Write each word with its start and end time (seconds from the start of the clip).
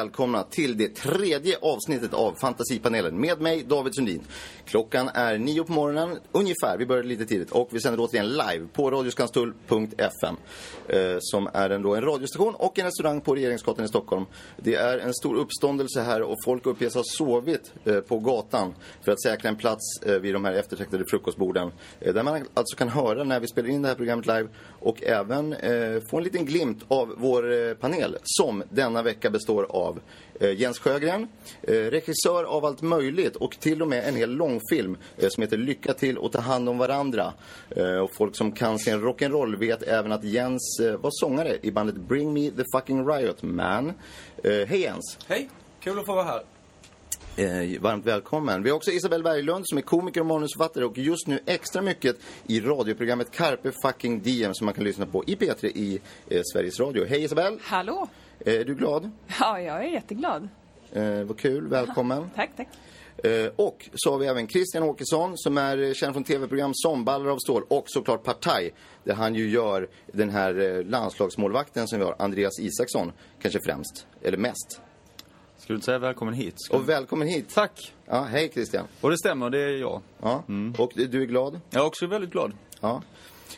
Välkomna 0.00 0.42
till 0.42 0.76
det 0.76 0.88
tredje 0.88 1.56
avsnittet 1.62 2.14
av 2.14 2.34
Fantasipanelen 2.34 3.20
med 3.20 3.40
mig, 3.40 3.64
David 3.68 3.94
Sundin. 3.94 4.22
Klockan 4.70 5.08
är 5.14 5.38
nio 5.38 5.64
på 5.64 5.72
morgonen, 5.72 6.18
ungefär. 6.32 6.76
Vi 6.78 6.86
började 6.86 7.08
lite 7.08 7.26
tidigt 7.26 7.50
och 7.50 7.68
vi 7.72 7.80
sänder 7.80 8.00
återigen 8.00 8.28
live 8.28 8.66
på 8.72 8.90
radioskanstull.fm 8.90 10.36
eh, 10.88 11.16
som 11.20 11.48
är 11.54 11.70
en, 11.70 11.82
då 11.82 11.94
en 11.94 12.02
radiostation 12.02 12.54
och 12.54 12.78
en 12.78 12.84
restaurang 12.84 13.20
på 13.20 13.34
Regeringsgatan 13.34 13.84
i 13.84 13.88
Stockholm. 13.88 14.24
Det 14.56 14.74
är 14.74 14.98
en 14.98 15.14
stor 15.14 15.36
uppståndelse 15.36 16.00
här 16.00 16.22
och 16.22 16.36
folk 16.44 16.66
uppges 16.66 16.94
ha 16.94 17.02
sovit 17.04 17.72
eh, 17.84 18.00
på 18.00 18.18
gatan 18.18 18.74
för 19.04 19.12
att 19.12 19.22
säkra 19.22 19.48
en 19.48 19.56
plats 19.56 20.02
eh, 20.06 20.14
vid 20.14 20.34
de 20.34 20.44
här 20.44 20.52
eftertraktade 20.52 21.04
frukostborden. 21.04 21.72
Eh, 22.00 22.14
där 22.14 22.22
man 22.22 22.46
alltså 22.54 22.76
kan 22.76 22.88
höra 22.88 23.24
när 23.24 23.40
vi 23.40 23.48
spelar 23.48 23.68
in 23.68 23.82
det 23.82 23.88
här 23.88 23.94
programmet 23.94 24.26
live 24.26 24.48
och 24.80 25.02
även 25.02 25.52
eh, 25.52 26.00
få 26.10 26.16
en 26.16 26.24
liten 26.24 26.44
glimt 26.44 26.84
av 26.88 27.14
vår 27.18 27.52
eh, 27.52 27.74
panel 27.74 28.16
som 28.22 28.62
denna 28.70 29.02
vecka 29.02 29.30
består 29.30 29.66
av 29.70 30.00
Jens 30.48 30.78
Sjögren, 30.78 31.28
eh, 31.62 31.72
regissör 31.72 32.44
av 32.44 32.64
allt 32.64 32.82
möjligt 32.82 33.36
och 33.36 33.60
till 33.60 33.82
och 33.82 33.88
med 33.88 34.08
en 34.08 34.16
hel 34.16 34.30
långfilm 34.30 34.96
eh, 35.16 35.28
som 35.28 35.42
heter 35.42 35.56
Lycka 35.56 35.92
till 35.92 36.18
och 36.18 36.32
ta 36.32 36.40
hand 36.40 36.68
om 36.68 36.78
varandra. 36.78 37.32
Eh, 37.70 37.96
och 37.96 38.10
folk 38.14 38.36
som 38.36 38.52
kan 38.52 38.78
sin 38.78 39.00
rock'n'roll 39.00 39.56
vet 39.56 39.82
även 39.82 40.12
att 40.12 40.24
Jens 40.24 40.80
eh, 40.80 40.96
var 40.96 41.10
sångare 41.12 41.58
i 41.62 41.70
bandet 41.70 41.96
Bring 41.96 42.32
Me 42.32 42.50
The 42.50 42.64
Fucking 42.76 43.08
Riot 43.08 43.42
Man. 43.42 43.92
Eh, 44.44 44.52
Hej 44.52 44.80
Jens! 44.80 45.18
Hej, 45.26 45.48
kul 45.80 45.98
att 45.98 46.06
få 46.06 46.14
vara 46.14 46.24
här. 46.24 46.42
Eh, 47.36 47.80
varmt 47.80 48.06
välkommen. 48.06 48.62
Vi 48.62 48.70
har 48.70 48.76
också 48.76 48.90
Isabel 48.90 49.22
Berglund 49.22 49.64
som 49.68 49.78
är 49.78 49.82
komiker 49.82 50.20
och 50.20 50.26
manusförfattare 50.26 50.84
och 50.84 50.98
just 50.98 51.26
nu 51.26 51.40
extra 51.46 51.82
mycket 51.82 52.16
i 52.46 52.60
radioprogrammet 52.60 53.30
Carpe 53.30 53.72
Fucking 53.82 54.20
Diem 54.20 54.54
som 54.54 54.64
man 54.64 54.74
kan 54.74 54.84
lyssna 54.84 55.06
på 55.06 55.24
i 55.24 55.34
P3 55.34 55.66
i 55.66 56.00
eh, 56.28 56.42
Sveriges 56.52 56.80
Radio. 56.80 57.04
Hej 57.04 57.22
Isabel! 57.24 57.58
Hallå! 57.62 58.08
Eh, 58.40 58.54
är 58.54 58.64
du 58.64 58.74
glad? 58.74 59.10
Ja, 59.40 59.60
jag 59.60 59.84
är 59.84 59.88
jätteglad. 59.88 60.48
Eh, 60.92 61.22
vad 61.22 61.38
kul, 61.38 61.68
välkommen. 61.68 62.30
Tack, 62.36 62.50
tack. 62.56 62.68
Eh, 63.24 63.52
och 63.56 63.88
så 63.94 64.10
har 64.10 64.18
vi 64.18 64.26
även 64.26 64.48
Christian 64.48 64.82
Åkesson 64.82 65.38
som 65.38 65.58
är 65.58 65.82
eh, 65.82 65.92
känd 65.92 66.14
från 66.14 66.24
tv-program 66.24 66.70
som 66.74 67.04
Ballar 67.04 67.30
av 67.30 67.38
stål 67.38 67.62
och 67.68 67.84
såklart 67.86 68.24
Partaj 68.24 68.74
där 69.04 69.14
han 69.14 69.34
ju 69.34 69.50
gör 69.50 69.88
den 70.12 70.30
här 70.30 70.78
eh, 70.78 70.84
landslagsmålvakten 70.84 71.88
som 71.88 71.98
vi 71.98 72.04
har, 72.04 72.16
Andreas 72.18 72.60
Isaksson, 72.60 73.12
kanske 73.42 73.60
främst, 73.64 74.06
eller 74.22 74.38
mest. 74.38 74.80
Skulle 75.58 75.74
du 75.74 75.74
inte 75.74 75.84
säga 75.84 75.98
välkommen 75.98 76.34
hit? 76.34 76.54
Ska... 76.56 76.76
Och 76.76 76.88
välkommen 76.88 77.28
hit! 77.28 77.54
Tack! 77.54 77.92
Ja, 78.06 78.22
hej 78.22 78.50
Christian. 78.54 78.84
Och 79.00 79.10
det 79.10 79.18
stämmer, 79.18 79.50
det 79.50 79.58
är 79.58 79.80
jag. 79.80 80.00
Ja. 80.22 80.42
Och 80.78 80.92
du 80.94 81.22
är 81.22 81.26
glad? 81.26 81.60
Jag 81.70 81.82
är 81.82 81.86
också 81.86 82.06
väldigt 82.06 82.30
glad. 82.30 82.52
Ja. 82.80 83.02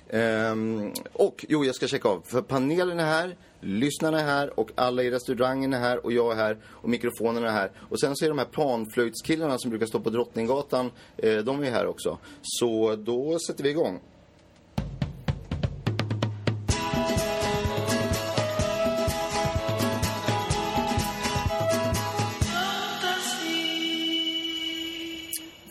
Ehm, 0.09 0.93
och 1.13 1.45
jo, 1.49 1.65
jag 1.65 1.75
ska 1.75 1.87
checka 1.87 2.09
av. 2.09 2.23
För 2.27 2.43
panelen 2.43 3.01
är 3.01 3.05
här, 3.05 3.37
lyssnarna 3.63 4.21
är 4.21 4.25
här 4.25 4.61
och 4.61 4.71
alla 4.75 5.03
i 5.03 5.11
restaurangen 5.11 5.73
är 5.73 5.79
här 5.79 6.05
och 6.05 6.13
jag 6.13 6.33
är 6.33 6.37
här 6.37 6.59
och 6.65 6.89
mikrofonerna 6.89 7.49
är 7.49 7.53
här. 7.53 7.71
Och 7.79 8.01
sen 8.01 8.17
så 8.17 8.25
är 8.25 8.29
de 8.29 8.39
här 8.39 8.45
panflöjtskillarna 8.45 9.59
som 9.59 9.71
brukar 9.71 9.87
stå 9.87 10.01
på 10.01 10.11
Drottninggatan, 10.11 10.91
eh, 11.17 11.37
de 11.37 11.63
är 11.63 11.71
här 11.71 11.87
också. 11.87 12.19
Så 12.43 12.97
då 12.97 13.39
sätter 13.47 13.65
vi 13.65 13.71
igång. 13.71 14.01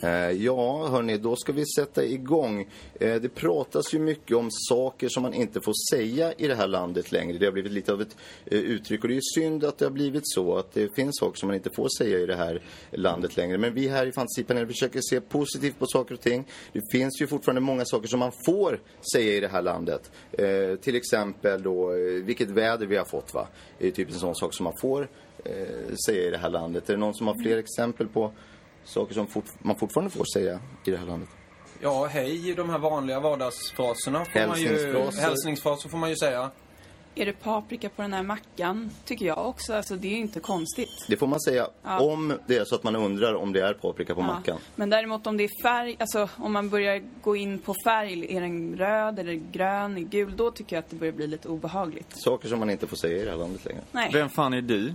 Eh, 0.03 0.31
ja, 0.31 0.87
hörni, 0.87 1.17
då 1.17 1.35
ska 1.35 1.51
vi 1.51 1.65
sätta 1.65 2.05
igång. 2.05 2.67
Eh, 2.99 3.15
Det 3.21 3.29
pratas 3.29 3.93
ju 3.93 3.99
mycket 3.99 4.37
om 4.37 4.47
saker 4.51 5.09
som 5.09 5.23
man 5.23 5.33
inte 5.33 5.61
får 5.61 5.73
säga 5.91 6.33
i 6.33 6.47
det 6.47 6.55
här 6.55 6.67
landet 6.67 7.11
längre. 7.11 7.37
Det 7.37 7.45
har 7.45 7.51
blivit 7.51 7.71
lite 7.71 7.93
av 7.93 8.01
ett 8.01 8.17
eh, 8.45 8.59
uttryck 8.59 9.03
och 9.03 9.09
det 9.09 9.15
är 9.15 9.21
synd 9.35 9.63
att 9.63 9.77
det 9.77 9.85
har 9.85 9.91
blivit 9.91 10.21
så. 10.25 10.57
Att 10.57 10.73
det 10.73 10.95
finns 10.95 11.17
saker 11.19 11.39
som 11.39 11.47
man 11.47 11.55
inte 11.55 11.69
får 11.75 11.87
säga 11.97 12.19
i 12.19 12.25
det 12.25 12.35
här 12.35 12.61
landet 12.91 13.37
längre. 13.37 13.57
Men 13.57 13.73
vi 13.73 13.87
här 13.87 14.05
i 14.07 14.11
Fantasipanelen 14.11 14.67
försöker 14.67 14.99
se 15.09 15.21
positivt 15.21 15.79
på 15.79 15.85
saker 15.87 16.13
och 16.15 16.21
ting. 16.21 16.47
Det 16.73 16.81
finns 16.91 17.21
ju 17.21 17.27
fortfarande 17.27 17.61
många 17.61 17.85
saker 17.85 18.07
som 18.07 18.19
man 18.19 18.31
får 18.45 18.79
säga 19.13 19.33
i 19.35 19.39
det 19.39 19.47
här 19.47 19.61
landet. 19.61 20.11
Eh, 20.31 20.75
Till 20.81 20.95
exempel 20.95 21.63
då, 21.63 21.91
eh, 21.91 21.97
vilket 22.23 22.49
väder 22.49 22.85
vi 22.85 22.97
har 22.97 23.05
fått 23.05 23.33
va. 23.33 23.47
Det 23.79 23.87
är 23.87 23.91
typ 23.91 24.09
en 24.09 24.19
sån 24.19 24.35
sak 24.35 24.53
som 24.53 24.63
man 24.63 24.73
får 24.81 25.07
eh, 25.45 25.95
säga 26.05 26.27
i 26.27 26.29
det 26.31 26.37
här 26.37 26.49
landet. 26.49 26.89
Är 26.89 26.93
det 26.93 26.99
någon 26.99 27.13
som 27.13 27.27
har 27.27 27.43
fler 27.43 27.57
exempel 27.57 28.07
på 28.07 28.31
saker 28.83 29.13
som 29.13 29.27
fort, 29.27 29.45
man 29.59 29.75
fortfarande 29.75 30.11
får 30.11 30.25
säga 30.33 30.59
i 30.85 30.91
det 30.91 30.97
här 30.97 31.05
landet. 31.05 31.29
Ja, 31.81 32.05
hej, 32.05 32.53
de 32.53 32.69
här 32.69 32.77
vanliga 32.77 33.19
vardagsfraserna 33.19 34.25
får 34.25 34.47
man 34.47 34.59
ju... 34.61 34.67
Hälsningsfraser. 34.67 35.21
Hälsningsfraser 35.21 35.89
får 35.89 35.97
man 35.97 36.09
ju 36.09 36.15
säga. 36.15 36.51
Är 37.15 37.25
det 37.25 37.33
paprika 37.33 37.89
på 37.89 38.01
den 38.01 38.13
här 38.13 38.23
mackan? 38.23 38.89
Tycker 39.05 39.25
jag 39.25 39.47
också. 39.47 39.73
Alltså, 39.73 39.95
det 39.95 40.07
är 40.07 40.11
ju 40.11 40.17
inte 40.17 40.39
konstigt. 40.39 41.05
Det 41.07 41.17
får 41.17 41.27
man 41.27 41.39
säga 41.41 41.67
Ja. 41.83 41.99
om 41.99 42.37
det 42.47 42.57
är 42.57 42.65
så 42.65 42.75
att 42.75 42.83
man 42.83 42.95
undrar 42.95 43.33
om 43.33 43.53
det 43.53 43.61
är 43.67 43.73
paprika 43.73 44.15
på 44.15 44.21
Ja. 44.21 44.25
mackan. 44.27 44.57
Men 44.75 44.89
däremot 44.89 45.27
om 45.27 45.37
det 45.37 45.43
är 45.43 45.61
färg, 45.63 45.95
alltså 45.99 46.29
om 46.37 46.51
man 46.53 46.69
börjar 46.69 47.01
gå 47.21 47.35
in 47.35 47.59
på 47.59 47.75
färg, 47.85 48.35
är 48.35 48.41
den 48.41 48.75
röd 48.77 49.19
eller 49.19 49.33
grön, 49.33 49.97
är 49.97 50.01
gul, 50.01 50.33
då 50.37 50.51
tycker 50.51 50.75
jag 50.75 50.83
att 50.83 50.89
det 50.89 50.95
börjar 50.95 51.13
bli 51.13 51.27
lite 51.27 51.47
obehagligt. 51.47 52.07
Saker 52.21 52.47
som 52.49 52.59
man 52.59 52.69
inte 52.69 52.87
får 52.87 52.97
säga 52.97 53.21
i 53.21 53.25
det 53.25 53.31
här 53.31 53.37
landet 53.37 53.65
längre. 53.65 53.81
Nej. 53.91 54.09
Vem 54.13 54.29
fan 54.29 54.53
är 54.53 54.61
du? 54.61 54.93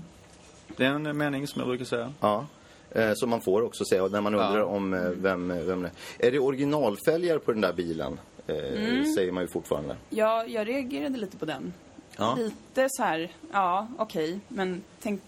Det 0.77 0.85
är 0.85 0.91
en 0.91 1.17
mening 1.19 1.47
som 1.47 1.61
jag 1.61 1.69
brukar 1.69 1.85
säga. 1.85 2.13
Ja. 2.21 2.47
Eh, 2.97 3.13
Som 3.15 3.31
man 3.31 3.41
får 3.41 3.63
också 3.63 3.85
säga 3.85 4.07
när 4.07 4.21
man 4.21 4.35
undrar 4.35 4.59
Ja. 4.59 4.65
om 4.65 4.95
eh, 4.95 5.01
vem, 5.01 5.49
vem 5.67 5.83
det 5.83 5.91
är. 6.19 6.27
Är 6.29 6.33
det 6.33 6.39
originalfälgar 6.39 7.39
på 7.39 7.53
den 7.53 7.61
där 7.61 7.73
bilen? 7.73 8.19
Eh, 8.47 8.57
Mm. 8.57 9.05
Säger 9.15 9.33
man 9.33 9.43
ju 9.43 9.49
fortfarande. 9.49 9.97
Ja, 10.11 10.45
jag 10.47 10.69
reagerade 10.69 11.19
lite 11.19 11.37
på 11.37 11.45
den. 11.45 11.73
Ja. 12.17 12.35
Lite 12.39 12.87
så 12.91 13.03
här, 13.03 13.33
ja, 13.53 13.87
okej, 13.99 14.41
men 14.49 14.83
tänk, 15.03 15.21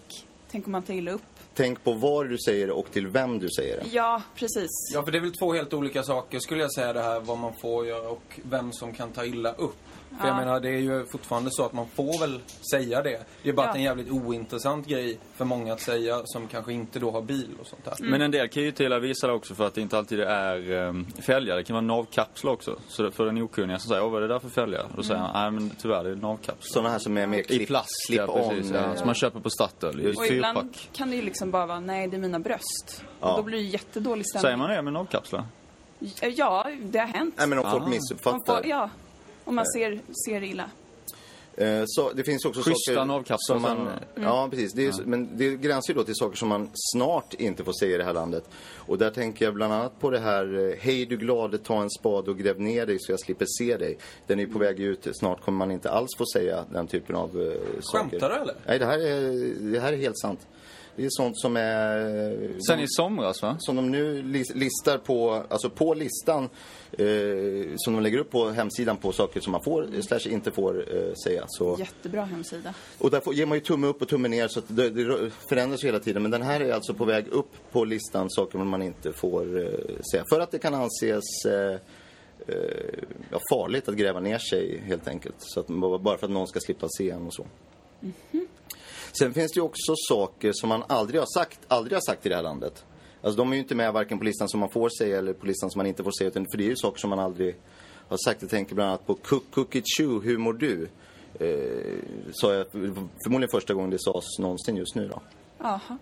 tänk 0.51 0.65
om 0.65 0.71
man 0.71 0.83
tar 0.83 0.93
illa 0.93 1.11
upp. 1.11 1.21
Tänk 1.53 1.83
på 1.83 1.93
var 1.93 2.25
du 2.25 2.37
säger 2.37 2.67
det 2.67 2.73
och 2.73 2.91
till 2.91 3.07
vem 3.07 3.39
du 3.39 3.49
säger 3.49 3.77
det. 3.77 3.89
Ja, 3.91 4.21
precis. 4.35 4.69
Ja, 4.93 5.03
för 5.03 5.11
det 5.11 5.17
är 5.17 5.21
väl 5.21 5.31
två 5.33 5.53
helt 5.53 5.73
olika 5.73 6.03
saker 6.03 6.39
skulle 6.39 6.61
jag 6.61 6.73
säga 6.73 6.93
det 6.93 7.01
här 7.01 7.19
vad 7.19 7.37
man 7.37 7.53
får 7.61 7.85
göra 7.87 8.09
och 8.09 8.39
vem 8.49 8.71
som 8.71 8.93
kan 8.93 9.11
ta 9.11 9.25
illa 9.25 9.53
upp. 9.53 9.75
För 10.19 10.27
jag 10.27 10.35
Ja. 10.35 10.39
menar, 10.39 10.59
det 10.59 10.69
är 10.69 10.79
ju 10.79 11.05
fortfarande 11.05 11.49
så 11.51 11.65
att 11.65 11.73
man 11.73 11.87
får 11.95 12.19
väl 12.19 12.39
säga 12.71 13.01
det. 13.01 13.19
Det 13.43 13.49
är 13.49 13.53
bara 13.53 13.65
Ja. 13.65 13.69
att 13.69 13.73
det 13.73 13.77
är 13.77 13.79
en 13.79 13.83
jävligt 13.85 14.11
ointressant 14.11 14.87
grej 14.87 15.19
för 15.35 15.45
många 15.45 15.73
att 15.73 15.81
säga 15.81 16.21
som 16.25 16.47
kanske 16.47 16.73
inte 16.73 16.99
då 16.99 17.11
har 17.11 17.21
bil 17.21 17.49
och 17.61 17.67
sånt 17.67 17.85
där. 17.85 17.93
Mm. 17.99 18.11
Men 18.11 18.21
en 18.21 18.31
del 18.31 18.47
kan 18.49 18.63
ju 18.63 18.71
till 18.71 18.99
visa 18.99 19.27
det 19.27 19.33
också 19.33 19.55
för 19.55 19.67
att 19.67 19.73
det 19.73 19.81
inte 19.81 19.97
alltid 19.97 20.19
är 20.19 20.71
um, 20.71 21.05
fälgar. 21.21 21.55
Det 21.55 21.63
kan 21.63 21.73
vara 21.73 21.85
navkapslar 21.85 22.51
också. 22.51 22.79
Så 22.87 23.11
för 23.11 23.25
den 23.25 23.41
okunniga 23.41 23.79
som 23.79 23.89
säger, 23.89 24.03
åh 24.03 24.11
vad 24.11 24.23
är 24.23 24.27
det 24.27 24.33
där 24.33 24.39
för 24.39 24.49
fälgar? 24.49 24.85
Då 24.95 25.03
säger 25.03 25.19
han, 25.19 25.31
nej 25.33 25.51
men 25.61 25.69
tyvärr 25.81 26.03
det 26.03 26.09
är 26.09 26.15
navkapslar. 26.15 26.73
Sådana 26.73 26.89
här 26.89 26.99
som 26.99 27.17
är 27.17 27.27
mer 27.27 27.43
klipp, 27.43 27.61
I 27.61 27.65
plast, 27.65 27.89
clip 28.07 28.21
ja, 28.27 28.49
precis. 28.49 28.71
on. 28.71 28.77
Ja, 28.77 28.95
som 28.95 29.05
man 29.05 29.15
köper 29.15 29.39
på 29.39 29.49
Statoil 29.49 30.01
i 30.01 30.15
Och 30.17 30.25
ibland 30.25 30.57
fyrpack. 30.59 30.89
kan 30.93 31.09
det 31.09 31.15
ju 31.15 31.21
liksom 31.21 31.51
bara 31.51 31.65
vara, 31.65 31.79
nej 31.79 32.07
det 32.07 32.17
är 32.17 32.21
mina 32.21 32.39
bröst. 32.39 33.03
Ja. 33.19 33.31
Och 33.31 33.37
då 33.37 33.43
blir 33.43 33.57
det 33.57 33.63
jättedålig 33.63 34.25
stämning. 34.25 34.41
Säger 34.41 34.57
man 34.57 34.69
det 34.69 34.81
med 34.81 34.93
navkapslar? 34.93 35.43
Ja, 36.21 36.67
det 36.81 36.99
har 36.99 37.07
hänt. 37.07 37.35
Nej 37.37 37.47
men 37.47 37.59
om 37.59 37.71
folk. 37.71 37.81
Man 37.83 37.89
missuppfattar. 37.89 38.55
får, 38.57 38.65
ja, 38.67 38.89
om 39.49 39.55
man 39.55 39.65
ser, 39.65 39.99
ser 40.25 40.43
illa. 40.43 40.69
Eh, 41.55 41.83
Så 41.87 42.11
det 42.13 42.23
finns 42.23 42.45
också 42.45 42.61
Schyssta 42.61 42.93
saker 42.93 43.05
navkapslar 43.05 43.55
som 43.55 43.61
man... 43.61 43.89
som- 44.15 44.23
Ja, 44.23 44.47
precis. 44.51 44.73
Det 44.73 44.85
är, 44.87 44.93
Men 45.05 45.37
det 45.37 45.55
gränsar 45.55 45.93
ju 45.93 45.97
då 45.99 46.03
till 46.03 46.15
saker 46.15 46.37
som 46.37 46.49
man 46.49 46.69
snart 46.73 47.33
inte 47.33 47.63
får 47.63 47.73
säga 47.73 47.95
i 47.95 47.97
det 47.97 48.03
här 48.03 48.13
landet. 48.13 48.49
Och 48.75 48.97
där 48.97 49.09
tänker 49.11 49.45
jag 49.45 49.53
bland 49.53 49.73
annat 49.73 49.99
på 49.99 50.09
det 50.09 50.19
här 50.19 50.69
eh, 50.69 50.75
Hej 50.79 51.05
du 51.05 51.17
glade, 51.17 51.57
ta 51.57 51.81
en 51.81 51.89
spade 51.89 52.31
och 52.31 52.37
gräv 52.37 52.59
ner 52.61 52.85
dig 52.85 52.97
så 52.99 53.11
jag 53.11 53.19
slipper 53.19 53.45
se 53.59 53.77
dig. 53.77 53.97
Den 54.27 54.39
är 54.39 54.43
ju 54.45 54.49
på 54.53 54.59
väg 54.59 54.79
ut. 54.79 55.07
Snart 55.13 55.41
kommer 55.41 55.57
man 55.57 55.71
inte 55.71 55.91
alls 55.91 56.09
få 56.17 56.25
säga 56.33 56.65
den 56.71 56.87
typen 56.87 57.15
av 57.15 57.41
eh, 57.41 57.53
saker. 57.81 58.09
Skämtar 58.09 58.29
du, 58.29 58.35
eller? 58.35 58.55
Nej, 58.67 58.79
det 58.79 58.85
här 58.85 58.99
är, 58.99 59.31
det 59.71 59.79
här 59.79 59.93
är 59.93 59.97
helt 59.97 60.19
sant. 60.19 60.47
Det 60.99 61.05
är 61.05 61.09
sånt 61.11 61.39
som 61.39 61.57
är... 61.57 62.61
Sen 62.67 62.77
de- 62.77 62.83
i 62.83 62.87
somras 62.87 63.41
va? 63.41 63.55
som 63.59 63.75
de 63.75 63.91
nu 63.91 64.21
lis- 64.21 64.53
listar 64.55 64.97
på, 64.97 65.43
alltså 65.49 65.69
på 65.69 65.93
listan 65.93 66.43
eh, 66.91 67.71
som 67.75 67.93
de 67.93 67.99
lägger 68.03 68.17
upp 68.17 68.31
på 68.31 68.49
hemsidan 68.49 68.97
på 68.97 69.11
saker 69.11 69.39
som 69.39 69.51
man 69.51 69.63
får 69.63 69.95
eh, 69.95 70.01
slash 70.01 70.19
inte 70.29 70.51
får 70.51 70.95
eh, 70.95 71.13
säga. 71.13 71.43
Så, 71.47 71.75
Jättebra 71.79 72.21
hemsida. 72.25 72.73
och 72.97 73.11
där 73.11 73.19
får, 73.19 73.33
ger 73.33 73.45
man 73.45 73.57
ju 73.57 73.63
tumme 73.63 73.87
upp 73.87 74.01
och 74.01 74.07
tumme 74.07 74.27
ner 74.27 74.47
så 74.47 74.59
att 74.59 74.65
det, 74.67 74.89
det 74.89 75.31
förändras 75.49 75.83
hela 75.83 75.99
tiden. 75.99 76.21
Men 76.21 76.31
den 76.31 76.41
här 76.41 76.59
är 76.61 76.73
alltså 76.73 76.93
på 76.93 77.05
väg 77.05 77.27
upp 77.27 77.51
på 77.71 77.85
listan 77.85 78.29
saker 78.29 78.57
man 78.59 78.81
inte 78.81 79.13
får 79.13 79.57
eh, 79.59 79.69
säga. 80.11 80.23
För 80.29 80.39
att 80.39 80.51
det 80.51 80.59
kan 80.59 80.73
anses 80.73 81.45
eh, 81.45 81.71
eh, 82.47 83.03
ja, 83.31 83.39
farligt 83.51 83.89
att 83.89 83.95
gräva 83.95 84.19
ner 84.19 84.39
sig 84.39 84.81
helt 84.85 85.07
enkelt. 85.07 85.35
Så 85.39 85.59
att, 85.59 85.67
bara 86.01 86.17
för 86.17 86.25
att 86.25 86.31
någon 86.31 86.47
ska 86.47 86.59
slippa 86.59 86.87
se 86.97 87.09
en 87.09 87.27
och 87.27 87.33
så. 87.33 87.45
Sen 89.11 89.33
finns 89.33 89.51
det 89.51 89.57
ju 89.57 89.63
också 89.63 89.93
saker 89.95 90.51
som 90.53 90.69
man 90.69 90.83
aldrig 90.87 91.21
har 91.21 91.27
sagt, 91.39 91.59
aldrig 91.67 91.95
har 91.95 92.01
sagt 92.01 92.25
i 92.25 92.29
det 92.29 92.35
här 92.35 92.43
landet. 92.43 92.85
Alltså 93.21 93.37
de 93.37 93.51
är 93.51 93.53
ju 93.55 93.61
inte 93.61 93.75
med 93.75 93.93
varken 93.93 94.17
på 94.19 94.25
listan 94.25 94.49
som 94.49 94.59
man 94.59 94.69
får 94.69 94.89
säga 94.89 95.17
eller 95.17 95.33
på 95.33 95.45
listan 95.45 95.71
som 95.71 95.79
man 95.79 95.85
inte 95.85 96.03
får 96.03 96.11
säga. 96.11 96.27
Utan 96.27 96.45
för 96.51 96.57
det 96.57 96.63
är 96.63 96.69
ju 96.69 96.75
saker 96.75 96.99
som 96.99 97.09
man 97.09 97.19
aldrig 97.19 97.55
har 98.07 98.17
sagt. 98.17 98.41
Jag 98.41 98.51
tänker 98.51 98.75
bland 98.75 98.89
annat 98.89 99.05
på 99.07 99.17
Chew, 99.97 100.25
hur 100.27 100.37
mår 100.37 100.53
du? 100.53 100.87
Eh, 101.39 101.99
sa 102.33 102.53
jag 102.53 102.65
förmodligen 102.71 103.49
första 103.51 103.73
gången 103.73 103.89
det 103.89 103.99
sades 104.01 104.39
någonsin 104.39 104.75
just 104.75 104.95
nu 104.95 105.07
då. 105.07 105.21
Jaha. 105.57 105.97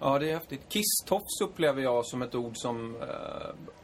Ja, 0.00 0.18
det 0.18 0.30
är 0.30 0.34
häftigt. 0.34 0.60
Kisstofs 0.68 1.40
upplever 1.42 1.82
jag 1.82 2.06
som 2.06 2.22
ett 2.22 2.34
ord 2.34 2.52
som 2.56 2.96
eh, 2.96 3.08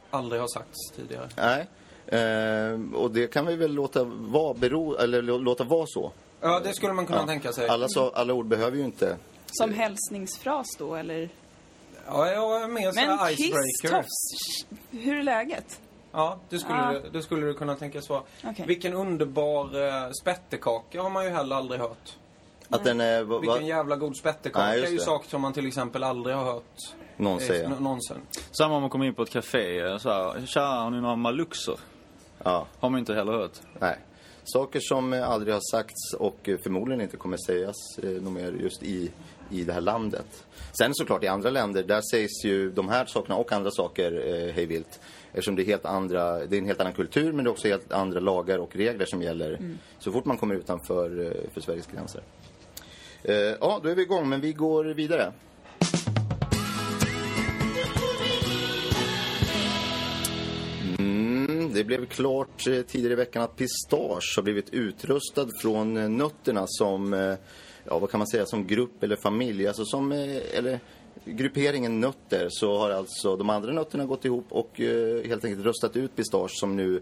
aldrig 0.09 0.41
har 0.41 0.47
sagts 0.47 0.91
tidigare. 0.95 1.29
Nej. 1.37 1.67
Eh, 2.21 2.95
och 2.95 3.11
det 3.11 3.27
kan 3.27 3.45
vi 3.45 3.55
väl 3.55 3.73
låta 3.73 4.03
vara, 4.03 4.53
bero, 4.53 4.95
eller 4.95 5.21
lå- 5.21 5.39
låta 5.43 5.63
vara 5.63 5.85
så. 5.87 6.11
Ja, 6.43 6.59
det 6.59 6.73
skulle 6.73 6.93
man 6.93 7.05
kunna 7.05 7.19
Ja. 7.19 7.25
tänka 7.27 7.53
sig. 7.53 7.67
Alla, 7.69 7.87
så, 7.89 8.09
alla 8.09 8.33
ord 8.33 8.47
behöver 8.47 8.77
ju 8.77 8.83
inte... 8.83 9.17
Som 9.51 9.73
hälsningsfras 9.73 10.67
då, 10.77 10.95
eller? 10.95 11.29
Ja, 12.07 12.31
jag 12.31 12.63
är 12.63 12.67
mer 12.67 12.91
Men 12.93 13.27
Kiss 13.27 13.39
icebreaker. 13.39 13.89
Tofs, 14.01 14.65
hur 14.91 15.17
är 15.19 15.23
läget? 15.23 15.81
Ja, 16.11 16.37
det 16.49 16.59
skulle, 16.59 16.77
Ja. 16.77 16.99
det 17.13 17.21
skulle 17.21 17.45
du 17.45 17.53
kunna 17.53 17.75
tänkas 17.75 18.09
vara. 18.09 18.21
Okej. 18.43 18.65
Vilken 18.67 18.93
underbar 18.93 19.87
eh, 19.87 20.11
spettekaka 20.21 21.01
har 21.01 21.09
man 21.09 21.23
ju 21.25 21.29
heller 21.29 21.55
aldrig 21.55 21.81
hört. 21.81 22.17
Att 22.69 22.83
den 22.83 23.01
är... 23.01 23.23
Va, 23.23 23.35
va, 23.35 23.41
Vilken 23.41 23.65
jävla 23.65 23.95
god 23.95 24.17
spettekaka 24.17 24.65
Nej, 24.65 24.83
är 24.83 24.87
ju 24.87 24.99
saker 24.99 25.29
som 25.29 25.41
man 25.41 25.53
till 25.53 25.67
exempel 25.67 26.03
aldrig 26.03 26.35
har 26.35 26.43
hört 26.43 26.93
någon 27.17 27.39
eh, 27.41 27.47
säger. 27.47 27.69
någonsin. 27.69 28.17
Samma 28.51 28.75
om 28.75 28.81
man 28.81 28.89
kommer 28.89 29.05
in 29.05 29.13
på 29.13 29.23
ett 29.23 29.29
café 29.29 29.79
eh, 29.79 29.97
så 29.97 30.09
här, 30.09 30.45
Tja, 30.45 30.65
har 30.65 30.89
ni 30.89 31.01
några 31.01 31.15
maluxer? 31.15 31.75
Ja. 32.43 32.65
Har 32.79 32.89
man 32.89 32.99
inte 32.99 33.13
heller 33.13 33.33
hört. 33.33 33.51
Nej. 33.79 33.97
Saker 34.43 34.79
som 34.79 35.13
aldrig 35.13 35.53
har 35.53 35.61
sagts 35.71 36.13
och 36.13 36.49
förmodligen 36.63 37.01
inte 37.01 37.17
kommer 37.17 37.37
sägas 37.37 37.75
eh, 38.03 38.09
mer 38.09 38.51
just 38.51 38.83
i, 38.83 39.11
i 39.49 39.63
det 39.63 39.73
här 39.73 39.81
landet. 39.81 40.45
Sen 40.77 40.91
såklart 40.93 41.23
i 41.23 41.27
andra 41.27 41.49
länder, 41.49 41.83
där 41.83 42.01
sägs 42.11 42.45
ju 42.45 42.71
de 42.71 42.89
här 42.89 43.05
sakerna 43.05 43.35
och 43.35 43.51
andra 43.51 43.71
saker 43.71 44.11
eh, 44.27 44.53
hej 44.53 44.65
vilt. 44.65 44.99
Eftersom 45.31 45.55
det 45.55 45.61
är, 45.61 45.65
helt 45.65 45.85
andra, 45.85 46.45
det 46.45 46.55
är 46.55 46.59
en 46.59 46.65
helt 46.65 46.81
annan 46.81 46.93
kultur 46.93 47.31
men 47.31 47.45
det 47.45 47.49
är 47.49 47.51
också 47.51 47.67
helt 47.67 47.91
andra 47.91 48.19
lagar 48.19 48.57
och 48.57 48.75
regler 48.75 49.05
som 49.05 49.21
gäller 49.21 49.59
så 49.99 50.11
fort 50.11 50.25
man 50.25 50.37
kommer 50.37 50.55
utanför 50.55 51.25
eh, 51.25 51.53
för 51.53 51.61
Sveriges 51.61 51.87
gränser. 51.87 52.21
Eh, 53.23 53.35
ja, 53.35 53.79
då 53.83 53.89
är 53.89 53.95
vi 53.95 54.01
igång 54.01 54.29
men 54.29 54.41
vi 54.41 54.53
går 54.53 54.85
vidare. 54.85 55.31
Det 61.73 61.83
blev 61.83 62.05
klart 62.05 62.67
eh, 62.67 62.81
tidigare 62.81 63.13
i 63.13 63.15
veckan 63.15 63.43
att 63.43 63.55
Pistage 63.55 64.33
har 64.35 64.43
blivit 64.43 64.69
utrustad 64.69 65.47
från 65.61 65.97
eh, 65.97 66.09
nötterna 66.09 66.63
som, 66.67 67.13
eh, 67.13 67.35
ja 67.83 67.99
vad 67.99 68.09
kan 68.09 68.17
man 68.17 68.27
säga, 68.27 68.45
som 68.45 68.67
grupp 68.67 69.03
eller 69.03 69.15
familj. 69.15 69.67
Alltså 69.67 69.85
som, 69.85 70.11
eller 70.11 70.79
grupperingen 71.25 71.99
nötter 71.99 72.47
så 72.49 72.77
har 72.77 72.89
alltså 72.89 73.35
de 73.35 73.49
andra 73.49 73.71
nötterna 73.71 74.05
gått 74.05 74.25
ihop 74.25 74.45
och 74.49 74.81
eh, 74.81 75.27
helt 75.27 75.45
enkelt 75.45 75.65
röstat 75.65 75.95
ut 75.95 76.15
Pistage 76.15 76.51
som 76.51 76.75
nu 76.75 77.01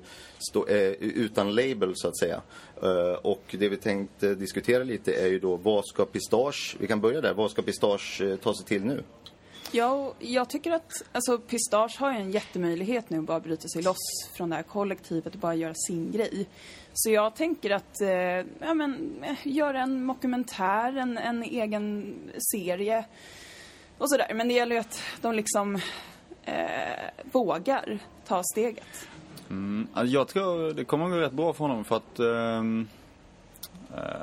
står 0.51 0.71
eh, 0.71 0.91
utan 0.99 1.55
label 1.55 1.91
så 1.95 2.07
att 2.07 2.17
säga. 2.17 2.41
Eh, 2.83 3.13
och 3.21 3.55
det 3.59 3.69
vi 3.69 3.77
tänkte 3.77 4.35
diskutera 4.35 4.83
lite 4.83 5.13
är 5.13 5.27
ju 5.27 5.39
då 5.39 5.55
vad 5.55 5.85
ska 5.85 6.05
Pistage, 6.05 6.75
vi 6.79 6.87
kan 6.87 7.01
börja 7.01 7.21
där, 7.21 7.33
vad 7.33 7.51
ska 7.51 7.61
Pistage 7.61 8.21
ta 8.43 8.53
sig 8.53 8.65
till 8.65 8.85
nu? 8.85 9.03
Ja, 9.73 10.13
jag 10.19 10.49
tycker 10.49 10.71
att 10.71 11.03
alltså, 11.11 11.37
Pistage 11.37 11.99
har 11.99 12.11
ju 12.11 12.17
en 12.17 12.31
jättemöjlighet 12.31 13.09
nu 13.09 13.19
att 13.19 13.25
bara 13.25 13.39
bryta 13.39 13.67
sig 13.67 13.81
loss 13.81 14.29
från 14.33 14.49
det 14.49 14.55
här 14.55 14.63
kollektivet 14.63 15.33
och 15.33 15.39
bara 15.39 15.55
göra 15.55 15.73
sin 15.75 16.11
grej. 16.11 16.47
Så 16.93 17.11
jag 17.11 17.35
tänker 17.35 17.71
att, 17.71 18.01
eh, 18.01 18.09
ja 18.59 18.73
men, 18.73 19.23
eh, 19.23 19.47
göra 19.47 19.81
en 19.81 20.07
dokumentär, 20.07 20.97
en, 20.97 21.17
en 21.17 21.43
egen 21.43 22.15
serie 22.51 23.05
och 23.97 24.09
sådär. 24.09 24.33
Men 24.33 24.47
det 24.47 24.53
gäller 24.53 24.75
ju 24.75 24.81
att 24.81 25.01
de 25.21 25.35
liksom 25.35 25.75
eh, 26.45 26.53
vågar 27.31 27.99
ta 28.27 28.41
steget. 28.53 29.07
Mm, 29.49 29.87
alltså 29.93 30.13
jag 30.13 30.27
tror 30.27 30.73
det 30.73 30.85
kommer 30.85 31.05
att 31.05 31.11
gå 31.11 31.17
rätt 31.17 31.33
bra 31.33 31.53
för 31.53 31.65
honom 31.65 31.83
för 31.83 31.95
att 31.95 32.19
eh, 32.19 32.63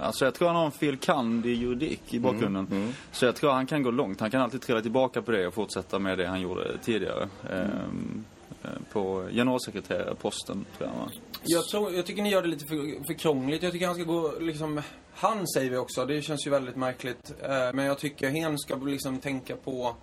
Alltså 0.00 0.25
jag 0.25 0.35
tror 0.35 0.49
han 0.49 0.56
har 0.56 0.65
en 0.67 0.70
fil. 0.73 0.97
kand 0.99 1.47
i 1.47 1.50
juridik 1.50 2.15
i 2.15 2.19
bakgrunden. 2.20 2.94
Så 3.12 3.25
jag 3.25 3.37
tror 3.37 3.50
han 3.50 3.67
kan 3.67 3.82
gå 3.82 3.91
långt. 3.91 4.20
Han 4.20 4.31
kan 4.31 4.41
alltid 4.43 4.61
trilla 4.62 4.81
tillbaka 4.81 5.23
på 5.23 5.31
det 5.31 5.47
och 5.47 5.55
fortsätta 5.55 5.99
med 5.99 6.19
det 6.19 6.26
han 6.26 6.41
gjorde 6.41 6.79
tidigare. 6.79 7.29
Ehm, 7.50 8.25
eh, 8.65 8.70
på 8.93 9.29
generalsekreterarposten 9.32 10.65
tror 10.79 10.91
jag? 10.91 11.11
Jag, 11.44 11.65
tror, 11.65 11.93
jag 11.93 12.06
tycker 12.06 12.23
ni 12.23 12.31
gör 12.31 12.43
det 12.43 12.49
lite 12.49 12.65
för, 12.67 13.06
för 13.06 13.15
krångligt. 13.15 13.62
Jag 13.62 13.73
tycker 13.73 13.87
han 13.87 13.94
ska 13.94 14.05
gå 14.05 14.32
liksom... 14.41 14.82
Han 15.15 15.47
säger 15.49 15.71
vi 15.71 15.76
också, 15.76 16.05
det 16.06 16.23
känns 16.23 16.47
ju 16.47 16.50
väldigt 16.50 16.76
märkligt. 16.76 17.32
Eh, 17.43 17.49
men 17.75 17.85
jag 17.85 17.99
tycker 17.99 18.29
Hen 18.31 18.59
ska 18.59 18.75
liksom 18.76 19.19
tänka 19.19 19.56
på... 19.56 19.94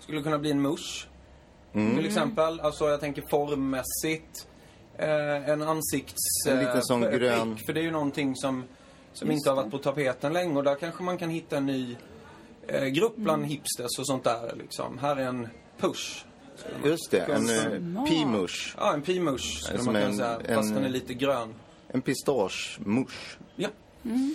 Skulle 0.00 0.22
kunna 0.22 0.38
bli 0.38 0.50
en 0.50 0.62
musch. 0.62 1.06
Till 1.72 2.06
exempel. 2.06 2.60
Alltså 2.60 2.88
jag 2.88 3.00
tänker 3.00 3.22
formmässigt. 3.30 4.46
Eh, 4.98 5.48
en 5.48 5.62
ansikts... 5.62 6.46
En 6.48 6.58
liten 6.58 6.76
eh, 6.76 6.80
sån 6.82 7.00
grön- 7.00 7.56
För 7.66 7.72
det 7.72 7.80
är 7.80 7.84
ju 7.84 7.90
någonting 7.90 8.36
som, 8.36 8.64
som 9.12 9.28
Just 9.30 9.38
inte 9.40 9.50
har 9.50 9.56
varit 9.56 9.70
på 9.70 9.78
tapeten 9.78 10.32
länge. 10.32 10.56
Och 10.56 10.64
där 10.64 10.74
kanske 10.74 11.02
man 11.02 11.18
kan 11.18 11.30
hitta 11.30 11.56
en 11.56 11.66
ny 11.66 11.96
eh, 12.66 12.84
grupp 12.84 13.16
bland 13.16 13.44
hipsters 13.46 13.98
och 13.98 14.06
sånt 14.06 14.24
där 14.24 14.54
liksom. 14.58 14.98
Här 14.98 15.16
är 15.16 15.26
en 15.26 15.48
push. 15.78 16.24
Just 16.84 17.10
det, 17.10 17.18
en 17.20 17.50
eh. 17.50 18.04
P-mush. 18.04 18.74
Ja, 18.78 18.92
en 18.94 19.02
p-mush 19.02 19.62
skulle 19.64 19.82
man 19.82 19.94
kunna 19.94 20.12
säga. 20.16 20.40
Fast 20.54 20.68
en- 20.68 20.74
den 20.74 20.84
är 20.84 20.88
lite 20.88 21.14
grön. 21.14 21.54
En 21.88 22.02
pistagemush. 22.02 23.36
Ja. 23.56 23.68
Är 24.04 24.34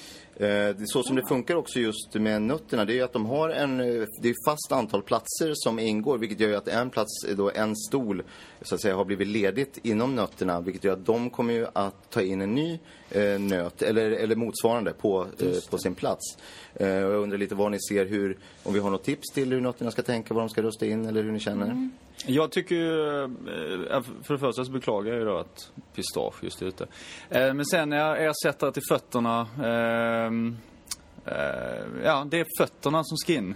så 0.85 1.03
som 1.03 1.15
det 1.15 1.27
funkar 1.27 1.55
också 1.55 1.79
just 1.79 2.13
med 2.13 2.41
nötterna, 2.41 2.85
det 2.85 2.99
är 2.99 3.03
att 3.03 3.13
de 3.13 3.25
har 3.25 3.49
en, 3.49 3.79
eh, 3.79 4.07
det 4.21 4.29
är 4.29 4.35
fast 4.45 4.71
antal 4.71 5.01
platser 5.01 5.51
som 5.53 5.79
ingår, 5.79 6.17
vilket 6.17 6.39
gör 6.39 6.57
att 6.57 6.67
en 6.67 6.89
plats, 6.89 7.23
eh, 7.29 7.35
då 7.35 7.51
en 7.51 7.75
stol, 7.75 8.23
så 8.61 8.75
att 8.75 8.81
säga, 8.81 8.95
har 8.95 9.05
blivit 9.05 9.27
ledigt 9.27 9.79
inom 9.83 10.15
nötterna, 10.15 10.61
vilket 10.61 10.83
gör 10.83 10.93
att 10.93 11.05
de 11.05 11.29
kommer 11.29 11.53
ju 11.53 11.67
att 11.73 12.09
ta 12.09 12.21
in 12.21 12.41
en 12.41 12.55
ny 12.55 12.79
eh, 13.11 13.39
nöt, 13.39 13.81
eller, 13.81 14.11
eller 14.11 14.35
motsvarande, 14.35 14.93
på, 14.93 15.27
eh, 15.39 15.69
på 15.69 15.77
sin 15.77 15.95
plats. 15.95 16.37
Eh, 16.73 16.87
jag 16.87 17.23
undrar 17.23 17.37
lite 17.37 17.55
vad 17.55 17.71
ni 17.71 17.77
ser, 17.89 18.05
hur, 18.05 18.37
om 18.63 18.73
vi 18.73 18.79
har 18.79 18.89
något 18.89 19.03
tips 19.03 19.33
till 19.33 19.51
hur 19.51 19.61
nötterna 19.61 19.91
ska 19.91 20.01
tänka, 20.01 20.33
vad 20.33 20.43
de 20.43 20.49
ska 20.49 20.61
rösta 20.61 20.85
in, 20.85 21.05
eller 21.05 21.23
hur 21.23 21.31
ni 21.31 21.39
känner? 21.39 21.89
Jag 22.25 22.51
tycker 22.51 22.75
ju, 22.75 23.23
eh, 23.23 23.95
eh, 23.95 24.01
för 24.23 24.33
det 24.33 24.39
första 24.39 24.65
så 24.65 24.71
beklagar 24.71 25.11
jag 25.11 25.19
ju 25.19 25.25
då 25.25 25.37
att 25.37 25.71
pistage 25.95 26.43
just 26.43 26.61
är 26.61 26.65
ute. 26.65 26.87
Eh, 27.29 27.53
men 27.53 27.65
sen 27.65 27.89
när 27.89 27.97
jag 27.97 28.25
ersättare 28.25 28.71
till 28.71 28.83
fötterna. 28.89 29.47
Ehm, 29.63 30.57
ja, 32.03 32.27
det 32.31 32.39
är 32.39 32.45
fötterna 32.59 33.03
som 33.03 33.17
ska 33.17 33.33
in. 33.33 33.55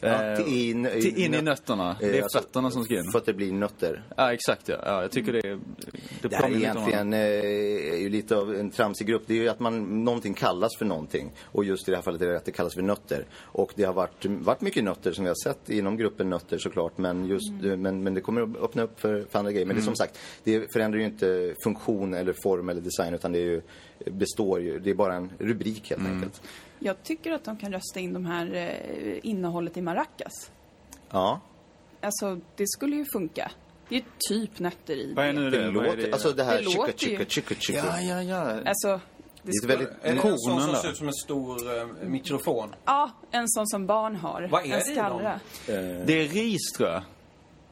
Ja, 0.00 0.24
Eh, 0.24 0.36
till 0.36 0.70
in, 0.70 0.88
till 1.00 1.24
in 1.24 1.34
i 1.34 1.42
nötterna. 1.42 1.96
Det 2.00 2.06
är 2.06 2.14
Eh, 2.14 2.22
alltså, 2.22 2.38
fötterna 2.38 2.70
som 2.70 2.84
ska 2.84 2.98
in. 2.98 3.10
För 3.12 3.18
att 3.18 3.26
det 3.26 3.34
blir 3.34 3.52
nötter. 3.52 4.02
Ja, 4.16 4.32
exakt 4.32 4.68
ja. 4.68 4.76
ja 4.84 5.02
jag 5.02 5.10
tycker 5.10 5.32
det 5.32 5.38
är... 5.38 5.58
Det, 6.22 6.28
Det 6.28 6.36
här 6.36 6.50
är 6.50 6.56
egentligen 6.56 7.12
eh, 7.12 7.20
är 7.20 7.98
ju 7.98 8.08
lite 8.08 8.36
av 8.36 8.54
en 8.54 8.70
tramsig 8.70 9.06
grupp. 9.06 9.22
Det 9.26 9.34
är 9.34 9.38
ju 9.38 9.48
att 9.48 9.60
man, 9.60 10.04
någonting 10.04 10.34
kallas 10.34 10.76
för 10.78 10.84
någonting. 10.84 11.32
Och 11.44 11.64
just 11.64 11.88
i 11.88 11.90
det 11.90 11.96
här 11.96 12.02
fallet 12.02 12.22
är 12.22 12.26
det 12.26 12.36
att 12.36 12.44
det 12.44 12.52
kallas 12.52 12.74
för 12.74 12.82
nötter. 12.82 13.26
Och 13.42 13.72
det 13.74 13.84
har 13.84 13.92
varit, 13.92 14.24
varit 14.24 14.60
mycket 14.60 14.84
nötter 14.84 15.12
som 15.12 15.24
vi 15.24 15.28
har 15.28 15.44
sett 15.44 15.70
inom 15.70 15.96
gruppen 15.96 16.30
nötter 16.30 16.58
såklart. 16.58 16.98
Men, 16.98 17.24
just, 17.26 17.48
eh, 17.64 17.76
men, 17.76 18.02
men 18.02 18.14
det 18.14 18.20
kommer 18.20 18.42
att 18.42 18.56
öppna 18.56 18.82
upp 18.82 19.00
för, 19.00 19.26
för 19.30 19.38
andra 19.38 19.52
grejer. 19.52 19.66
Men 19.66 19.76
det 19.76 19.82
är 19.82 19.84
som 19.84 19.96
sagt, 19.96 20.18
det 20.44 20.72
förändrar 20.72 20.98
ju 21.00 21.04
inte 21.06 21.54
funktion 21.64 22.14
eller 22.14 22.34
form 22.42 22.68
eller 22.68 22.80
design. 22.80 23.14
Utan 23.14 23.32
det 23.32 23.38
är 23.38 23.42
ju, 23.44 23.62
består 24.06 24.60
ju, 24.60 24.78
det 24.78 24.90
är 24.90 24.94
bara 24.94 25.14
en 25.14 25.32
rubrik 25.38 25.90
helt 25.90 26.06
enkelt. 26.06 26.42
Jag 26.78 27.02
tycker 27.02 27.32
att 27.32 27.44
de 27.44 27.56
kan 27.56 27.72
rösta 27.72 28.00
in 28.00 28.12
de 28.12 28.26
här 28.26 28.54
eh, 28.54 29.18
innehållet 29.22 29.76
i 29.76 29.82
maracas. 29.82 30.50
Ja. 31.10 31.40
Alltså, 32.00 32.40
det 32.56 32.68
skulle 32.68 32.96
ju 32.96 33.04
funka. 33.12 33.50
Det 33.88 33.94
är 33.94 33.98
ju 34.00 34.04
typ 34.28 34.58
nötter 34.58 34.94
i 34.96 35.12
Vad 35.14 35.24
är 35.26 35.32
nu 35.32 35.50
Det, 35.50 35.58
det? 35.62 35.70
Vad 35.70 35.84
är 35.84 35.90
låter, 35.90 35.96
det? 36.02 36.12
alltså 36.12 36.32
det 36.32 36.44
här 36.44 36.58
Det 36.58 36.64
chicka 36.64 36.78
låter 36.80 36.92
ju- 36.92 36.98
chicka 37.16 37.24
chicka 37.24 37.54
chicka. 37.54 37.78
Ja, 37.86 38.00
ja, 38.00 38.22
ja. 38.22 38.60
Alltså, 38.68 39.00
Det 39.42 39.52
skulle- 39.52 39.76
väldigt... 39.76 39.88
Är 40.02 40.14
det 40.14 40.28
en 40.28 40.38
sån 40.38 40.60
som 40.60 40.72
där. 40.72 40.78
ser 40.80 40.88
ut 40.90 40.96
som 40.96 41.06
en 41.08 41.14
stor 41.14 41.78
eh, 41.80 41.86
mikrofon? 42.08 42.74
Ja, 42.84 43.10
en 43.30 43.48
sån 43.48 43.66
som 43.66 43.86
barn 43.86 44.16
har. 44.16 44.48
Vad 44.50 44.60
är 44.60 44.64
en 44.64 44.70
det 44.70 44.92
i 44.92 44.94
dem? 44.94 44.94
skallra. 44.94 45.40
Det 46.06 46.12
är 46.24 46.28
ris 46.28 46.72
tror 46.76 46.88
jag. 46.88 47.02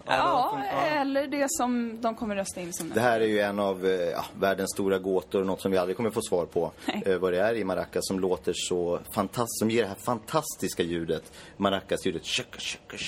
Ja, 0.07 0.61
ja. 0.73 0.87
eller 0.87 1.27
det 1.27 1.47
som 1.49 2.01
de 2.01 2.15
kommer 2.15 2.37
rösta 2.37 2.61
in 2.61 2.73
som 2.73 2.91
Det 2.91 3.01
här 3.01 3.21
är 3.21 3.27
ju 3.27 3.41
en 3.41 3.59
av 3.59 3.87
eh, 3.87 3.93
ja, 3.93 4.25
världens 4.41 4.71
stora 4.71 4.99
gåtor, 4.99 5.45
något 5.45 5.61
som 5.61 5.71
vi 5.71 5.79
aldrig 5.79 5.97
kommer 5.97 6.11
få 6.11 6.23
svar 6.23 6.47
på. 6.47 6.73
Nej. 6.87 7.03
Eh, 7.07 7.19
vad 7.19 7.33
det 7.33 7.41
är 7.41 7.55
i 7.55 7.65
maracas 7.65 8.07
som 8.07 8.21
låter 8.21 8.53
så 8.57 9.01
fantastiskt, 9.11 9.59
som 9.59 9.71
ger 9.71 9.83
det 9.83 9.89
här 9.89 9.97
fantastiska 10.05 10.83
ljudet. 10.83 11.33
Maracas-ljudet. 11.57 12.23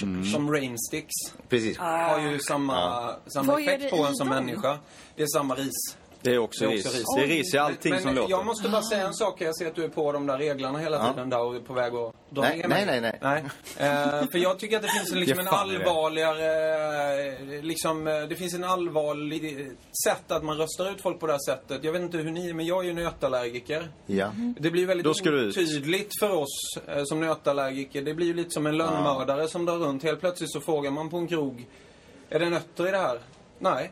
Mm. 0.02 0.24
Som 0.24 0.52
Rainsticks. 0.52 1.14
Precis. 1.48 1.78
Har 1.78 2.20
ju 2.20 2.38
samma, 2.38 3.10
samma 3.26 3.52
Vad 3.52 3.62
är 3.62 3.66
effekt 3.68 3.82
det 3.82 3.96
på 3.96 4.04
en 4.04 4.14
som 4.14 4.28
människa. 4.28 4.78
Det 5.16 5.22
är 5.22 5.26
samma 5.26 5.54
ris. 5.54 5.96
Det 6.22 6.30
är 6.34 6.38
också, 6.38 6.64
Det 6.64 6.70
är 6.70 6.76
ris. 6.76 6.86
också 6.86 6.98
ris. 6.98 7.04
Det 7.16 7.22
är 7.22 7.26
ris 7.26 7.54
i 7.54 7.58
allting 7.58 7.92
men 7.92 8.02
som 8.02 8.14
låter. 8.14 8.30
jag 8.30 8.46
måste 8.46 8.68
bara 8.68 8.82
säga 8.82 9.06
en 9.06 9.14
sak. 9.14 9.40
Jag 9.40 9.56
ser 9.56 9.66
att 9.66 9.74
du 9.74 9.84
är 9.84 9.88
på 9.88 10.12
de 10.12 10.26
där 10.26 10.38
reglarna 10.38 10.78
hela 10.78 10.96
Ja. 10.96 11.12
tiden 11.12 11.30
där 11.30 11.40
och 11.40 11.56
är 11.56 11.60
på 11.60 11.72
väg 11.72 11.94
att 11.94 12.12
dra 12.30 12.42
Nej, 12.42 12.56
ner 12.58 12.68
nej, 12.68 13.00
mig. 13.00 13.18
nej, 13.22 13.44
nej. 13.78 13.88
Eh, 13.90 14.26
för 14.30 14.38
jag 14.38 14.58
tycker 14.58 14.76
att 14.76 14.82
det 14.82 14.88
finns 14.88 15.12
en, 15.12 15.20
liksom 15.20 15.38
en 15.46 15.48
allvarligare... 15.48 17.32
eh, 17.32 17.62
Liksom, 17.62 18.06
eh, 18.08 18.20
det 18.22 18.36
finns 18.36 18.54
en 18.54 18.64
allvarlig 18.64 19.70
sätt 20.04 20.32
att 20.32 20.44
man 20.44 20.56
röstar 20.58 20.90
ut 20.90 21.00
folk 21.00 21.20
på 21.20 21.26
det 21.26 21.32
här 21.32 21.54
sättet. 21.54 21.84
Jag 21.84 21.92
vet 21.92 22.02
inte 22.02 22.18
hur 22.18 22.30
ni 22.30 22.48
är, 22.48 22.54
men 22.54 22.66
jag 22.66 22.84
är 22.84 22.88
ju 22.88 22.94
nötallergiker. 22.94 23.88
Ja. 24.06 24.32
Det 24.58 24.70
blir 24.70 24.86
väldigt 24.86 25.06
otydligt 25.06 26.12
för 26.20 26.30
oss 26.36 26.76
eh, 26.86 27.02
som 27.04 27.20
nötallergiker. 27.20 28.02
Det 28.02 28.14
blir 28.14 28.26
ju 28.26 28.34
lite 28.34 28.50
som 28.50 28.66
en 28.66 28.76
lönnmördare 28.76 29.48
som 29.48 29.64
drar 29.64 29.76
runt. 29.76 30.02
Helt 30.02 30.20
plötsligt 30.20 30.52
så 30.52 30.60
frågar 30.60 30.90
man 30.90 31.10
på 31.10 31.16
en 31.16 31.28
krog. 31.28 31.66
Är 32.30 32.38
det 32.38 32.50
nötter 32.50 32.88
i 32.88 32.90
det 32.90 32.98
här? 32.98 33.20
Nej. 33.58 33.90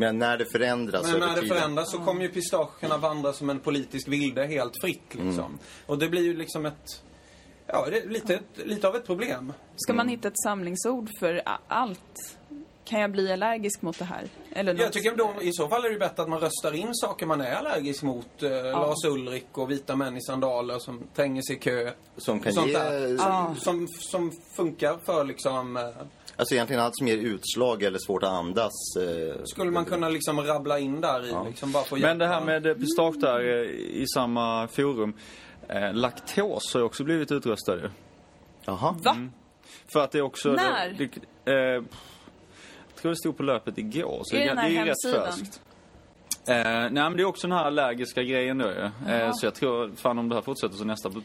Men 0.00 0.18
när 0.18 0.38
det 0.38 0.44
förändras 0.44 1.12
Men 1.12 1.20
när 1.20 1.40
det 1.40 1.48
förändras 1.48 1.90
så 1.90 1.98
kommer 1.98 2.22
ju 2.22 2.28
pistage 2.28 2.80
kunna 2.80 2.98
vandra 2.98 3.32
som 3.32 3.50
en 3.50 3.60
politisk 3.60 4.08
vilde 4.08 4.46
helt 4.46 4.72
fritt 4.80 5.14
liksom. 5.14 5.44
Mm. 5.44 5.58
Och 5.86 5.98
det 5.98 6.08
blir 6.08 6.22
ju 6.22 6.34
liksom 6.34 6.66
ett... 6.66 7.02
Ja, 7.66 7.86
det 7.90 7.98
är 7.98 8.08
lite, 8.08 8.40
lite 8.64 8.88
av 8.88 8.96
ett 8.96 9.06
problem. 9.06 9.52
Ska 9.76 9.92
man 9.92 10.08
hitta 10.08 10.28
ett 10.28 10.42
samlingsord 10.44 11.08
för 11.20 11.42
allt? 11.68 12.38
Kan 12.90 13.00
jag 13.00 13.10
bli 13.10 13.32
allergisk 13.32 13.82
mot 13.82 13.98
det 13.98 14.04
här? 14.04 14.24
Eller 14.52 14.74
Jag 14.74 14.92
tycker 14.92 15.16
då, 15.16 15.34
i 15.42 15.52
så 15.52 15.68
fall 15.68 15.84
är 15.84 15.88
det 15.88 15.92
ju 15.92 15.98
bättre 15.98 16.22
att 16.22 16.28
man 16.28 16.40
röstar 16.40 16.74
in 16.74 16.94
saker 16.94 17.26
man 17.26 17.40
är 17.40 17.52
allergisk 17.52 18.02
mot. 18.02 18.42
Eh, 18.42 18.50
Lars 18.50 19.04
Ulrik 19.04 19.46
och 19.58 19.70
vita 19.70 19.96
män 19.96 20.16
i 20.16 20.20
sandaler 20.22 20.78
som 20.78 21.06
tränger 21.14 21.42
sig 21.42 21.56
i 21.56 21.58
kö. 21.58 21.90
Som 22.16 22.40
kan 22.40 22.52
Sånt 22.52 22.66
ge... 22.66 22.72
där. 22.72 23.16
Som, 23.16 23.56
som, 23.56 23.88
som 23.88 24.32
funkar 24.56 24.98
för 25.04 25.24
liksom... 25.24 25.76
Eh, 25.76 25.82
Alltså 26.36 26.54
egentligen 26.54 26.82
allt 26.82 26.96
som 26.96 27.08
ger 27.08 27.16
utslag 27.16 27.82
eller 27.82 27.98
svårt 27.98 28.22
att 28.22 28.30
andas. 28.30 28.72
Eh, 28.96 29.42
skulle 29.44 29.70
man 29.70 29.84
kunna 29.84 30.08
liksom 30.08 30.40
rabbla 30.40 30.78
in 30.78 31.00
där 31.00 31.24
i 31.26 31.48
liksom 31.48 31.72
bara 31.72 31.84
för 31.84 31.96
att 31.96 32.02
Men 32.02 32.18
det 32.18 32.26
här 32.26 32.44
med 32.44 32.66
eh, 32.66 32.74
pistage 32.74 33.20
där 33.20 33.40
eh, 33.40 33.70
i 33.70 34.04
samma 34.14 34.68
forum. 34.68 35.14
Eh, 35.68 35.94
laktos 35.94 36.74
har 36.74 36.80
ju 36.80 36.86
också 36.86 37.04
blivit 37.04 37.32
utröstad 37.32 37.76
ju. 37.76 37.90
Jaha. 38.64 38.96
Va? 39.02 39.16
För 39.92 40.00
att 40.00 40.12
det 40.12 40.18
är 40.18 40.22
också... 40.22 40.48
När? 40.52 40.94
Det, 40.98 41.08
det, 41.44 41.74
eh, 41.76 41.82
tror 43.00 43.10
det 43.10 43.16
stod 43.16 43.36
på 43.36 43.42
löpet 43.42 43.78
igår. 43.78 44.20
Så 44.24 44.36
I 44.36 44.38
det, 44.38 44.44
den 44.44 44.58
här 44.58 44.68
det 44.70 44.76
är 44.76 44.84
ju 44.84 44.90
rätt 44.90 44.96
hemsidan? 45.04 45.26
färskt. 45.32 45.60
Eh, 46.48 46.54
nej 46.64 46.90
men 46.90 47.16
det 47.16 47.22
är 47.22 47.24
också 47.24 47.46
den 47.46 47.56
här 47.56 47.64
allergiska 47.64 48.22
grejen 48.22 48.58
då 48.58 48.66
ju. 48.66 49.12
Eh, 49.14 49.30
så 49.34 49.46
jag 49.46 49.54
tror, 49.54 49.90
fan 49.96 50.18
om 50.18 50.28
det 50.28 50.34
här 50.34 50.42
fortsätter 50.42 50.76
så 50.76 50.84
nästa 50.84 51.10
på, 51.10 51.22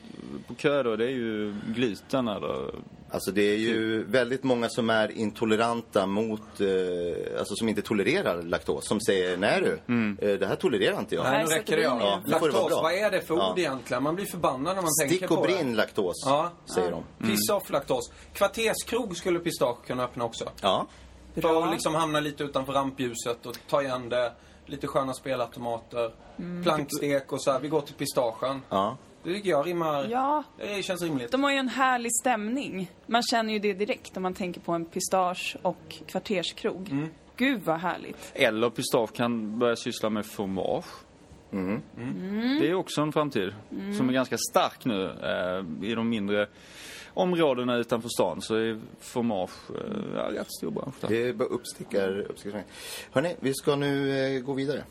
på 0.47 0.55
kö 0.55 0.83
då, 0.83 0.95
det 0.95 1.05
är 1.05 1.09
ju 1.09 1.55
gluten 1.75 2.27
eller... 2.27 2.71
Alltså 3.11 3.31
det 3.31 3.41
är 3.41 3.57
ju 3.57 4.03
väldigt 4.03 4.43
många 4.43 4.69
som 4.69 4.89
är 4.89 5.11
intoleranta 5.11 6.05
mot, 6.05 6.41
eh, 6.61 7.39
alltså 7.39 7.55
som 7.55 7.69
inte 7.69 7.81
tolererar 7.81 8.41
laktos. 8.43 8.87
Som 8.87 8.99
säger, 9.01 9.37
nej 9.37 9.61
du, 9.61 9.93
Mm. 9.93 10.17
eh, 10.21 10.39
det 10.39 10.47
här 10.47 10.55
tolererar 10.55 10.99
inte 10.99 11.15
jag. 11.15 11.23
Nej, 11.23 11.43
nu 11.47 11.55
räcker 11.55 11.75
det. 11.77 11.83
det 11.83 11.95
blir 11.95 12.05
Ja. 12.07 12.19
det 12.25 12.31
Laktos, 12.31 12.51
bra. 12.69 12.81
vad 12.83 12.93
är 12.93 13.11
det 13.11 13.21
för 13.21 13.33
ord 13.33 13.39
Ja. 13.39 13.53
egentligen? 13.57 14.03
Man 14.03 14.15
blir 14.15 14.25
förbannad 14.25 14.75
när 14.75 14.81
man 14.81 14.91
tänker 15.01 15.15
Stick 15.15 15.27
på 15.29 15.35
och 15.35 15.47
det. 15.47 15.53
brinn 15.53 15.75
laktos, 15.75 16.23
Ja. 16.25 16.51
säger 16.75 16.91
de. 16.91 17.03
Piss 17.27 17.49
off 17.49 17.69
laktos. 17.69 18.11
Kvarterskrog 18.33 19.17
skulle 19.17 19.39
pistage 19.39 19.85
kunna 19.87 20.03
öppna 20.03 20.23
också. 20.23 20.49
Ja. 20.61 20.87
För 21.41 21.63
att 21.63 21.71
liksom 21.71 21.95
hamna 21.95 22.19
lite 22.19 22.43
utanför 22.43 22.73
rampljuset 22.73 23.45
och 23.45 23.57
ta 23.69 23.81
igen 23.81 24.09
det. 24.09 24.31
Lite 24.65 24.87
sköna 24.87 25.13
spelautomater. 25.13 26.11
Plankstek 26.63 27.31
och 27.31 27.41
så 27.43 27.51
här. 27.51 27.59
Vi 27.59 27.67
går 27.67 27.81
till 27.81 27.95
pistagen. 27.95 28.61
ja. 28.69 28.97
Det 29.23 29.33
tycker 29.33 29.49
jag 29.49 29.67
rimmar... 29.67 30.07
Ja, 30.11 30.43
Det 30.57 30.83
känns 30.83 31.01
rimligt. 31.01 31.31
de 31.31 31.43
har 31.43 31.51
ju 31.51 31.57
en 31.57 31.69
härlig 31.69 32.11
stämning. 32.21 32.91
Man 33.05 33.23
känner 33.23 33.53
ju 33.53 33.59
det 33.59 33.73
direkt 33.73 34.17
om 34.17 34.23
man 34.23 34.33
tänker 34.33 34.61
på 34.61 34.71
en 34.71 34.85
pistage 34.85 35.57
och 35.61 35.95
kvarterskrog. 36.07 36.89
Mm. 36.91 37.09
Gud 37.37 37.61
vad 37.63 37.79
härligt. 37.79 38.31
Eller 38.33 38.69
pistage 38.69 39.13
kan 39.13 39.59
börja 39.59 39.75
syssla 39.75 40.09
med 40.09 40.25
fromage. 40.25 40.85
Mm. 41.51 41.81
Det 42.61 42.69
är 42.69 42.73
också 42.73 43.01
en 43.01 43.11
framtid 43.11 43.53
som 43.97 44.09
är 44.09 44.13
ganska 44.13 44.37
stark 44.51 44.85
nu 44.85 45.05
eh, 45.05 45.89
i 45.89 45.95
de 45.95 46.09
mindre 46.09 46.47
områdena 47.15 47.77
utanför 47.77 48.09
stan 48.09 48.41
så 48.41 48.55
är 48.55 48.79
Formage 48.99 49.51
eh, 49.69 49.81
ja, 50.15 50.41
rätt 50.41 50.51
stor 50.57 50.71
bransch 50.71 50.95
där. 51.01 51.07
Det 51.07 51.27
är 51.27 51.33
bara 51.33 51.47
uppstickar, 51.47 52.19
uppstickar. 52.19 52.63
Hörni, 53.11 53.35
vi 53.39 53.53
ska 53.53 53.75
nu 53.75 54.19
eh, 54.35 54.41
gå 54.41 54.53
vidare. 54.53 54.83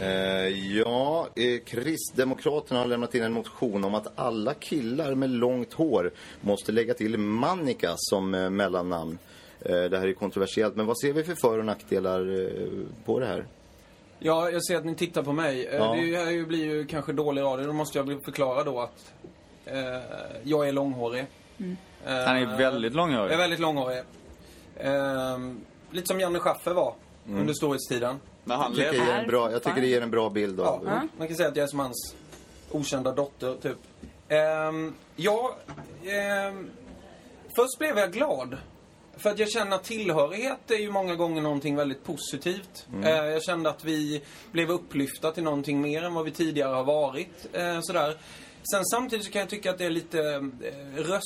Eh, 0.00 0.48
ja, 0.76 1.28
eh, 1.36 1.60
Kristdemokraterna 1.64 2.80
har 2.80 2.86
lämnat 2.86 3.14
in 3.14 3.22
en 3.22 3.32
motion 3.32 3.84
om 3.84 3.94
att 3.94 4.18
alla 4.18 4.54
killar 4.54 5.14
med 5.14 5.30
långt 5.30 5.72
hår 5.72 6.10
måste 6.40 6.72
lägga 6.72 6.94
till 6.94 7.18
Mannika 7.18 7.92
som 7.96 8.34
eh, 8.34 8.50
mellannamn. 8.50 9.18
Eh, 9.60 9.82
det 9.82 9.98
här 9.98 10.08
är 10.08 10.12
kontroversiellt, 10.12 10.76
men 10.76 10.86
vad 10.86 10.98
ser 10.98 11.12
vi 11.12 11.24
för 11.24 11.34
för 11.34 11.58
och 11.58 11.64
nackdelar 11.64 12.44
eh, 12.44 13.04
på 13.04 13.20
det 13.20 13.26
här? 13.26 13.46
Ja, 14.22 14.50
jag 14.50 14.64
ser 14.64 14.76
att 14.76 14.84
ni 14.84 14.94
tittar 14.94 15.22
på 15.22 15.32
mig. 15.32 15.66
Eh, 15.66 15.74
Ja. 15.76 15.94
Det 15.94 16.16
här 16.16 16.30
ju- 16.30 16.46
blir 16.46 16.64
ju 16.64 16.86
kanske 16.86 17.12
dålig 17.12 17.42
radio. 17.42 17.66
Då 17.66 17.72
måste 17.72 17.98
jag 17.98 18.24
förklara 18.24 18.64
då 18.64 18.80
att 18.80 19.12
eh, 19.64 19.78
jag 20.42 20.68
är 20.68 20.72
långhårig. 20.72 21.20
Eh, 21.60 21.66
Han 22.04 22.36
är 22.36 22.56
väldigt 22.56 22.92
Jag 22.94 23.02
är 23.02 23.06
långhårig. 23.06 23.38
väldigt 23.38 23.60
långhårig. 23.60 23.98
Eh, 24.76 25.38
lite 25.90 26.06
som 26.06 26.20
Janne 26.20 26.38
Schaffer 26.38 26.74
var 26.74 26.94
under 27.28 27.54
storhetstiden. 27.54 28.20
När 28.44 28.56
han 28.56 28.74
Jag 28.76 28.92
tycker, 28.92 29.12
en 29.12 29.26
bra, 29.28 29.52
jag 29.52 29.62
tycker 29.62 29.80
det 29.80 29.86
ger 29.86 30.02
en 30.02 30.10
bra 30.10 30.30
bild 30.30 30.60
Ja, 30.60 30.64
av... 30.66 30.84
man 31.18 31.26
kan 31.28 31.36
säga 31.36 31.48
att 31.48 31.56
jag 31.56 31.64
är 31.64 31.68
som 31.68 31.78
hans 31.78 32.14
okända 32.70 33.12
dotter, 33.12 33.54
typ. 33.62 33.76
Ehm, 34.28 34.94
ja, 35.16 35.56
ehm, 36.06 36.70
först 37.56 37.78
blev 37.78 37.98
jag 37.98 38.12
glad. 38.12 38.56
För 39.20 39.30
att 39.30 39.38
jag 39.38 39.50
känner 39.50 39.76
att 39.76 39.84
tillhörighet 39.84 40.70
är 40.70 40.78
ju 40.78 40.90
många 40.90 41.14
gånger 41.14 41.42
någonting 41.42 41.76
väldigt 41.76 42.04
positivt. 42.04 42.86
Eh, 43.04 43.10
jag 43.10 43.42
kände 43.42 43.70
att 43.70 43.84
vi 43.84 44.22
blev 44.52 44.70
upplyfta 44.70 45.32
till 45.32 45.42
någonting 45.42 45.80
mer 45.80 46.02
än 46.02 46.14
vad 46.14 46.24
vi 46.24 46.30
tidigare 46.30 46.74
har 46.74 46.84
varit. 46.84 47.46
Eh, 47.52 47.80
sådär. 47.80 48.16
Sen 48.72 48.84
samtidigt 48.84 49.26
så 49.26 49.32
kan 49.32 49.40
jag 49.40 49.48
tycka 49.48 49.70
att 49.70 49.78
det 49.78 49.84
är 49.84 49.90
lite 49.90 50.20
eh, 50.20 50.42
röstfjäsk 50.96 51.22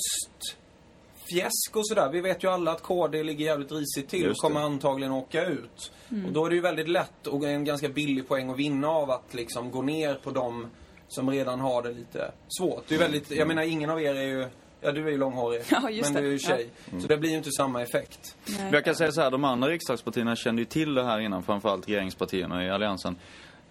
och 1.77 1.89
sådär. 1.89 2.11
Vi 2.13 2.21
vet 2.21 2.45
ju 2.45 2.51
alla 2.51 2.73
att 2.73 2.83
KD 2.83 3.23
ligger 3.23 3.45
jävligt 3.45 3.73
risigt 3.73 4.09
till 4.09 4.31
och 4.31 4.37
kommer 4.37 4.61
antagligen 4.61 5.13
åka 5.13 5.47
ut. 5.47 5.93
Och 6.27 6.33
då 6.33 6.47
är 6.47 6.51
det 6.51 6.57
ju 6.57 6.63
väldigt 6.63 6.89
lätt 6.89 7.27
och 7.27 7.45
en 7.45 7.65
ganska 7.65 7.89
billig 7.89 8.29
poäng 8.29 8.51
att 8.51 8.59
vinna 8.59 8.89
av 8.89 9.11
att 9.11 9.35
liksom 9.35 9.71
gå 9.71 9.83
ner 9.83 10.15
på 10.15 10.31
dem 10.31 10.71
som 11.09 11.31
redan 11.31 11.61
har 11.61 11.83
det 11.83 11.93
lite 11.93 12.33
svårt. 12.59 12.85
Det 12.89 12.95
är 12.95 12.99
väldigt, 12.99 13.31
jag 13.31 13.49
menar 13.49 13.63
ingen 13.63 13.91
av 13.91 14.03
er 14.03 14.15
är 14.15 14.23
ju, 14.23 14.47
ja 14.85 14.93
du 14.93 15.07
är 15.07 15.11
ju 15.11 15.19
långhårig. 15.19 15.63
Ja, 15.71 15.91
just 15.91 16.13
men 16.13 16.23
det. 16.23 16.29
du 16.29 16.29
är 16.29 16.33
ju 16.33 16.39
tjej. 16.39 16.69
Så 17.01 17.07
det 17.07 17.17
blir 17.17 17.31
ju 17.31 17.37
inte 17.37 17.51
samma 17.51 17.83
effekt. 17.83 18.37
Nej. 18.47 18.69
Jag 18.73 18.85
kan 18.85 18.95
säga 18.95 19.13
så 19.13 19.21
här, 19.21 19.31
de 19.31 19.45
andra 19.45 19.69
riksdagspartierna 19.69 20.37
kände 20.37 20.63
ju 20.63 20.67
till 20.67 20.95
det 20.95 21.05
här 21.05 21.21
innan, 21.21 21.43
framförallt 21.43 21.89
regeringspartierna 21.89 22.65
i 22.65 22.71
alliansen. 22.71 23.17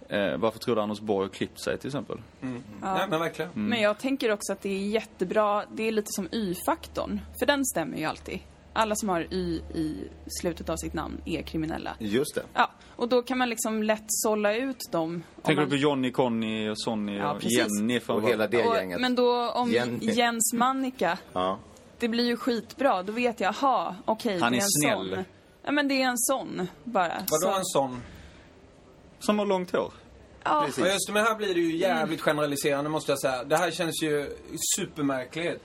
Eh, 0.10 0.38
varför 0.38 0.60
tror 0.60 0.75
du 0.75 0.82
Anders 0.82 1.00
Borg 1.00 1.29
klippt 1.29 1.60
sig 1.60 1.77
till 1.77 1.88
exempel? 1.88 2.17
Nej 2.39 3.08
men 3.10 3.20
verkligen. 3.20 3.51
Men 3.53 3.82
jag 3.82 4.00
tänker 4.00 4.32
också 4.32 4.53
att 4.53 4.62
det 4.62 4.70
är 4.70 4.88
jättebra, 4.88 5.65
det 5.72 5.88
är 5.88 5.91
lite 5.91 6.12
som 6.12 6.27
Y-faktorn. 6.32 7.22
För 7.39 7.46
den 7.46 7.65
stämmer 7.65 7.98
ju 7.98 8.05
alltid. 8.05 8.39
Alla 8.75 8.96
som 8.96 9.10
har 9.10 9.22
Y 9.34 9.62
i 9.74 9.96
slutet 10.42 10.70
av 10.70 10.75
sitt 10.77 10.94
namn 10.94 11.22
är 11.25 11.42
kriminella. 11.42 11.96
Just 12.00 12.36
det. 12.36 12.44
Ja, 12.53 12.70
och 12.96 13.10
då 13.10 13.22
kan 13.22 13.38
man 13.38 13.50
liksom 13.50 13.84
lätt 13.84 14.03
sålla 14.08 14.56
ut 14.56 14.80
dem. 14.92 15.24
Tänker 15.44 15.62
man... 15.62 15.70
du 15.70 15.77
på 15.77 15.82
Johnny, 15.82 16.12
Conny 16.12 16.70
och 16.70 16.80
Sonny 16.82 17.18
Ja, 17.18 17.32
och 17.34 17.39
precis. 17.42 17.58
Jenny? 17.58 18.00
Och 18.08 18.30
hela 18.30 18.48
det 18.48 18.65
och, 18.65 18.75
gänget. 18.75 19.01
Men 19.01 19.15
då 19.15 19.50
om 19.51 19.72
Jenny. 19.72 20.12
Jens 20.12 20.53
Mannika, 20.53 21.18
Ja. 21.34 21.60
det 22.00 22.08
blir 22.08 22.24
ju 22.25 22.38
skitbra. 22.38 23.03
Då 23.03 23.12
vet 23.12 23.39
jag, 23.39 23.50
aha, 23.50 23.96
okej, 24.06 24.39
Han 24.39 24.51
det 24.51 24.58
är 24.58 24.60
är 24.60 24.63
en 24.63 24.70
snäll. 24.70 25.10
sån. 25.15 25.25
Ja, 25.63 25.72
men 25.72 25.88
det 25.88 26.01
är 26.01 26.08
en 26.08 26.18
sån 26.18 26.68
bara. 26.84 27.08
Vadå 27.30 27.53
Så- 27.53 27.58
en 27.58 27.65
sån? 27.65 28.01
Som 29.20 29.39
har 29.39 29.46
långt 29.46 29.72
hår. 29.72 29.94
Ja, 30.44 30.63
Precis. 30.65 30.86
Ja, 30.86 30.92
just 30.94 31.08
det, 31.08 31.13
men 31.13 31.24
här 31.24 31.36
blir 31.36 31.53
det 31.53 31.60
ju 31.60 31.77
jävligt 31.77 32.22
generaliserande 32.22 32.89
måste 32.89 33.12
jag 33.12 33.20
säga. 33.20 33.44
Det 33.44 33.58
här 33.58 33.72
känns 33.72 34.03
ju 34.03 34.30
supermärkligt. 34.80 35.63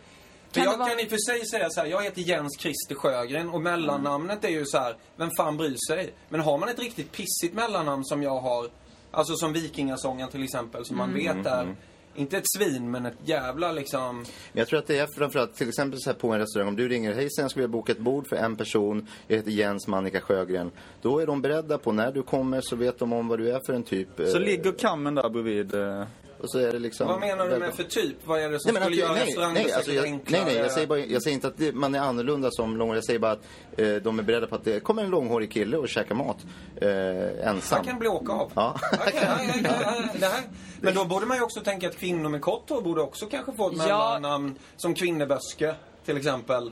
Kan 0.53 0.65
jag 0.65 0.79
vara- 0.79 0.89
kan 0.89 1.01
i 1.01 1.05
och 1.05 1.11
för 1.11 1.17
sig 1.17 1.47
säga 1.47 1.71
så 1.71 1.81
här, 1.81 1.87
jag 1.87 2.03
heter 2.03 2.21
Jens 2.23 2.57
Christer 2.61 2.95
Sjögren 2.95 3.49
och 3.51 3.61
mellannamnet 3.61 4.45
är 4.45 4.49
ju 4.49 4.65
så 4.67 4.79
här, 4.79 4.97
vem 5.17 5.31
fan 5.37 5.57
bryr 5.57 5.77
sig? 5.89 6.13
Men 6.29 6.41
har 6.41 6.59
man 6.59 6.69
ett 6.69 6.79
riktigt 6.79 7.13
pissigt 7.13 7.55
mellannamn 7.55 8.05
som 8.05 8.23
jag 8.23 8.41
har, 8.41 8.67
alltså 9.11 9.35
som 9.37 9.53
Vikingasången 9.53 10.29
till 10.29 10.43
exempel, 10.45 10.85
som 10.85 10.97
man 10.97 11.15
vet 11.15 11.47
är 11.47 11.77
inte 12.15 12.37
ett 12.39 12.45
svin, 12.57 12.91
men 12.91 13.07
ett 13.07 13.15
jävla 13.25 13.73
liksom... 13.73 14.17
Men 14.19 14.27
jag 14.53 14.69
tror 14.69 14.79
att 14.79 14.87
det 14.87 14.99
är 14.99 15.07
framförallt, 15.19 15.55
till 15.57 15.69
exempel 15.69 16.01
så 16.01 16.11
här 16.11 16.17
på 16.19 16.33
en 16.33 16.39
restaurang, 16.39 16.69
om 16.69 16.77
du 16.77 16.89
ringer, 16.89 17.15
hej 17.15 17.31
sen 17.31 17.43
jag 17.43 17.51
skulle 17.51 17.63
vilja 17.67 17.73
boka 17.73 17.93
ett 17.93 17.99
bord 17.99 18.29
för 18.29 18.37
en 18.37 18.57
person, 18.57 19.07
jag 19.27 19.37
heter 19.37 19.51
Jens 19.51 19.87
Mannika 19.87 20.21
Sjögren. 20.21 20.71
Då 21.03 21.19
är 21.19 21.27
de 21.27 21.43
beredda 21.43 21.79
på, 21.79 21.93
när 21.93 22.13
du 22.13 22.23
kommer 22.23 22.61
så 22.61 22.77
vet 22.77 22.99
de 22.99 23.13
om 23.13 23.29
vad 23.29 23.39
du 23.39 23.51
är 23.53 23.61
för 23.67 23.73
en 23.73 23.83
typ. 23.83 24.09
Så 24.17 24.23
eh, 24.37 24.41
ligger 24.41 24.73
kammen 24.73 25.15
där 25.15 25.29
bredvid. 25.29 25.75
eh, 25.75 26.05
Och 26.41 26.51
så 26.51 26.59
är 26.59 26.73
det 26.73 26.79
liksom... 26.79 27.07
Vad 27.09 27.21
menar 27.21 27.49
du 27.49 27.59
med 27.59 27.75
för 27.75 27.83
typ? 27.85 28.17
Vad 28.25 28.41
är 28.41 28.51
det 28.51 28.61
som 28.61 28.75
Nej, 28.75 28.83
skulle 28.83 28.97
göra 28.97 29.13
nej, 29.13 29.27
restaurangbesöket 29.27 29.69
nej, 29.69 29.77
alltså 29.77 29.93
jag, 29.93 30.05
enklare? 30.05 30.45
nej, 30.45 30.55
nej, 30.55 30.63
jag 30.63 30.73
säger, 30.73 30.87
bara, 30.87 30.99
jag 30.99 31.23
säger 31.23 31.35
inte 31.35 31.47
att 31.49 31.57
det, 31.59 31.73
man 31.75 31.95
är 31.95 31.99
annorlunda 32.01 32.51
som 32.51 32.77
långhårig. 32.77 32.97
Jag 32.97 33.05
säger 33.05 33.19
bara 33.19 33.33
att 33.33 33.43
eh, 33.77 33.89
de 33.95 34.19
är 34.19 34.23
beredda 34.23 34.47
på 34.47 34.55
att 34.55 34.65
det 34.65 34.81
kommer 34.81 35.05
en 35.05 35.11
långhårig 35.11 35.53
kille 35.53 35.77
och 35.77 35.89
käkar 35.89 36.15
mat 36.15 36.37
eh, 36.77 37.49
ensam. 37.49 37.77
Han 37.77 37.85
kan 37.85 37.99
bli 37.99 38.09
åka 38.09 38.33
av. 38.33 38.53
Ja. 38.55 38.77
Okej, 38.93 39.13
ja, 39.15 39.39
ja, 39.43 39.55
ja, 39.65 39.71
ja, 39.83 40.05
det 40.21 40.27
här. 40.27 40.43
Men 40.81 40.95
då 40.95 41.05
borde 41.05 41.27
man 41.27 41.37
ju 41.37 41.43
också 41.43 41.61
tänka 41.61 41.89
att 41.89 41.97
kvinnor 41.97 42.29
med 42.29 42.41
kort 42.41 42.71
hår 42.71 42.83
borde 42.83 43.01
också 43.03 43.27
kanske 43.27 43.53
få 43.53 43.71
ett 43.71 43.77
Ja. 43.79 43.85
mellannamn. 43.87 44.55
Som 44.77 44.95
kvinneböske, 44.95 45.75
till 46.05 46.17
exempel. 46.17 46.71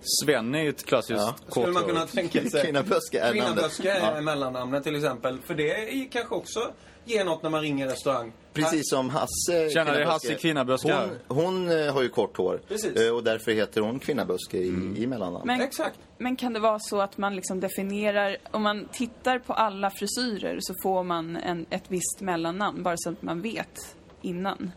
Sven 0.00 0.54
är 0.54 0.62
ju 0.62 0.68
ett 0.68 0.86
klassiskt 0.86 1.20
Ja. 1.20 1.34
Skulle 1.48 1.72
man 1.72 1.82
kunna 1.84 2.06
tänka 2.06 2.50
sig. 2.50 2.64
Kvinnaböske 2.64 3.20
är. 3.20 3.32
Kvinnaböske 3.32 3.90
är 3.92 4.14
Ja. 4.14 4.20
mellannamnet 4.20 4.84
till 4.84 4.96
exempel. 4.96 5.38
För 5.46 5.54
det 5.54 5.70
är 6.02 6.10
kanske 6.12 6.34
också 6.34 6.70
ger 7.04 7.24
något 7.24 7.42
när 7.42 7.50
man 7.50 7.60
ringer 7.60 7.88
restaurang. 7.88 8.32
Precis 8.52 8.90
som 8.90 9.10
Hasse 9.10 9.70
Tjena, 9.70 9.92
det 9.92 10.00
är 10.02 10.04
Hasse 10.04 10.34
Kvinnaböske 10.34 10.92
här. 10.92 11.10
Hon, 11.28 11.44
hon 11.44 11.70
eh, 11.86 11.94
har 11.94 12.02
ju 12.02 12.08
kort 12.08 12.36
hår. 12.36 12.60
Precis. 12.68 12.96
Eh, 12.96 13.14
och 13.14 13.24
därför 13.24 13.52
heter 13.52 13.80
hon 13.80 13.98
Kvinnaböske 13.98 14.56
i, 14.58 14.68
Mm. 14.68 14.96
i 14.96 15.06
mellannamn. 15.06 15.46
Men, 15.46 15.60
Exakt. 15.60 15.98
men 16.18 16.36
kan 16.36 16.52
det 16.52 16.60
vara 16.60 16.78
så 16.80 17.00
att 17.00 17.18
man 17.18 17.36
liksom 17.36 17.60
definierar, 17.60 18.36
om 18.50 18.62
man 18.62 18.88
tittar 18.92 19.38
på 19.38 19.52
alla 19.52 19.90
frisyrer 19.90 20.58
så 20.60 20.74
får 20.82 21.02
man 21.04 21.36
en, 21.36 21.66
ett 21.70 21.84
visst 21.88 22.20
mellannamn, 22.20 22.82
bara 22.82 22.94
så 22.98 23.10
att 23.10 23.22
man 23.22 23.40
vet 23.40 23.96
innan. 24.22 24.72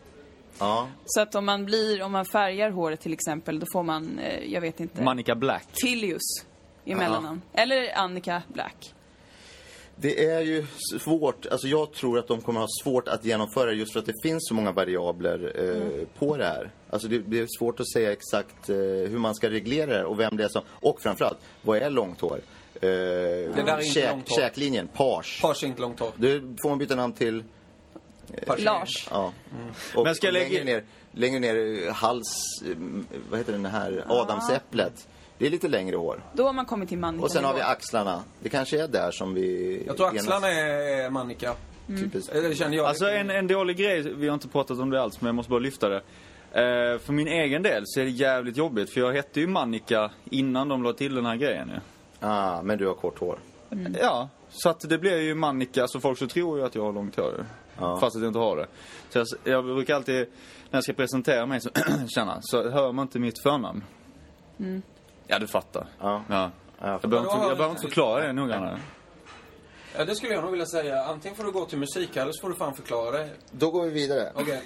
Ja. 0.58 0.88
Så 1.04 1.20
att 1.20 1.34
om 1.34 1.44
man 1.44 1.64
blir, 1.64 2.02
om 2.02 2.12
man 2.12 2.24
färgar 2.24 2.70
håret 2.70 3.00
till 3.00 3.12
exempel, 3.12 3.58
då 3.60 3.66
får 3.72 3.82
man, 3.82 4.18
eh, 4.18 4.52
jag 4.52 4.60
vet 4.60 4.80
inte, 4.80 5.02
Manika 5.02 5.34
Black. 5.34 5.66
Tilius 5.72 6.44
i 6.84 6.94
mellannamn. 6.94 7.42
Eller 7.52 7.98
Annika 7.98 8.42
Black. 8.52 8.94
Det 10.00 10.24
är 10.26 10.40
ju 10.40 10.66
svårt, 11.00 11.46
alltså 11.46 11.68
jag 11.68 11.92
tror 11.92 12.18
att 12.18 12.28
de 12.28 12.40
kommer 12.40 12.60
ha 12.60 12.66
svårt 12.82 13.08
att 13.08 13.24
genomföra 13.24 13.72
just 13.72 13.92
för 13.92 14.00
att 14.00 14.06
det 14.06 14.12
finns 14.22 14.48
så 14.48 14.54
många 14.54 14.72
variabler 14.72 15.52
eh, 15.54 15.82
Mm. 15.82 16.06
på 16.18 16.36
det 16.36 16.44
här. 16.44 16.70
Alltså 16.90 17.08
det, 17.08 17.18
det 17.18 17.40
är 17.40 17.46
svårt 17.58 17.80
att 17.80 17.88
säga 17.92 18.12
exakt 18.12 18.68
eh, 18.68 18.76
hur 18.76 19.18
man 19.18 19.34
ska 19.34 19.50
reglera 19.50 19.98
det 19.98 20.04
och 20.04 20.20
vem 20.20 20.36
det 20.36 20.44
är 20.44 20.48
som, 20.48 20.62
och 20.70 21.00
framförallt, 21.02 21.38
vad 21.62 21.78
är 21.78 21.90
långt 21.90 22.20
hår? 22.20 22.40
Eh, 22.74 22.80
där 22.80 23.48
är 23.56 23.78
inte 23.80 23.84
käk, 23.94 24.10
långt 24.10 24.28
hår. 24.28 24.36
Käklinjen, 24.36 24.88
page. 24.88 25.38
Pars 25.42 25.64
inte 25.64 25.80
långt 25.80 26.00
hår. 26.00 26.10
Det 26.16 26.40
får 26.62 26.68
man 26.68 26.78
byta 26.78 26.94
namn 26.94 27.12
till, 27.12 27.44
Pars. 28.46 28.60
Lars. 28.60 29.08
ja. 29.10 29.32
Och, 29.94 30.04
Men 30.04 30.14
ska 30.14 30.30
lägga- 30.30 30.48
längre, 30.48 30.64
ner, 30.64 30.84
längre 31.12 31.38
ner, 31.40 31.86
eh, 31.88 31.92
hals, 31.94 32.62
eh, 32.66 32.76
vad 33.30 33.38
heter 33.38 33.52
den 33.52 33.66
här, 33.66 34.04
adamsäpplet. 34.08 35.08
Det 35.38 35.46
är 35.46 35.50
lite 35.50 35.68
längre 35.68 35.96
hår. 35.96 36.22
Då 36.32 36.46
har 36.46 36.52
man 36.52 36.66
kommit 36.66 36.88
till 36.88 36.98
Mannika 36.98 37.24
Och 37.24 37.30
sen 37.30 37.44
har 37.44 37.54
vi 37.54 37.60
axlarna. 37.60 38.22
Det 38.40 38.48
kanske 38.48 38.82
är 38.82 38.88
där 38.88 39.10
som 39.10 39.34
vi... 39.34 39.82
Jag 39.86 39.96
tror 39.96 40.08
axlarna 40.08 40.48
är, 40.48 41.10
Mannika. 41.10 41.54
Typiskt. 41.86 42.32
Eller 42.32 42.48
det 42.48 42.54
känner 42.54 42.76
jag. 42.76 42.86
Alltså 42.86 43.10
en, 43.10 43.30
en 43.30 43.46
dålig 43.46 43.76
grej, 43.76 44.02
vi 44.02 44.28
har 44.28 44.34
inte 44.34 44.48
pratat 44.48 44.78
om 44.78 44.90
det 44.90 45.02
alls 45.02 45.20
men 45.20 45.26
jag 45.26 45.34
måste 45.34 45.50
bara 45.50 45.60
lyfta 45.60 45.88
det. 45.88 46.02
Eh, 46.52 46.98
för 46.98 47.12
min 47.12 47.28
egen 47.28 47.62
del 47.62 47.82
så 47.86 48.00
är 48.00 48.04
det 48.04 48.10
jävligt 48.10 48.56
jobbigt 48.56 48.90
för 48.90 49.00
jag 49.00 49.12
hette 49.12 49.40
ju 49.40 49.46
Mannika 49.46 50.10
innan 50.24 50.68
de 50.68 50.82
la 50.82 50.92
till 50.92 51.14
den 51.14 51.26
här 51.26 51.36
grejen 51.36 51.68
ju. 51.68 51.80
Ah, 52.20 52.62
men 52.62 52.78
du 52.78 52.86
har 52.86 52.94
kort 52.94 53.18
hår. 53.18 53.38
Ja, 54.00 54.28
så 54.48 54.68
att 54.68 54.80
det 54.80 54.98
blir 54.98 55.20
ju 55.20 55.34
Mannika, 55.34 55.88
så 55.88 56.00
folk 56.00 56.18
så 56.18 56.26
tror 56.26 56.58
ju 56.58 56.64
att 56.64 56.74
jag 56.74 56.82
har 56.82 56.92
långt 56.92 57.16
hår. 57.16 57.46
Ja. 57.78 57.96
Fast 58.00 58.16
att 58.16 58.22
jag 58.22 58.28
inte 58.28 58.38
har 58.38 58.56
det. 58.56 58.66
Så 59.08 59.18
jag, 59.18 59.26
jag 59.54 59.64
brukar 59.64 59.94
alltid, 59.94 60.14
när 60.70 60.76
jag 60.76 60.84
ska 60.84 60.92
presentera 60.92 61.46
mig 61.46 61.60
så, 61.60 61.70
tjena, 62.08 62.38
så 62.40 62.70
hör 62.70 62.92
man 62.92 63.02
inte 63.02 63.18
mitt 63.18 63.42
förnamn. 63.42 63.84
Ja, 65.26 65.38
du 65.38 65.46
fattar. 65.46 65.86
Ja. 66.00 66.22
Ja. 66.28 66.50
Ja, 66.80 66.98
Jag 67.02 67.10
behöver 67.10 67.30
inte, 67.32 67.46
jag 67.48 67.56
behöver 67.56 67.70
inte 67.70 67.82
förklara 67.82 68.26
det 68.26 68.32
noggrannare. 68.32 68.78
Ja, 69.98 70.04
det 70.04 70.14
skulle 70.14 70.32
jag 70.32 70.42
nog 70.42 70.50
vilja 70.50 70.66
säga. 70.66 71.02
Antingen 71.04 71.36
får 71.36 71.44
du 71.44 71.50
gå 71.52 71.64
till 71.64 71.78
musik 71.78 72.16
eller 72.16 72.32
så 72.32 72.40
får 72.40 72.48
du 72.48 72.54
fan 72.54 72.74
förklara 72.74 73.10
det. 73.18 73.28
Då 73.50 73.70
går 73.70 73.84
vi 73.84 73.90
vidare. 73.90 74.32
Okej. 74.34 74.62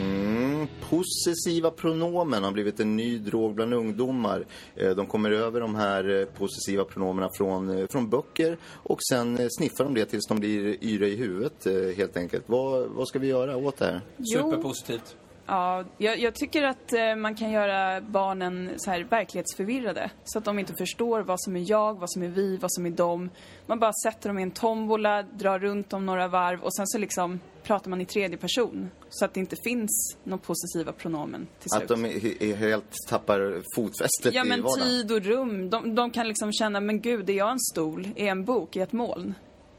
Mm, 0.00 0.68
possessiva 0.90 1.70
pronomen 1.70 2.44
har 2.44 2.50
blivit 2.52 2.80
en 2.80 2.96
ny 2.96 3.18
drog 3.18 3.54
bland 3.54 3.74
ungdomar. 3.74 4.44
Eh, 4.76 4.90
De 4.90 5.06
kommer 5.06 5.30
över 5.30 5.60
de 5.60 5.74
här 5.74 6.20
eh, 6.20 6.24
possessiva 6.26 6.84
pronomerna 6.84 7.28
från, 7.38 7.78
eh, 7.78 7.86
från 7.90 8.08
böcker 8.10 8.58
och 8.82 8.98
sen 9.10 9.50
sniffar 9.50 9.84
de 9.84 9.94
det 9.94 10.04
tills 10.04 10.26
de 10.26 10.38
blir 10.40 10.84
yra 10.84 11.06
i 11.06 11.16
huvudet 11.16 11.66
helt 11.96 12.16
enkelt. 12.16 12.44
Vad, 12.46 12.86
vad 12.88 13.08
ska 13.08 13.18
vi 13.18 13.26
göra 13.26 13.56
åt 13.56 13.76
det 13.76 13.84
här? 13.84 14.00
Jo. 14.16 14.50
Superpositivt. 14.50 15.16
Ja, 15.46 15.84
jag, 15.98 16.18
jag 16.18 16.34
tycker 16.34 16.62
att 16.62 16.92
eh, 16.92 17.16
man 17.16 17.34
kan 17.34 17.50
göra 17.50 18.00
barnen 18.00 18.70
så 18.76 18.90
här 18.90 19.04
verklighetsförvirrade. 19.04 20.10
Så 20.24 20.38
att 20.38 20.44
de 20.44 20.58
inte 20.58 20.74
förstår 20.74 21.20
vad 21.20 21.40
som 21.40 21.56
är 21.56 21.70
jag, 21.70 21.98
vad 21.98 22.10
som 22.12 22.22
är 22.22 22.28
vi, 22.28 22.56
vad 22.56 22.72
som 22.72 22.86
är 22.86 22.90
dem. 22.90 23.30
Man 23.66 23.78
bara 23.80 23.92
sätter 24.04 24.28
dem 24.28 24.38
i 24.38 24.42
en 24.42 24.50
tombola, 24.50 25.22
drar 25.22 25.58
runt 25.58 25.90
dem 25.90 26.06
några 26.06 26.28
varv 26.28 26.60
och 26.62 26.74
sen 26.74 26.86
så 26.86 26.98
liksom 26.98 27.40
pratar 27.62 27.90
man 27.90 28.00
i 28.00 28.06
tredje 28.06 28.36
person. 28.36 28.90
Så 29.08 29.24
att 29.24 29.34
det 29.34 29.40
inte 29.40 29.56
finns 29.64 30.16
några 30.24 30.42
possessiva 30.42 30.92
pronomen 30.92 31.46
till 31.60 31.70
slut. 31.70 31.82
Att 31.82 31.88
de 31.88 32.04
är, 32.04 32.42
är 32.42 32.56
helt 32.56 32.92
tappar 33.08 33.62
fotfästet 33.76 34.34
Ja 34.34 34.44
i 34.44 34.48
men 34.48 34.62
vardagen? 34.62 34.88
tid 34.88 35.12
och 35.12 35.22
rum. 35.22 35.70
De, 35.70 35.94
de 35.94 36.10
kan 36.10 36.28
liksom 36.28 36.52
känna, 36.52 36.80
men 36.80 37.00
gud, 37.00 37.30
är 37.30 37.34
jag 37.34 37.50
en 37.50 37.60
stol? 37.60 38.08
Är 38.16 38.24
jag 38.24 38.30
en 38.30 38.44
bok? 38.44 38.76
Är 38.76 38.80
jag 38.80 38.86
ett 38.86 38.92
moln? 38.92 39.34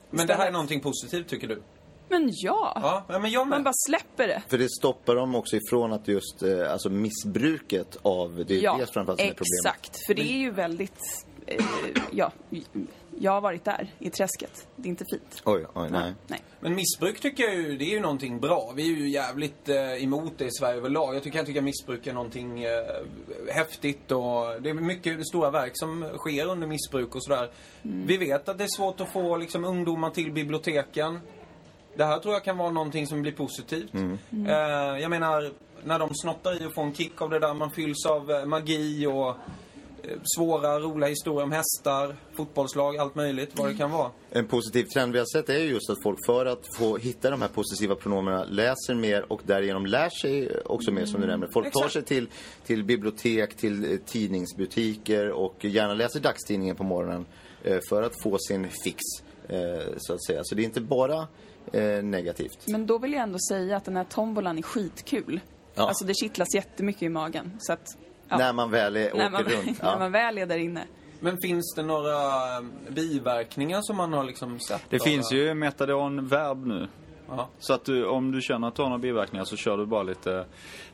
Men 0.10 0.28
det 0.28 0.34
här 0.34 0.48
är 0.48 0.52
någonting 0.52 0.82
positivt 0.82 1.28
tycker 1.28 1.48
du? 1.48 1.62
Men 2.10 2.30
ja! 2.34 3.04
Ja, 3.08 3.20
men 3.20 3.32
jag 3.32 3.48
med. 3.48 3.58
Man 3.58 3.64
bara 3.64 3.74
släpper 3.88 4.28
det. 4.28 4.42
För 4.48 4.58
det 4.58 4.70
stoppar 4.70 5.16
dem 5.16 5.36
också 5.36 5.56
ifrån 5.56 5.94
att 5.94 6.08
just, 6.08 6.44
eh, 6.44 6.72
alltså 6.72 6.90
missbruket 6.90 7.98
av, 8.02 8.46
det 8.48 8.56
är 8.56 8.64
ja, 8.64 8.78
det 8.80 8.94
framförallt 8.94 9.20
som 9.20 9.30
är 9.30 9.34
problemet. 9.34 9.66
exakt. 9.66 10.06
För 10.08 10.14
det 10.14 10.22
är 10.22 10.38
ju 10.38 10.52
väldigt, 10.52 11.26
eh, 11.48 11.66
ja, 12.12 12.32
jag 13.20 13.32
har 13.32 13.42
varit 13.42 13.66
där 13.66 13.88
i 14.00 14.10
träsket. 14.10 14.68
Det 14.76 14.88
är 14.88 14.90
inte 14.90 15.06
fint. 15.12 15.42
Oj, 15.46 15.66
oj, 15.74 15.90
nej. 15.92 16.14
Nej. 16.28 16.42
Men 16.60 16.76
missbruk 16.76 17.20
tycker 17.20 17.44
jag 17.44 17.56
ju, 17.56 17.78
det 17.78 17.86
är 17.86 17.90
ju 17.90 18.00
någonting 18.00 18.40
bra. 18.40 18.74
Vi 18.76 18.94
är 18.94 18.98
ju 18.98 19.10
jävligt 19.10 19.70
eh, 19.70 20.04
emot 20.04 20.34
det 20.38 20.46
i 20.46 20.52
Sverige 20.52 20.78
överlag. 20.78 21.16
Jag 21.16 21.24
tycker, 21.24 21.38
jag 21.38 21.46
tycker 21.46 21.60
att 21.60 21.64
missbruk 21.64 22.08
är 22.08 22.14
någonting 22.14 22.64
eh, 22.64 22.72
häftigt 23.54 24.12
och 24.12 24.62
det 24.62 24.70
är 24.70 24.74
mycket 24.74 25.28
stora 25.28 25.50
verk 25.52 25.72
som 25.76 26.06
sker 26.18 26.46
under 26.46 26.68
missbruk 26.68 27.16
och 27.16 27.24
sådär. 27.24 27.52
Vi 27.82 28.18
vet 28.18 28.50
att 28.50 28.58
det 28.58 28.64
är 28.64 28.76
svårt 28.78 29.02
att 29.02 29.14
få 29.14 29.38
liksom, 29.38 29.66
ungdomar 29.66 30.10
till 30.10 30.32
biblioteken. 30.32 31.20
Det 31.98 32.06
här 32.06 32.20
tror 32.20 32.34
jag 32.34 32.44
kan 32.44 32.58
vara 32.58 32.72
någonting 32.72 33.08
som 33.08 33.22
blir 33.22 33.32
positivt. 33.32 33.94
Eh, 33.94 34.54
jag 35.02 35.10
menar, 35.10 35.52
när 35.84 36.00
de 36.00 36.10
snottar 36.14 36.64
i 36.64 36.68
och 36.68 36.74
får 36.74 36.84
en 36.84 36.94
kick 36.94 37.22
av 37.22 37.30
det 37.30 37.40
där, 37.40 37.54
man 37.54 37.72
fylls 37.72 38.06
av 38.06 38.32
eh, 38.32 38.46
magi 38.46 39.08
och 39.08 39.30
eh, 39.30 39.36
svåra, 40.38 40.80
roliga 40.80 41.10
historier 41.10 41.44
om 41.44 41.52
hästar, 41.52 42.16
fotbollslag, 42.38 42.98
allt 42.98 43.16
möjligt, 43.16 43.52
vad 43.54 43.70
det 43.70 43.78
kan 43.78 43.92
vara. 43.92 44.12
En 44.30 44.48
positiv 44.48 44.84
trend 44.84 45.14
vi 45.14 45.20
har 45.20 45.26
sett 45.26 45.50
är 45.50 45.58
ju 45.58 45.70
just 45.70 45.90
att 45.90 46.04
folk 46.04 46.26
för 46.26 46.46
att 46.46 46.76
få 46.78 46.98
hitta 46.98 47.30
de 47.30 47.42
här 47.42 47.50
possessiva 47.50 47.96
pronomerna 47.96 48.44
läser 48.44 48.94
mer 48.94 49.32
och 49.32 49.42
därigenom 49.46 49.86
lär 49.86 50.10
sig 50.10 50.60
också 50.66 50.92
mer 50.92 51.06
som 51.06 51.22
du 51.22 51.28
nämnde. 51.28 51.48
Folk 51.54 51.74
tar 51.74 51.80
Exakt. 51.80 51.94
sig 51.94 52.04
till, 52.04 52.28
till 52.66 52.84
bibliotek, 52.84 53.56
till 53.56 53.92
eh, 53.92 53.98
tidningsbutiker 54.06 55.32
och 55.32 55.66
gärna 55.66 55.94
läser 55.94 56.20
dagstidningen 56.20 56.76
på 56.76 56.84
morgonen 56.84 57.26
eh, 57.64 57.80
för 57.90 58.04
att 58.04 58.14
få 58.24 58.38
sin 58.40 58.68
fix, 58.84 59.00
så 59.98 60.14
att 60.14 60.26
säga. 60.26 60.42
Så 60.44 60.56
det 60.56 60.62
är 60.62 60.66
inte 60.66 60.82
bara 60.82 61.28
eh, 61.74 62.04
negativt. 62.04 62.68
Men 62.68 62.86
då 62.86 62.98
vill 62.98 63.14
jag 63.14 63.24
ändå 63.24 63.38
säga 63.50 63.78
att 63.78 63.86
den 63.86 63.98
här 63.98 64.04
tombolan 64.04 64.58
är 64.58 64.62
skitkul. 64.62 65.40
Ja. 65.76 65.88
Alltså 65.88 66.06
det 66.06 66.14
kittlas 66.14 66.56
jättemycket 66.56 67.02
i 67.04 67.10
magen. 67.10 67.52
Så 67.60 67.74
att, 67.74 67.98
ja, 68.30 68.38
När 68.38 68.54
man 68.54 68.72
väl 68.72 68.96
är, 68.96 69.08
åker 69.08 69.18
när, 69.18 69.30
man, 69.30 69.44
runt. 69.44 69.66
när 69.82 69.92
Ja. 69.92 70.00
man 70.00 70.12
väl 70.12 70.38
är 70.38 70.46
där 70.46 70.58
inne. 70.58 70.84
Men 71.20 71.38
finns 71.42 71.74
det 71.76 71.84
några 71.84 72.14
eh, 72.58 72.64
biverkningar 72.90 73.80
som 73.82 73.98
man 73.98 74.14
har 74.14 74.24
liksom 74.24 74.60
sett? 74.60 74.82
Det 74.90 75.00
av 75.00 75.04
finns 75.04 75.32
ju 75.34 75.54
metadon-verb 75.54 76.66
nu. 76.66 76.88
Ja. 77.30 77.50
Så 77.60 77.74
att 77.74 77.86
du, 77.86 78.06
om 78.06 78.32
du 78.32 78.42
känner 78.42 78.68
att 78.68 78.76
du 78.76 78.82
har 78.82 78.90
några 78.90 79.02
biverkningar 79.02 79.46
så 79.46 79.56
kör 79.58 79.78
du 79.78 79.86
bara 79.86 80.04
lite, 80.04 80.46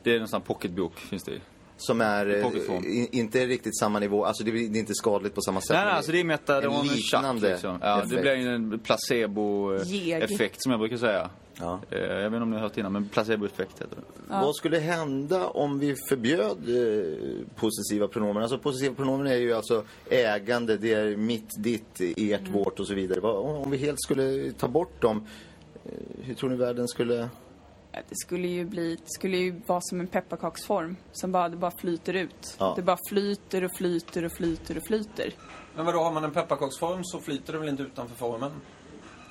det 0.03 0.15
är 0.15 0.19
en 0.19 0.27
sån 0.27 0.41
här 0.41 0.45
pocketbok 0.47 0.97
finns 0.99 1.23
det 1.23 1.31
i. 1.31 1.41
Som 1.81 2.01
är 2.01 2.25
I 2.29 2.41
eh, 2.41 2.85
i- 2.85 3.09
inte 3.11 3.45
riktigt 3.47 3.79
samma 3.79 3.99
nivå, 3.99 4.25
alltså 4.25 4.43
det 4.43 4.51
är 4.51 4.53
det 4.53 4.77
är 4.77 4.79
inte 4.79 4.93
skadligt 4.93 5.35
på 5.35 5.41
samma 5.41 5.61
sätt. 5.61 5.69
Nej, 5.69 5.85
nej, 5.85 5.93
alltså 5.93 6.11
det 6.11 6.19
är 6.19 6.23
metadon 6.23 6.73
en 6.73 6.87
chack 6.87 6.95
liknande 6.95 7.49
liksom. 7.51 7.77
Ja, 7.81 7.95
det 7.95 8.01
effekt. 8.03 8.21
blir 8.21 8.35
ju 8.35 8.47
en 8.55 8.79
placebo-effekt 8.79 10.55
som 10.63 10.71
jag 10.71 10.79
brukar 10.79 10.97
säga. 10.97 11.29
Ja. 11.59 11.79
Eh, 11.91 11.99
Jag 11.99 12.17
vet 12.17 12.25
inte 12.25 12.37
om 12.43 12.49
ni 12.49 12.55
har 12.55 12.63
hört 12.63 12.77
innan, 12.77 12.91
men 12.93 13.09
placeboeffekt 13.09 13.81
heter 13.81 13.95
det. 13.95 14.01
Vad 14.29 14.55
skulle 14.55 14.77
hända 14.79 15.47
om 15.47 15.79
vi 15.79 15.95
förbjöd 16.09 16.57
eh, 16.69 17.45
possessiva 17.55 18.07
pronomen? 18.07 18.43
Alltså 18.43 18.57
possessiva 18.57 18.95
pronomen 18.95 19.27
är 19.27 19.35
ju 19.35 19.53
alltså 19.53 19.83
ägande, 20.09 20.77
det 20.77 20.93
är 20.93 21.17
mitt, 21.17 21.49
ditt, 21.63 22.01
ert, 22.17 22.39
Mm. 22.41 22.51
vårt 22.53 22.79
och 22.79 22.87
så 22.87 22.93
vidare. 22.93 23.21
Om 23.21 23.71
vi 23.71 23.77
helt 23.77 24.01
skulle 24.01 24.51
ta 24.51 24.67
bort 24.67 25.01
dem, 25.01 25.27
eh, 25.85 25.91
hur 26.21 26.33
tror 26.33 26.49
ni 26.49 26.55
världen 26.55 26.87
skulle... 26.87 27.29
Det 28.09 28.15
skulle 28.15 28.47
ju 28.47 28.65
bli, 28.65 28.95
det 28.95 29.01
skulle 29.11 29.37
ju 29.37 29.61
vara 29.65 29.81
som 29.81 29.99
en 29.99 30.07
pepparkaksform. 30.07 30.95
Som 31.11 31.31
bara, 31.31 31.49
det 31.49 31.57
bara 31.57 31.71
flyter 31.71 32.13
ut. 32.13 32.55
Ja. 32.59 32.73
Det 32.75 32.81
bara 32.81 32.97
flyter 33.09 33.63
och 33.63 33.71
flyter 33.77 34.23
och 34.25 34.31
flyter 34.31 34.77
och 34.77 34.83
flyter. 34.87 35.33
Men 35.75 35.85
vadå, 35.85 35.99
har 35.99 36.11
man 36.11 36.23
en 36.23 36.31
pepparkaksform 36.31 37.03
så 37.03 37.19
flyter 37.19 37.53
det 37.53 37.59
väl 37.59 37.69
inte 37.69 37.83
utanför 37.83 38.15
formen? 38.15 38.51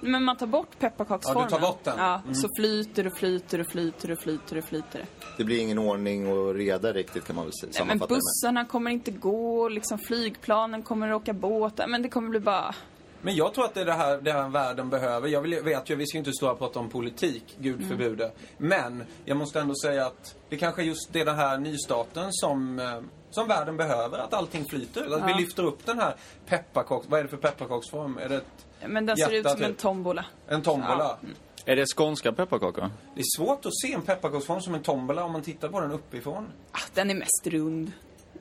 Men 0.02 0.24
man 0.24 0.36
tar 0.36 0.46
bort 0.46 0.78
pepparkaksformen. 0.78 1.42
Ja, 1.42 1.48
du 1.48 1.50
tar 1.60 1.60
bort 1.72 1.84
den. 1.84 1.94
Ja, 1.98 2.20
Mm. 2.24 2.34
så 2.34 2.48
flyter 2.56 3.06
och 3.06 3.16
flyter 3.16 3.58
och 3.60 3.66
flyter 3.70 4.10
och 4.10 4.18
flyter 4.18 4.58
och 4.58 4.64
flyter 4.64 4.98
det. 4.98 5.06
Det 5.36 5.44
blir 5.44 5.58
ingen 5.60 5.78
ordning 5.78 6.32
och 6.32 6.54
reda 6.54 6.92
riktigt 6.92 7.24
kan 7.24 7.36
man 7.36 7.44
väl 7.44 7.52
säga- 7.52 7.84
Men 7.84 7.98
det 7.98 8.02
med. 8.02 8.08
bussarna 8.08 8.64
kommer 8.64 8.90
inte 8.90 9.10
gå, 9.10 9.68
liksom 9.68 9.98
flygplanen 9.98 10.82
kommer 10.82 11.12
åka 11.12 11.32
båtar. 11.32 11.86
Men 11.88 12.02
det 12.02 12.08
kommer 12.08 12.28
bli 12.28 12.40
bara... 12.40 12.74
Men 13.22 13.35
jag 13.37 13.54
tror 13.54 13.64
att 13.64 13.74
det 13.74 13.80
är 13.80 13.85
det 13.85 13.92
här, 13.92 14.18
det 14.18 14.33
här 14.33 14.48
världen 14.48 14.90
behöver. 14.90 15.28
Jag 15.28 15.40
vill, 15.40 15.61
vet 15.62 15.90
ju, 15.90 15.94
vi 15.94 16.06
ska 16.06 16.18
inte 16.18 16.33
stå 16.33 16.46
här 16.46 16.52
och 16.52 16.59
prata 16.59 16.78
om 16.78 16.88
politik, 16.90 17.44
gud 17.59 17.88
förbjude. 17.88 18.33
Men 18.59 19.04
jag 19.24 19.37
måste 19.37 19.61
ändå 19.61 19.74
säga 19.85 20.06
att 20.06 20.35
det 20.48 20.56
kanske 20.56 20.83
är 20.83 20.87
just 20.87 21.12
det 21.12 21.24
den 21.24 21.37
här 21.37 21.59
nystarten 21.59 22.28
som, 22.30 22.78
eh, 22.78 23.00
som 23.30 23.48
världen 23.48 23.76
behöver. 23.76 24.18
Att 24.18 24.35
allting 24.35 24.64
flyter. 24.64 25.00
Att 25.14 25.26
vi 25.26 25.30
Ja. 25.30 25.37
lyfter 25.38 25.62
upp 25.64 25.87
den 25.87 25.98
här 25.98 26.14
pepparkaks... 26.46 27.06
Vad 27.09 27.18
är 27.20 27.24
det 27.24 27.28
för 27.30 27.37
pepparkaksform? 27.37 28.18
Är 28.18 28.28
det 28.28 28.37
ett, 28.37 28.66
Men 28.88 29.06
den 29.06 29.16
ser 29.16 29.30
ut 29.33 29.50
som 29.50 29.62
en 29.62 29.70
typ. 29.70 29.78
tombola. 29.78 30.24
en 30.48 30.62
tombola? 30.62 31.18
Ja. 31.22 31.28
Är 31.64 31.76
det 31.76 31.87
skånska 31.96 32.33
pepparkakor? 32.33 32.90
Det 33.14 33.20
är 33.20 33.37
svårt 33.37 33.66
att 33.66 33.76
se 33.78 33.92
en 33.92 34.02
pepparkaksform 34.02 34.61
som 34.61 34.74
en 34.74 34.83
tombola 34.83 35.24
om 35.24 35.33
man 35.33 35.42
tittar 35.42 35.68
på 35.68 35.80
den 35.80 35.92
uppifrån. 35.92 36.46
Ah, 36.72 36.78
den 36.94 37.11
är 37.11 37.14
mest 37.14 37.46
rund. 37.46 37.92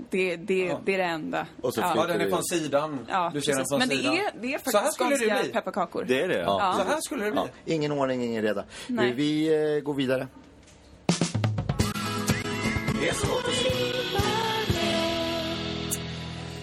Det, 0.10 0.36
det, 0.36 0.60
Ja. 0.66 0.80
det 0.86 0.94
är 0.94 0.98
det 0.98 1.04
enda. 1.04 1.48
Och 1.62 1.74
så 1.74 1.82
Ja, 1.82 2.06
den 2.08 2.16
är 2.22 2.24
det- 2.26 2.30
från 2.30 2.44
sidan. 2.44 3.00
Ja, 3.10 3.32
du 3.34 3.42
ser 3.42 3.54
precis. 3.54 3.56
den 3.58 3.66
från 3.70 3.80
Men 3.80 3.90
det 3.90 3.96
sidan. 3.96 4.14
är, 4.14 4.32
det 4.42 4.54
är 4.54 4.60
Så 4.60 4.64
här 4.66 4.72
faktiskt 4.72 4.94
skulle 4.94 5.10
det 5.10 5.18
skånska 5.30 5.44
bli. 5.44 5.52
pepparkakor. 5.54 6.06
Det 6.08 6.22
är 6.22 6.28
det? 6.28 6.40
Ja. 6.40 6.76
Så 6.78 6.84
här 6.94 7.02
skulle 7.02 7.26
det 7.26 7.32
bli. 7.32 7.42
Ja, 7.42 7.48
ingen 7.74 7.92
ordning, 7.92 8.24
ingen 8.24 8.42
reda. 8.42 8.64
Nej. 8.88 9.12
Vi, 9.14 9.48
vi 9.50 9.76
eh, 9.78 9.82
går 9.84 9.94
vidare. 9.94 10.28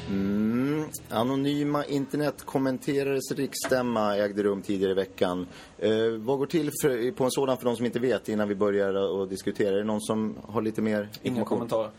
Mm, 0.09 0.85
anonyma 1.11 1.85
internetkommenterares 1.85 3.33
riksstämma 3.33 4.16
ägde 4.16 4.42
rum 4.42 4.62
tidigare 4.62 4.92
i 4.92 4.94
veckan. 4.94 5.46
Eh, 5.79 5.90
vad 6.18 6.38
går 6.38 6.46
till 6.46 6.70
för, 6.83 7.11
på 7.12 7.25
en 7.25 7.31
sådan 7.31 7.57
för 7.59 7.64
de 7.64 7.77
som 7.77 7.87
inte 7.87 7.99
vet 7.99 8.29
innan 8.29 8.49
vi 8.49 8.55
börjar 8.55 9.22
att 9.22 9.31
diskutera? 9.31 9.68
Är 9.75 9.79
det 9.79 9.85
någon 9.85 10.01
som 10.01 10.37
har 10.49 10.62
lite 10.62 10.83
mer 10.83 10.99
Inga 11.22 11.37
information? 11.37 11.44
kommentarer. 11.68 11.90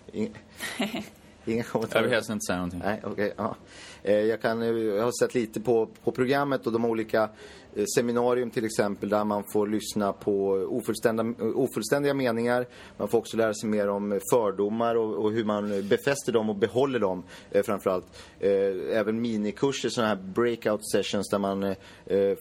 Inga, 1.47 1.53
inga 1.55 1.63
Jag 1.63 1.71
kommentarer? 1.71 2.03
vill 2.03 2.11
helst 2.11 2.29
inte 2.29 2.43
säga 2.45 2.57
någonting. 2.57 2.81
Nej, 2.85 3.01
okej. 3.03 3.33
ja. 3.37 3.55
Eh, 4.03 4.15
Jag, 4.15 4.41
kan, 4.41 4.61
eh, 4.61 4.67
jag 4.69 5.03
har 5.03 5.11
sett 5.25 5.35
lite 5.35 5.61
på, 5.61 5.85
på 6.03 6.11
programmet 6.11 6.67
och 6.67 6.73
de 6.73 6.85
olika 6.85 7.29
Eh, 7.77 7.85
seminarium 7.95 8.51
till 8.51 8.65
exempel 8.65 9.09
där 9.09 9.23
man 9.23 9.43
får 9.53 9.67
lyssna 9.67 10.13
på 10.13 10.49
ofullständiga, 10.51 11.53
ofullständiga 11.55 12.13
meningar. 12.13 12.67
Man 12.97 13.07
får 13.07 13.17
också 13.17 13.37
lära 13.37 13.53
sig 13.53 13.69
mer 13.69 13.89
om 13.89 14.19
fördomar 14.31 14.95
och, 14.95 15.25
och 15.25 15.31
hur 15.31 15.43
man 15.43 15.87
befäster 15.87 16.31
dem 16.31 16.49
och 16.49 16.55
behåller 16.55 16.99
dem 16.99 17.23
eh, 17.51 17.63
framförallt. 17.63 18.05
Eh, 18.39 18.51
även 18.91 19.21
minikurser, 19.21 19.89
sådana 19.89 20.15
här 20.15 20.21
breakout 20.23 20.89
sessions 20.91 21.29
där 21.29 21.39
man 21.39 21.63
eh, 21.63 21.75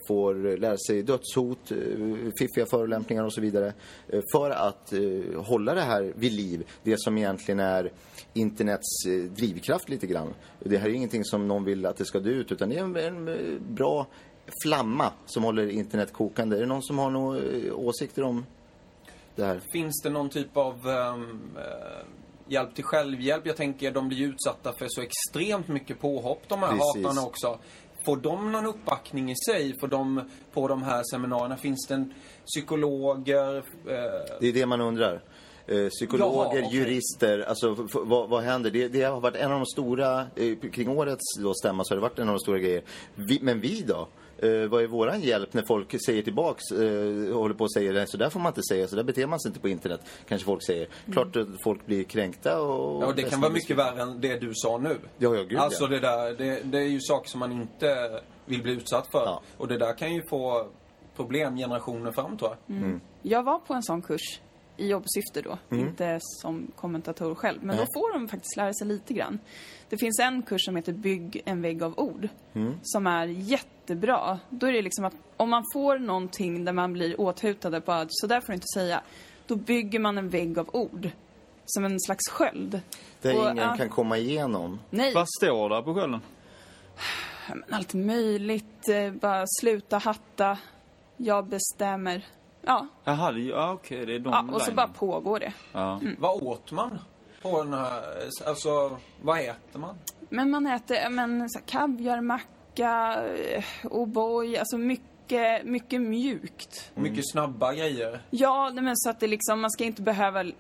får 0.09 0.57
lära 0.57 0.77
sig 0.77 1.03
dödshot, 1.03 1.71
eh, 1.71 1.77
fiffiga 2.39 2.67
förolämpningar 2.71 3.25
och 3.25 3.33
så 3.33 3.41
vidare. 3.41 3.73
Eh, 4.09 4.21
för 4.33 4.51
att 4.51 4.93
eh, 4.93 5.43
hålla 5.43 5.75
det 5.75 5.81
här 5.81 6.13
vid 6.17 6.33
liv, 6.33 6.67
det 6.83 7.01
som 7.01 7.19
egentligen 7.19 7.61
är 7.61 7.93
internets 8.35 9.07
eh, 9.07 9.31
drivkraft 9.31 9.89
lite 9.89 10.07
grann. 10.07 10.35
Det 10.61 10.79
här 10.79 10.89
är 10.89 10.93
ingenting 10.93 11.25
som 11.25 11.49
någon 11.49 11.65
vill 11.65 11.87
att 11.87 11.97
det 11.97 12.05
ska 12.05 12.21
dö 12.21 12.31
ut 12.31 12.53
utan 12.53 12.69
det 12.69 12.77
är 12.77 12.85
en, 12.85 12.97
en 12.97 13.29
eh, 13.29 13.61
bra 13.69 14.07
flamma 14.63 15.13
som 15.27 15.43
håller 15.45 15.69
internet 15.69 16.13
kokande. 16.13 16.57
Är 16.57 16.61
det 16.61 16.67
någon 16.67 16.83
som 16.83 16.99
har 16.99 17.11
några 17.11 17.39
eh, 17.39 17.73
åsikter 17.79 18.23
om 18.23 18.47
det 19.37 19.45
här? 19.45 19.61
Finns 19.73 20.01
det 20.03 20.11
någon 20.11 20.29
typ 20.29 20.57
av 20.57 20.89
eh, 20.89 21.17
hjälp 22.49 22.75
till 22.75 22.85
självhjälp? 22.85 23.47
Jag 23.47 23.57
tänker, 23.57 23.91
de 23.91 24.09
blir 24.09 24.27
utsatta 24.27 24.73
för 24.79 24.87
så 24.89 25.01
extremt 25.03 25.69
mycket 25.69 26.01
påhopp, 26.01 26.43
de 26.49 26.59
här 26.61 26.69
Precis. 26.69 27.05
hatarna 27.05 27.27
också. 27.27 27.59
Får 28.05 28.17
de 28.17 28.53
någon 28.53 28.67
uppbackning 28.67 29.31
i 29.31 29.35
sig? 29.37 29.75
Får 29.81 29.89
de 29.89 30.21
på 30.53 30.69
de 30.69 30.83
här 30.83 31.03
seminarierna? 31.11 31.57
Finns 31.57 31.87
det 31.89 31.95
en 31.95 32.15
psykologer? 32.47 33.57
Eh, 33.57 33.63
Det 34.41 34.47
är 34.49 34.53
det 34.53 34.67
man 34.67 34.81
undrar. 34.81 35.23
Eh, 35.67 35.89
psykologer, 35.89 36.37
Jaha, 36.37 36.67
okej. 36.67 36.79
jurister, 36.79 37.39
alltså 37.49 37.89
vad, 37.93 38.29
vad 38.29 38.43
händer? 38.43 38.71
Det, 38.71 38.89
det 38.89 39.03
har 39.03 39.21
varit 39.21 39.37
en 39.37 39.53
av 39.53 39.59
de 39.59 39.67
stora, 39.67 40.21
eh, 40.37 40.71
kring 40.73 40.89
årets 40.89 41.39
då 41.39 41.55
stämma 41.55 41.85
så 41.85 41.95
har 41.95 41.97
det 41.97 42.03
varit 42.03 42.19
en 42.19 42.29
av 42.29 42.35
de 42.35 42.41
stora 42.41 42.59
grejer. 42.59 42.83
Vi, 43.15 43.39
men 43.43 43.61
vi 43.61 43.81
då? 43.89 44.09
Eh, 44.39 44.69
vad 44.69 44.83
är 44.83 44.87
våran 44.87 45.21
hjälp 45.21 45.55
när 45.55 45.63
folk 45.63 46.05
säger 46.07 46.23
tillbaks, 46.23 46.63
eh, 46.71 47.35
håller 47.35 47.55
på 47.55 47.65
och 47.65 47.73
säger 47.73 47.93
nej, 47.93 48.07
så 48.09 48.17
där 48.17 48.31
får 48.31 48.41
man 48.41 48.51
inte 48.51 48.63
säga, 48.63 48.89
så 48.89 48.97
där 48.97 49.03
beter 49.03 49.27
man 49.27 49.41
sig 49.41 49.49
inte 49.49 49.61
på 49.61 49.69
internet, 49.69 50.01
kanske 50.29 50.45
folk 50.45 50.63
säger. 50.67 50.89
Klart 51.13 51.37
att 51.37 51.49
folk 51.65 51.87
blir 51.87 52.05
kränkta 52.05 52.61
och... 52.61 53.03
ja, 53.03 53.07
och 53.07 53.15
det 53.15 53.23
kan 53.23 53.41
vara 53.41 53.53
mycket 53.53 53.77
värre 53.77 54.03
än 54.03 54.21
det 54.21 54.39
du 54.39 54.51
sa 54.55 54.79
nu. 54.79 54.99
Ja, 55.19 55.37
ja, 55.37 55.43
gud, 55.43 55.59
Alltså 55.59 55.85
ja. 55.85 55.89
det 55.89 56.01
där, 56.01 56.33
det, 56.33 56.61
det 56.65 56.79
är 56.79 56.89
ju 56.89 57.01
saker 57.01 57.31
som 57.31 57.41
man 57.41 57.53
inte 57.53 58.21
vill 58.45 58.63
bli 58.63 58.73
utsatt 58.73 59.09
för. 59.11 59.25
Ja. 59.25 59.43
Och 59.57 59.69
det 59.69 59.79
där 59.79 59.99
kan 59.99 60.15
ju 60.15 60.23
få 60.31 60.67
problem 61.17 61.57
generationer 61.57 62.13
fram 62.13 62.39
tror 62.39 62.51
jag. 62.51 62.77
Mm. 62.77 63.01
Jag 63.23 63.43
var 63.43 63.59
på 63.59 63.75
en 63.75 63.83
sån 63.83 64.03
kurs 64.03 64.41
i 64.77 64.89
jobbsyfte 64.89 65.43
då, 65.43 65.59
inte 65.77 66.19
som 66.21 66.73
kommentator 66.77 67.35
själv. 67.35 67.59
Men 67.63 67.77
då 67.77 67.83
får 67.83 68.13
de 68.13 68.29
faktiskt 68.29 68.57
lära 68.57 68.75
sig 68.75 68.87
lite 68.87 69.15
grann. 69.15 69.39
Det 69.89 69.99
finns 69.99 70.19
en 70.19 70.43
kurs 70.43 70.65
som 70.65 70.77
heter 70.77 70.93
Bygg 70.93 71.43
en 71.45 71.63
vägg 71.63 71.83
av 71.83 71.99
ord. 71.99 72.29
Som 72.83 73.07
är 73.07 73.27
jättebra. 73.91 74.39
Då 74.51 74.67
är 74.67 74.73
det 74.73 74.83
liksom 74.83 75.05
att 75.05 75.15
om 75.37 75.51
man 75.51 75.65
får 75.73 75.99
någonting 75.99 76.65
där 76.65 76.73
man 76.73 76.93
blir 76.93 77.21
åthutade 77.21 77.81
på 77.81 77.93
att 77.93 78.09
så 78.11 78.27
där 78.27 78.41
får 78.41 78.47
du 78.49 78.55
inte 78.55 78.67
säga. 78.75 79.01
Då 79.47 79.57
bygger 79.57 79.99
man 79.99 80.19
en 80.19 80.29
vägg 80.29 80.59
av 80.59 80.71
ord. 80.73 81.11
Som 81.67 81.85
en 81.85 82.01
slags 82.01 82.29
sköld. 82.31 82.81
Där 83.23 83.39
Och, 83.39 83.45
ingen 83.45 83.57
ja, 83.57 83.77
kan 83.77 83.89
komma 83.89 84.19
igenom. 84.19 84.79
Nej, 84.91 85.15
Vad 85.15 85.27
står 85.29 85.69
där 85.69 85.83
på 85.83 85.95
skölden? 85.95 86.21
allt 87.71 87.95
möjligt. 87.95 88.89
Eh, 88.89 89.13
Bara 89.13 89.45
sluta 89.61 89.99
hatta. 89.99 90.59
Jag 91.17 91.47
bestämmer. 91.47 92.27
Ja, 92.63 92.87
Jaha, 93.05 93.33
det- 93.33 93.41
ja, 93.41 93.73
okej, 93.73 94.07
det 94.07 94.15
är 94.15 94.19
de 94.19 94.33
ja 94.33 94.55
och 94.55 94.63
så 94.63 94.73
bara 94.73 94.89
pågår 94.89 95.41
det. 95.41 95.53
Ja. 95.73 96.01
Vad 96.19 96.43
åt 96.43 96.73
man 96.73 96.99
på 97.43 97.63
den 97.63 97.75
här, 97.75 98.03
alltså 98.47 98.97
vad 99.23 99.39
äter 99.41 99.79
man? 99.79 99.95
Men 100.29 100.51
man 100.51 100.67
äter 100.67 100.97
ja, 100.97 101.11
men, 101.11 101.51
så 101.51 101.59
här, 101.59 101.67
kaviarmacka, 101.67 102.45
eh, 102.85 103.65
O'boy, 103.83 104.59
alltså 104.59 104.79
mycket, 104.79 105.65
mycket 105.65 106.01
mjukt. 106.01 106.91
Mycket 106.95 107.31
snabba 107.31 107.75
grejer. 107.75 108.21
Ja, 108.31 108.71
men 108.75 108.97
så 108.97 109.11
att 109.11 109.21
det 109.21 109.27
liksom, 109.27 109.61
man 109.61 109.71
ska 109.71 109.85
inte 109.85 110.03
behöva 110.03 110.41
eh, 110.45 110.53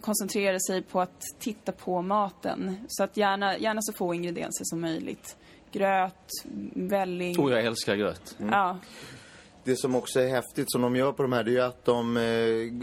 koncentrera 0.00 0.58
sig 0.60 0.82
på 0.82 1.00
att 1.00 1.20
titta 1.38 1.72
på 1.72 2.02
maten. 2.02 2.76
Så 2.88 3.04
att 3.04 3.16
gärna, 3.16 3.58
gärna 3.58 3.82
så 3.82 3.92
få 3.92 4.14
ingredienser 4.14 4.64
som 4.64 4.80
möjligt. 4.80 5.36
Gröt, 5.72 6.30
välling. 6.74 7.40
Oh, 7.40 7.52
jag 7.52 7.64
älskar 7.64 7.94
gröt. 7.96 8.36
Ja, 8.38 8.78
Det 9.64 9.76
som 9.76 9.94
också 9.96 10.20
är 10.20 10.28
häftigt 10.28 10.72
som 10.72 10.82
de 10.82 10.96
gör 10.96 11.12
på 11.12 11.22
de 11.22 11.32
här, 11.32 11.44
det 11.44 11.50
är 11.50 11.52
ju 11.52 11.60
att 11.60 11.84
de, 11.84 12.16
eh, 12.16 12.22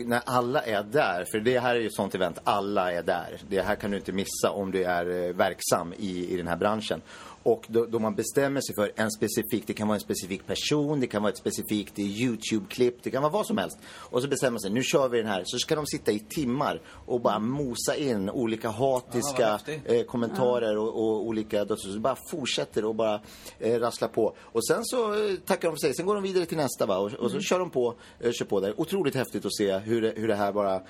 när 0.07 0.21
alla 0.25 0.61
är 0.61 0.83
där, 0.83 1.25
för 1.31 1.39
det 1.39 1.59
här 1.59 1.75
är 1.75 1.79
ju 1.79 1.87
ett 1.87 1.95
sånt 1.95 2.15
event, 2.15 2.39
alla 2.43 2.91
är 2.91 3.03
där. 3.03 3.37
Det 3.49 3.61
här 3.61 3.75
kan 3.75 3.91
du 3.91 3.97
inte 3.97 4.11
missa 4.11 4.51
om 4.51 4.71
du 4.71 4.83
är 4.83 5.33
verksam 5.33 5.93
i, 5.97 6.33
i 6.33 6.37
den 6.37 6.47
här 6.47 6.55
branschen. 6.57 7.01
Och 7.45 7.65
då, 7.67 7.85
då 7.85 7.99
man 7.99 8.15
bestämmer 8.15 8.61
sig 8.61 8.75
för 8.75 8.91
en 8.95 9.11
specifik, 9.11 9.63
det 9.67 9.73
kan 9.73 9.87
vara 9.87 9.95
en 9.95 10.01
specifik 10.01 10.47
person, 10.47 10.99
det 10.99 11.07
kan 11.07 11.21
vara 11.21 11.31
ett 11.31 11.37
specifikt 11.37 11.99
YouTube-klipp, 11.99 13.03
det 13.03 13.11
kan 13.11 13.21
vara 13.21 13.31
vad 13.31 13.45
som 13.45 13.57
helst. 13.57 13.77
Och 13.85 14.21
så 14.21 14.27
bestämmer 14.27 14.51
man 14.51 14.59
sig, 14.59 14.71
nu 14.71 14.83
kör 14.83 15.09
vi 15.09 15.17
den 15.17 15.27
här. 15.27 15.43
Så 15.45 15.57
ska 15.57 15.75
de 15.75 15.85
sitta 15.87 16.11
i 16.11 16.19
timmar 16.19 16.81
och 17.05 17.21
bara 17.21 17.39
mosa 17.39 17.95
in 17.95 18.29
olika 18.29 18.69
hatiska 18.69 19.51
häftigt. 19.51 19.81
eh, 19.85 20.03
kommentarer 20.03 20.77
och, 20.77 20.87
och 20.87 21.25
olika 21.25 21.65
dödsord. 21.65 21.93
Så 21.93 21.99
bara 21.99 22.17
fortsätter 22.31 22.85
och 22.85 22.95
bara 22.95 23.21
eh, 23.59 23.79
rasslar 23.79 24.07
på. 24.07 24.35
Och 24.39 24.67
sen 24.67 24.79
så 24.83 25.13
eh, 25.13 25.35
tackar 25.35 25.67
de 25.67 25.71
för 25.71 25.79
sig. 25.79 25.93
Sen 25.93 26.05
går 26.05 26.15
de 26.15 26.23
vidare 26.23 26.45
till 26.45 26.57
nästa 26.57 26.85
va? 26.85 26.97
Och, 26.97 27.13
och 27.13 27.31
så 27.31 27.39
kör 27.39 27.59
de 27.59 27.69
på, 27.69 27.95
eh, 28.19 28.31
kör 28.31 28.45
på 28.45 28.59
där. 28.59 28.79
Otroligt 28.79 29.15
häftigt 29.15 29.45
att 29.45 29.55
se 29.55 29.77
hur 29.77 30.01
det, 30.01 30.13
hur 30.15 30.27
det 30.27 30.35
här 30.35 30.53
bara, 30.53 30.81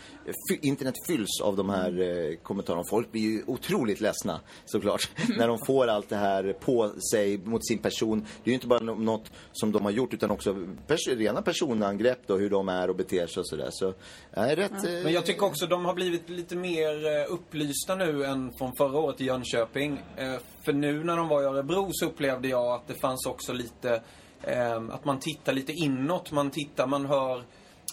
internet 0.62 0.96
fylls 1.08 1.42
av 1.44 1.56
de 1.56 1.70
här 1.70 2.02
eh, 2.02 2.36
kommentarerna. 2.44 2.84
Folk 2.90 3.12
blir 3.12 3.22
ju 3.22 3.44
otroligt 3.48 4.02
ledsna 4.02 4.40
såklart. 4.66 5.10
när 5.38 5.48
de 5.48 5.58
får 5.66 5.88
allt 5.88 6.10
det 6.10 6.16
här 6.16 6.45
på 6.54 6.92
sig 7.12 7.38
mot 7.38 7.68
sin 7.68 7.78
person. 7.78 8.20
Det 8.22 8.50
är 8.50 8.52
ju 8.52 8.54
inte 8.54 8.68
bara 8.68 8.80
något 8.80 9.32
som 9.52 9.72
de 9.72 9.84
har 9.86 9.92
gjort 9.92 10.14
utan 10.14 10.32
också 10.32 10.54
pers- 10.88 11.16
rena 11.18 11.42
personangrepp 11.42 12.20
då, 12.28 12.38
hur 12.38 12.50
de 12.50 12.70
är 12.70 12.90
och 12.90 12.96
beter 12.96 13.28
sig 13.28 13.40
och 13.42 13.48
sådär. 13.48 13.70
Så, 13.72 13.94
nej, 14.38 14.56
rätt. 14.56 14.72
eh, 14.72 14.92
Men 15.04 15.14
jag 15.14 15.26
tycker 15.26 15.46
också 15.46 15.66
de 15.68 15.86
har 15.86 15.94
blivit 15.94 16.30
lite 16.30 16.56
mer 16.56 17.06
eh, 17.06 17.34
upplysta 17.34 17.96
nu 17.96 18.26
än 18.26 18.52
från 18.58 18.72
förra 18.78 19.00
året 19.00 19.22
i 19.22 19.26
Jönköping. 19.26 20.00
Eh, 20.18 20.36
För 20.66 20.74
nu 20.74 21.04
när 21.04 21.18
de 21.18 21.28
var 21.28 21.42
i 21.42 21.46
Örebro 21.46 21.90
så 21.92 22.06
upplevde 22.06 22.48
jag 22.48 22.66
att 22.76 22.88
det 22.88 22.94
fanns 23.02 23.26
också 23.26 23.54
lite, 23.54 24.02
eh, 24.42 24.76
att 24.90 25.06
man 25.06 25.20
tittar 25.20 25.54
lite 25.54 25.72
inåt. 25.72 26.32
Man 26.32 26.50
tittar, 26.52 26.88
man 26.88 27.06
hör, 27.06 27.44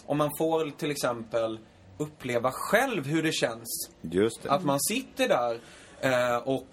om 0.05 0.17
man 0.17 0.29
får 0.37 0.69
till 0.77 0.91
exempel 0.91 1.59
uppleva 1.97 2.51
själv 2.51 3.05
hur 3.05 3.23
det 3.23 3.33
känns. 3.33 3.89
Just 4.01 4.43
det. 4.43 4.51
Att 4.51 4.63
man 4.63 4.79
sitter 4.79 5.27
där 5.27 5.59
eh, 6.03 6.35
och 6.37 6.65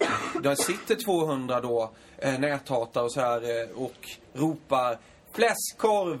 där 0.43 0.55
sitter 0.55 0.95
200 0.95 1.61
då 1.61 1.91
eh, 2.17 2.39
näthatare 2.39 3.03
och 3.03 3.13
så 3.13 3.19
här 3.21 3.61
eh, 3.61 3.69
och 3.77 4.09
ropar 4.33 4.97
fläskkorv. 5.31 6.19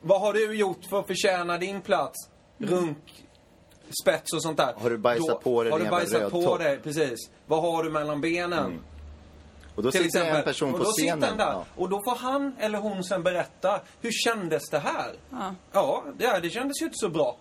Vad 0.00 0.20
har 0.20 0.32
du 0.32 0.54
gjort 0.54 0.84
för 0.90 1.00
att 1.00 1.06
förtjäna 1.06 1.58
din 1.58 1.80
plats? 1.80 2.28
Runk, 2.58 3.24
spets 4.02 4.32
och 4.32 4.42
sånt 4.42 4.56
där. 4.56 4.74
Har 4.76 4.90
du 4.90 4.98
bajsat 4.98 5.40
på 5.42 5.62
dig, 5.62 5.72
Har 5.72 5.78
du 5.78 5.86
bajsat 5.90 6.30
på 6.30 6.38
rödtopp? 6.40 6.58
dig, 6.58 6.78
precis. 6.78 7.30
Vad 7.46 7.62
har 7.62 7.82
du 7.82 7.90
mellan 7.90 8.20
benen? 8.20 8.80
Och 9.74 9.82
då 9.82 9.90
till 9.90 10.02
sitter 10.02 10.20
exempel. 10.20 10.36
en 10.36 10.44
person 10.44 10.72
och 10.72 10.78
på 10.78 10.84
då 10.84 10.90
scenen. 10.90 11.20
Sitter 11.20 11.28
han 11.28 11.38
där, 11.38 11.52
Ja. 11.52 11.64
Och 11.76 11.88
då 11.88 12.02
får 12.04 12.16
han 12.16 12.56
eller 12.58 12.78
hon 12.78 13.04
sen 13.04 13.22
berätta, 13.22 13.80
hur 14.00 14.10
kändes 14.12 14.70
det 14.70 14.78
här? 14.78 15.12
Ja. 15.30 15.54
Ja, 15.72 16.04
det, 16.18 16.38
det 16.42 16.50
kändes 16.50 16.80
ju 16.82 16.84
inte 16.84 16.96
så 16.98 17.08
bra. 17.08 17.36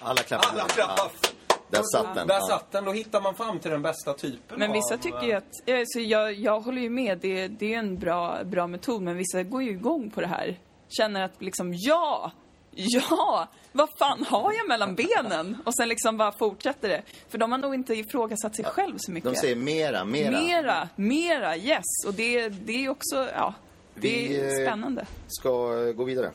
Alla 0.00 0.22
klappar. 0.22 0.48
Alla 0.52 0.68
klappar. 0.68 1.10
Där 1.70 1.82
satt 1.92 2.14
den. 2.14 2.26
Där 2.26 2.40
satt 2.40 2.72
den. 2.72 2.84
Då 2.84 2.92
hittar 2.92 3.20
man 3.20 3.34
fram 3.34 3.58
till 3.58 3.70
den 3.70 3.82
bästa 3.82 4.14
typen 4.14 4.58
Men 4.58 4.70
av... 4.70 4.74
vissa 4.74 4.96
tycker 4.96 5.22
ju 5.22 5.32
att, 5.32 5.52
ja, 5.64 5.82
så 5.86 6.00
jag, 6.00 6.34
jag 6.34 6.60
håller 6.60 6.82
ju 6.82 6.90
med, 6.90 7.18
det, 7.18 7.48
det 7.48 7.74
är 7.74 7.78
en 7.78 7.98
bra, 7.98 8.44
bra 8.44 8.66
metod, 8.66 9.02
men 9.02 9.16
vissa 9.16 9.42
går 9.42 9.62
ju 9.62 9.70
igång 9.70 10.10
på 10.10 10.20
det 10.20 10.26
här. 10.26 10.58
Känner 10.88 11.24
att 11.24 11.42
liksom, 11.42 11.74
ja, 11.74 12.32
ja, 12.70 13.48
vad 13.72 13.88
fan 13.98 14.24
har 14.24 14.52
jag 14.52 14.68
mellan 14.68 14.94
benen? 14.94 15.56
Och 15.64 15.74
sen 15.74 15.88
liksom 15.88 16.16
bara 16.16 16.32
fortsätter 16.32 16.88
det. 16.88 17.02
För 17.28 17.38
de 17.38 17.52
har 17.52 17.58
nog 17.58 17.74
inte 17.74 17.94
ifrågasatt 17.94 18.56
sig 18.56 18.64
själv 18.64 18.94
så 18.98 19.12
mycket. 19.12 19.30
De 19.34 19.36
säger 19.36 19.56
mera, 19.56 20.04
mera. 20.04 20.40
Mera, 20.40 20.88
mera, 20.96 21.56
yes. 21.56 21.84
Och 22.06 22.14
det, 22.14 22.48
det 22.48 22.84
är 22.84 22.88
också, 22.88 23.28
ja, 23.34 23.54
det 23.94 24.00
Vi, 24.00 24.36
är 24.36 24.60
eh, 24.60 24.66
spännande. 24.66 25.06
Ska 25.28 25.48
eh, 25.88 25.92
gå 25.92 26.04
vidare. 26.04 26.30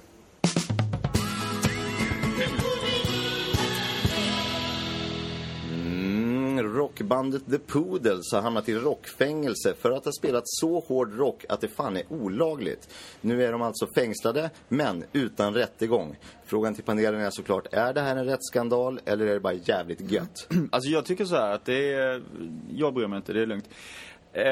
Rockbandet 6.73 7.51
The 7.51 7.57
Poodles 7.57 8.33
har 8.33 8.41
hamnat 8.41 8.69
i 8.69 8.75
rockfängelse 8.75 9.73
för 9.73 9.91
att 9.91 10.05
ha 10.05 10.11
spelat 10.11 10.43
så 10.45 10.79
hård 10.79 11.17
rock 11.17 11.45
att 11.49 11.61
det 11.61 11.67
fan 11.67 11.97
är 11.97 12.03
olagligt. 12.09 12.89
Nu 13.21 13.43
är 13.43 13.51
de 13.51 13.61
alltså 13.61 13.87
fängslade, 13.95 14.49
men 14.67 15.03
utan 15.13 15.53
rättegång. 15.53 16.17
Frågan 16.45 16.75
till 16.75 16.83
panelen 16.83 17.21
är 17.21 17.29
såklart, 17.29 17.67
är 17.71 17.93
det 17.93 18.01
här 18.01 18.15
en 18.15 18.25
rättsskandal 18.25 18.99
eller 19.05 19.25
är 19.25 19.33
det 19.33 19.39
bara 19.39 19.53
jävligt 19.53 20.11
gött? 20.11 20.47
Alltså 20.71 20.89
jag 20.89 21.05
tycker 21.05 21.25
så 21.25 21.35
här 21.35 21.51
att 21.51 21.65
det 21.65 21.93
är... 21.93 22.23
Jag 22.71 22.93
bryr 22.93 23.07
mig 23.07 23.17
inte, 23.17 23.33
det 23.33 23.41
är 23.41 23.45
lugnt. 23.45 23.69
Eh, 24.33 24.43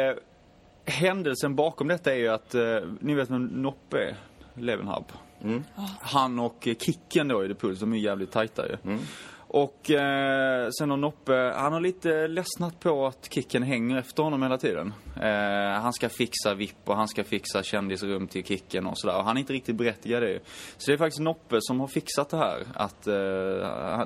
händelsen 0.85 1.55
bakom 1.55 1.87
detta 1.87 2.11
är 2.11 2.17
ju 2.17 2.27
att, 2.27 2.55
eh, 2.55 2.79
ni 2.99 3.13
vet 3.13 3.29
vem 3.29 3.45
Noppe 3.45 3.97
är? 3.97 4.15
Levenhaup. 4.53 5.05
Han 6.01 6.39
och 6.39 6.67
Kicken 6.79 7.27
då 7.27 7.45
i 7.45 7.47
The 7.47 7.53
Puls, 7.53 7.79
de 7.79 7.93
är 7.93 7.97
ju 7.97 8.03
jävligt 8.03 8.31
tajta 8.31 8.67
ju. 8.67 8.77
Och 9.53 9.91
eh, 9.91 10.69
sen 10.79 10.89
har 10.89 10.97
Noppe, 10.97 11.53
han 11.55 11.73
har 11.73 11.79
lite 11.79 12.27
ledsnat 12.27 12.79
på 12.79 13.07
att 13.07 13.33
Kicken 13.33 13.63
hänger 13.63 13.97
efter 13.97 14.23
honom 14.23 14.43
hela 14.43 14.57
tiden. 14.57 14.93
Eh, 15.21 15.81
han 15.81 15.93
ska 15.93 16.09
fixa 16.09 16.53
VIP 16.53 16.89
och 16.89 16.95
han 16.95 17.07
ska 17.07 17.23
fixa 17.23 17.63
kändisrum 17.63 18.27
till 18.27 18.45
Kicken 18.45 18.87
och 18.87 18.97
sådär. 18.97 19.17
Och 19.17 19.23
han 19.23 19.37
är 19.37 19.39
inte 19.39 19.53
riktigt 19.53 19.75
berättigad 19.75 20.23
det. 20.23 20.39
Så 20.77 20.91
det 20.91 20.95
är 20.95 20.97
faktiskt 20.97 21.21
Noppe 21.21 21.57
som 21.59 21.79
har 21.79 21.87
fixat 21.87 22.29
det 22.29 22.37
här. 22.37 22.63
Att, 22.73 23.07
eh, 23.07 23.13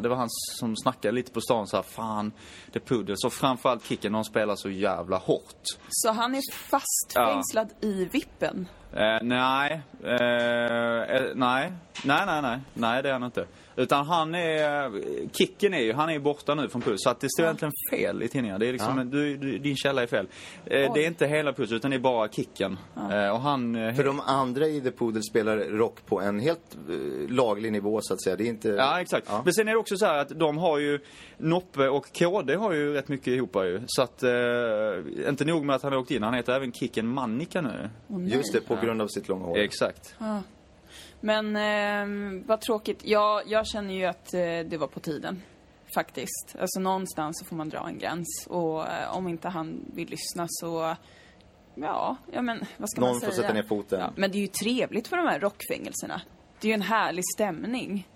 det 0.02 0.10
var 0.10 0.16
han 0.16 0.28
som 0.30 0.76
snackade 0.76 1.12
lite 1.12 1.32
på 1.32 1.42
stan 1.42 1.68
så 1.68 1.76
här, 1.76 1.84
fan, 1.84 2.32
The 2.74 2.80
Puddles. 2.80 3.26
Och 3.26 3.34
framförallt 3.34 3.86
Kicken, 3.86 4.14
de 4.14 4.24
spelar 4.24 4.56
så 4.56 4.70
jävla 4.70 5.18
hårt. 5.18 5.64
Så 5.90 6.12
han 6.12 6.36
är 6.36 6.42
fastfängslad 6.52 7.70
i 7.82 8.06
vippen. 8.06 8.68
Eh, 8.94 9.18
nej, 9.22 9.82
eh, 10.04 11.16
eh, 11.16 11.32
nej, 11.36 11.72
nej, 12.04 12.26
nej, 12.26 12.42
nej, 12.42 12.60
nej 12.74 13.04
det 13.04 13.10
är 13.10 13.14
han 13.14 13.24
inte. 13.24 13.46
Utan 13.78 14.06
han 14.06 14.36
är, 14.36 14.92
Kicken 15.34 15.74
är 15.74 15.80
ju, 15.80 15.94
han 15.94 16.10
är 16.10 16.20
borta 16.20 16.56
nu 16.56 16.70
från 16.70 16.82
Puls. 16.82 17.02
Så 17.04 17.10
att 17.10 17.20
det 17.20 17.30
står 17.30 17.44
egentligen 17.44 17.72
fel 17.92 18.24
i 18.24 18.28
tidningen. 18.28 18.60
Det 18.60 18.68
är 18.68 18.72
liksom, 18.72 18.98
Ja. 18.98 19.04
du, 19.04 19.38
du, 19.38 19.58
din 19.58 19.76
källa 19.76 20.04
är 20.04 20.08
fel. 20.08 20.28
Eh, 20.66 20.94
det 20.94 21.04
är 21.04 21.08
inte 21.08 21.28
hela 21.28 21.54
Puls 21.54 21.72
utan 21.72 21.92
det 21.92 21.98
är 21.98 22.00
bara 22.00 22.28
Kicken. 22.28 22.78
Eh, 23.12 23.30
och 23.30 23.40
han... 23.40 23.76
eh, 23.76 23.94
För 23.96 24.04
de 24.04 24.20
andra 24.20 24.68
i 24.68 24.82
The 24.82 24.92
Poodles 24.92 25.26
spelar 25.30 25.58
rock 25.58 26.06
på 26.06 26.22
en 26.22 26.40
helt 26.40 26.78
eh, 26.90 27.30
laglig 27.30 27.72
nivå 27.72 28.00
så 28.02 28.14
att 28.14 28.22
säga. 28.24 28.36
Det 28.36 28.44
är 28.44 28.48
inte... 28.50 28.70
Ja, 28.70 29.02
exakt. 29.02 29.28
Ja. 29.30 29.42
Men 29.46 29.54
sen 29.54 29.68
är 29.68 29.72
det 29.72 29.78
också 29.78 29.98
så 29.98 30.06
här 30.06 30.18
att 30.18 30.30
de 30.40 30.58
har 30.58 30.78
ju, 30.80 31.00
Noppe 31.38 31.88
och 31.88 32.14
KD 32.14 32.56
har 32.56 32.74
ju 32.74 32.94
rätt 32.94 33.08
mycket 33.08 33.28
ihop 33.28 33.56
ju. 33.56 33.82
Så 33.88 34.02
att, 34.02 34.24
eh, 34.24 35.30
inte 35.30 35.46
nog 35.46 35.66
med 35.66 35.76
att 35.76 35.84
han 35.84 35.92
har 35.92 36.00
åkt 36.00 36.12
in, 36.12 36.24
han 36.24 36.34
heter 36.34 36.54
även 36.56 36.72
Kicken 36.74 37.08
Mannika 37.08 37.62
nu. 37.62 37.90
Nej. 38.08 38.34
Just 38.36 38.54
det, 38.54 38.62
på 38.62 38.76
grund 38.84 39.02
av 39.02 39.08
sitt 39.08 39.28
långa 39.28 39.46
hår. 39.46 39.58
Exakt. 39.58 40.16
Men 41.26 41.56
eh, 41.56 42.44
vad 42.48 42.62
tråkigt. 42.62 43.02
Jag, 43.04 43.42
jag 43.48 43.68
känner 43.68 43.94
ju 43.94 44.06
att 44.06 44.34
eh, 44.34 44.40
det 44.42 44.78
var 44.80 44.88
på 44.88 45.00
tiden. 45.00 45.42
Faktiskt. 45.96 46.56
Alltså 46.60 46.80
någonstans 46.80 47.40
så 47.40 47.46
får 47.46 47.56
man 47.56 47.70
dra 47.70 47.88
en 47.88 47.98
gräns. 48.00 48.48
Och 48.50 48.88
eh, 48.88 49.18
om 49.18 49.28
inte 49.28 49.50
han 49.50 49.86
vill 49.94 50.10
lyssna 50.10 50.46
så... 50.50 50.96
Ja, 51.76 52.18
ja 52.32 52.42
men 52.42 52.66
vad 52.78 52.90
ska 52.90 53.02
Någon 53.02 53.10
man 53.10 53.20
säga? 53.20 53.32
får 53.32 53.42
sätta 53.42 53.54
ner 53.54 53.64
foten. 53.64 54.00
Ja, 54.00 54.14
men 54.16 54.32
det 54.32 54.38
är 54.38 54.40
ju 54.40 54.48
trevligt 54.48 55.10
på 55.10 55.16
de 55.16 55.28
här 55.28 55.40
rockfängelserna. 55.40 56.22
Det 56.60 56.68
är 56.68 56.70
ju 56.70 56.74
en 56.74 56.82
härlig 56.82 57.24
stämning. 57.36 58.08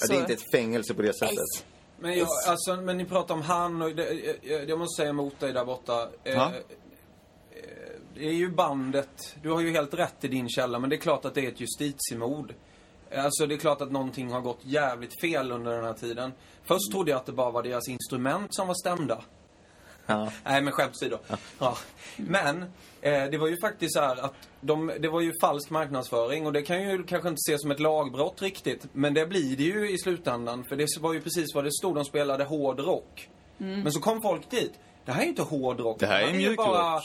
Ja, 0.00 0.06
det 0.08 0.16
är 0.16 0.20
inte 0.20 0.32
ett 0.32 0.50
fängelse 0.52 0.94
på 0.94 1.02
det 1.02 1.14
sättet. 1.14 1.66
Men, 1.98 2.18
jag, 2.18 2.28
alltså, 2.48 2.76
men 2.76 2.96
ni 2.98 3.04
pratar 3.04 3.34
om 3.34 3.42
han 3.42 3.82
och 3.82 3.94
det, 3.94 4.36
jag, 4.42 4.68
jag 4.68 4.78
måste 4.78 5.02
säga 5.02 5.10
emot 5.10 5.40
dig 5.40 5.52
där 5.52 5.64
borta. 5.64 6.08
Eh, 6.24 6.32
Ja. 6.34 6.52
Det 8.14 8.28
är 8.28 8.32
ju 8.32 8.50
bandet. 8.50 9.36
Du 9.42 9.50
har 9.50 9.60
ju 9.60 9.70
helt 9.70 9.94
rätt 9.94 10.24
i 10.24 10.28
din 10.28 10.48
källa, 10.48 10.78
men 10.78 10.90
det 10.90 10.96
är 10.96 11.00
klart 11.00 11.24
att 11.24 11.34
det 11.34 11.44
är 11.44 11.48
ett 11.48 11.60
justitiemord. 11.60 12.54
Alltså 13.16 13.46
det 13.46 13.54
är 13.54 13.58
klart 13.58 13.80
att 13.80 13.92
någonting 13.92 14.30
har 14.30 14.40
gått 14.40 14.60
jävligt 14.62 15.20
fel 15.20 15.52
under 15.52 15.72
den 15.72 15.84
här 15.84 15.92
tiden. 15.92 16.32
Först 16.64 16.92
trodde 16.92 17.10
jag 17.10 17.18
att 17.18 17.26
det 17.26 17.32
bara 17.32 17.50
var 17.50 17.62
deras 17.62 17.88
instrument 17.88 18.54
som 18.54 18.68
var 18.68 18.74
stämda. 18.74 19.22
Ja. 20.06 20.32
Nej, 20.44 20.62
men 20.62 20.72
skämt 20.72 20.90
åsido. 20.90 21.18
Ja. 21.58 21.76
Men, 22.16 22.62
eh, 23.00 23.24
det 23.24 23.38
var 23.38 23.48
ju 23.48 23.56
faktiskt 23.60 23.94
så 23.94 24.00
här 24.00 24.24
att 24.24 24.34
de, 24.60 24.92
det 25.00 25.08
var 25.08 25.20
ju 25.20 25.32
falsk 25.40 25.70
marknadsföring 25.70 26.46
och 26.46 26.52
det 26.52 26.62
kan 26.62 26.82
ju 26.82 27.02
kanske 27.02 27.28
inte 27.28 27.40
ses 27.50 27.62
som 27.62 27.70
ett 27.70 27.80
lagbrott 27.80 28.42
riktigt. 28.42 28.86
Men 28.92 29.14
det 29.14 29.26
blir 29.26 29.56
det 29.56 29.62
ju 29.62 29.90
i 29.90 29.98
slutändan. 29.98 30.64
För 30.64 30.76
det 30.76 30.86
var 31.00 31.12
ju 31.12 31.20
precis 31.20 31.54
vad 31.54 31.64
det 31.64 31.72
stod. 31.72 31.94
De 31.94 32.04
spelade 32.04 32.44
hård 32.44 32.80
rock. 32.80 33.28
Men 33.58 33.92
så 33.92 34.00
kom 34.00 34.22
folk 34.22 34.50
dit. 34.50 34.72
Det 35.04 35.12
här 35.12 35.20
är 35.20 35.24
ju 35.24 35.30
inte 35.30 35.42
hård 35.42 35.80
rock. 35.80 36.00
Det 36.00 36.06
här 36.06 36.20
är 36.20 36.26
ju 36.26 36.36
mjukrock. 36.36 36.66
bara 36.66 37.00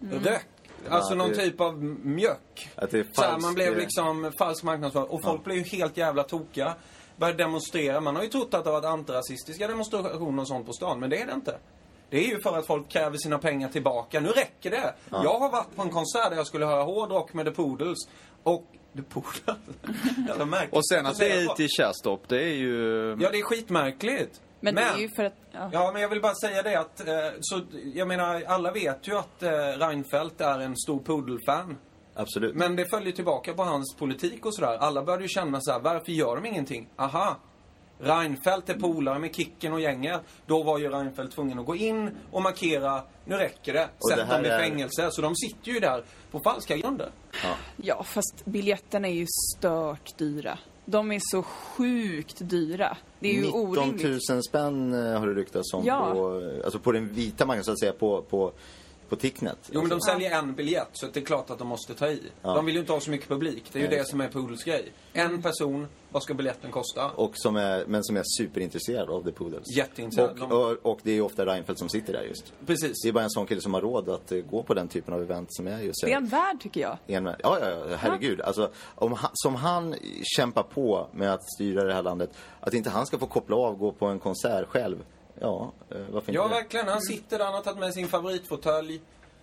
Rök. 0.00 0.46
Alltså 0.88 1.14
Ja, 1.14 1.16
någon 1.16 1.34
typ 1.34 1.60
av 1.60 1.82
mjök. 1.84 2.68
Att 2.74 2.90
det 2.90 2.98
är 2.98 3.04
falsk, 3.04 3.46
man 3.46 3.54
blev 3.54 3.76
liksom 3.76 4.32
falsk 4.38 4.62
marknadsföring. 4.62 5.08
Och 5.08 5.22
folk 5.22 5.44
blev 5.44 5.56
ju 5.56 5.62
helt 5.62 5.96
jävla 5.96 6.22
tokiga. 6.22 6.74
Började 7.16 7.38
demonstrera. 7.38 8.00
Man 8.00 8.16
har 8.16 8.22
ju 8.22 8.28
trott 8.28 8.54
att 8.54 8.64
det 8.64 8.70
har 8.70 8.80
varit 8.80 8.84
antirasistiska 8.84 9.66
demonstrationer 9.66 10.42
och 10.42 10.48
sånt 10.48 10.66
på 10.66 10.72
stan. 10.72 11.00
Men 11.00 11.10
det 11.10 11.20
är 11.20 11.26
det 11.26 11.32
inte. 11.32 11.58
Det 12.10 12.24
är 12.24 12.28
ju 12.28 12.40
för 12.40 12.58
att 12.58 12.66
folk 12.66 12.88
kräver 12.88 13.16
sina 13.16 13.38
pengar 13.38 13.68
tillbaka. 13.68 14.20
Nu 14.20 14.28
räcker 14.28 14.70
det. 14.70 14.94
Jag 15.10 15.38
har 15.38 15.50
varit 15.50 15.76
på 15.76 15.82
en 15.82 15.90
konsert 15.90 16.30
där 16.30 16.36
jag 16.36 16.46
skulle 16.46 16.66
höra 16.66 16.82
hårdrock 16.82 17.34
med 17.34 17.46
The 17.46 17.52
Poodles. 17.52 17.98
Och... 18.42 18.64
The 18.96 19.02
Poodles? 19.02 19.58
Jävla 20.28 20.44
märkligt. 20.44 20.74
Och 20.74 20.88
sen 20.88 21.06
att 21.06 21.18
det 21.18 21.32
är 21.32 21.52
ute 21.52 21.64
i 21.64 21.68
Kärrstorp, 21.68 22.20
det 22.28 22.42
är 22.42 22.54
ju... 22.54 23.16
Ja, 23.20 23.30
det 23.30 23.38
är 23.38 23.42
skitmärkligt. 23.42 24.40
Men, 24.60 24.74
det 24.74 24.82
är 24.82 24.98
ju 24.98 25.08
för 25.08 25.24
att... 25.24 25.34
Ja. 25.52 25.70
Ja, 25.72 25.90
men 25.92 26.02
jag 26.02 26.08
vill 26.08 26.20
bara 26.20 26.34
säga 26.34 26.62
det 26.62 26.76
att, 26.80 27.08
eh, 27.08 27.14
så, 27.40 27.60
jag 27.94 28.08
menar, 28.08 28.42
alla 28.46 28.72
vet 28.72 29.08
ju 29.08 29.18
att 29.18 29.42
eh, 29.42 29.50
Reinfeldt 29.50 30.40
är 30.40 30.58
en 30.58 30.76
stor 30.76 31.00
pudelfan. 31.02 31.76
Absolut. 32.14 32.54
Men 32.54 32.76
det 32.76 32.86
följer 32.90 33.12
tillbaka 33.12 33.54
på 33.54 33.62
hans 33.64 33.94
politik 33.96 34.46
och 34.46 34.54
sådär. 34.54 34.76
Alla 34.80 35.02
började 35.02 35.22
ju 35.22 35.28
känna 35.28 35.60
så 35.60 35.72
här, 35.72 35.80
varför 35.80 36.12
gör 36.12 36.36
de 36.36 36.46
ingenting? 36.46 36.88
Aha! 36.96 37.36
Reinfeldt 38.00 38.68
är 38.68 38.74
polare 38.74 39.18
med 39.18 39.34
Kicken 39.34 39.72
och 39.72 39.80
gänget. 39.80 40.20
Då 40.46 40.62
var 40.62 40.78
ju 40.78 40.88
Reinfeldt 40.88 41.34
tvungen 41.34 41.58
att 41.58 41.66
gå 41.66 41.76
in 41.76 42.10
och 42.30 42.42
markera, 42.42 43.02
nu 43.24 43.36
räcker 43.36 43.72
det. 43.72 43.88
Sätt 44.10 44.28
dem 44.30 44.44
i 44.44 44.48
är- 44.48 44.58
fängelse. 44.58 45.08
Så 45.10 45.22
de 45.22 45.36
sitter 45.36 45.72
ju 45.72 45.80
där 45.80 46.04
på 46.30 46.40
falska 46.40 46.76
grunder. 46.76 47.10
ja, 47.76 48.02
fast 48.02 48.44
biljetterna 48.44 49.08
är 49.08 49.12
ju 49.12 49.26
stört 49.56 50.18
dyra. 50.18 50.58
De 50.90 51.12
är 51.12 51.20
så 51.22 51.42
sjukt 51.42 52.36
dyra. 52.38 52.96
Det 53.20 53.28
är 53.28 53.32
ju 53.34 53.42
19 53.42 53.60
orimligt. 53.60 54.30
000 54.30 54.42
spänn 54.42 54.92
eh, 54.92 55.18
har 55.20 55.26
det 55.26 55.34
ryktats 55.34 55.74
om 55.74 55.84
Ja. 55.84 56.10
på, 56.12 56.50
alltså 56.64 56.78
på 56.78 56.92
den 56.92 57.08
vita 57.14 57.46
marknaden 57.46 57.64
så 57.64 57.72
att 57.72 57.78
säga, 57.80 57.92
på, 57.92 58.22
på, 58.22 58.52
på 59.08 59.16
Ticknet. 59.16 59.58
Jo, 59.72 59.80
men 59.80 59.90
de 59.90 60.00
säljer 60.00 60.30
en 60.38 60.54
biljett, 60.54 60.88
så 60.92 61.06
det 61.06 61.20
är 61.20 61.24
klart 61.24 61.50
att 61.50 61.58
de 61.58 61.68
måste 61.68 61.94
ta 61.94 62.08
i. 62.08 62.22
Ja. 62.42 62.54
De 62.54 62.66
vill 62.66 62.74
ju 62.74 62.80
inte 62.80 62.92
ha 62.92 63.00
så 63.00 63.10
mycket 63.10 63.28
publik. 63.28 63.64
Det 63.72 63.78
är 63.78 63.82
ju 63.82 63.88
Nej, 63.88 63.98
det 63.98 64.04
så. 64.04 64.10
som 64.10 64.20
är 64.20 64.28
Poodles 64.28 64.64
grej. 64.64 64.92
En 65.12 65.42
person, 65.42 65.86
vad 66.10 66.22
ska 66.22 66.34
biljetten 66.34 66.70
kosta? 66.70 67.10
och 67.10 67.30
som 67.34 67.56
är, 67.56 67.84
men 67.86 68.04
som 68.04 68.16
är 68.16 68.22
superintresserad 68.38 69.10
av 69.10 69.24
The 69.24 69.32
Poodles. 69.32 69.76
Jätteintresserad. 69.76 70.42
Och, 70.42 70.48
De- 70.48 70.54
och, 70.82 70.92
och 70.92 71.00
det 71.02 71.10
är 71.10 71.14
ju 71.14 71.20
ofta 71.22 71.46
Reinfeldt 71.46 71.78
som 71.78 71.88
sitter 71.88 72.12
där 72.12 72.22
just. 72.22 72.52
Precis. 72.66 72.92
Det 73.02 73.08
är 73.08 73.12
bara 73.12 73.24
en 73.24 73.30
sån 73.30 73.46
kille 73.46 73.60
som 73.60 73.74
har 73.74 73.80
råd 73.80 74.08
att 74.08 74.32
eh, 74.32 74.38
gå 74.38 74.62
på 74.62 74.74
den 74.74 74.88
typen 74.88 75.14
av 75.14 75.22
event 75.22 75.48
som 75.54 75.66
är 75.66 75.80
just 75.80 76.04
Det 76.04 76.12
är 76.12 76.16
en 76.16 76.26
värld, 76.26 76.56
tycker 76.60 76.80
jag. 76.80 76.98
en, 77.06 77.24
ja, 77.26 77.34
ja, 77.42 77.58
ja, 77.70 77.96
herregud. 77.98 78.40
Alltså, 78.40 78.70
om 78.94 79.12
han, 79.12 79.30
som 79.34 79.54
han 79.54 79.94
kämpar 80.36 80.62
på 80.62 81.06
med 81.12 81.32
att 81.34 81.52
styra 81.54 81.84
det 81.84 81.94
här 81.94 82.02
landet, 82.02 82.30
att 82.60 82.74
inte 82.74 82.90
han 82.90 83.06
ska 83.06 83.18
få 83.18 83.26
koppla 83.26 83.56
av 83.56 83.76
gå 83.76 83.92
på 83.92 84.06
en 84.06 84.18
konsert 84.18 84.68
själv. 84.68 84.96
Ja, 85.40 85.72
eh, 85.90 85.96
varför 85.98 86.18
inte 86.18 86.32
Ja, 86.32 86.48
verkligen. 86.48 86.88
Han 86.88 87.00
sitter 87.00 87.38
där, 87.38 87.44
han 87.44 87.54
har 87.54 87.62
tagit 87.62 87.78
med 87.78 87.94
sin 87.94 88.08
favoritfåtölj. 88.08 89.00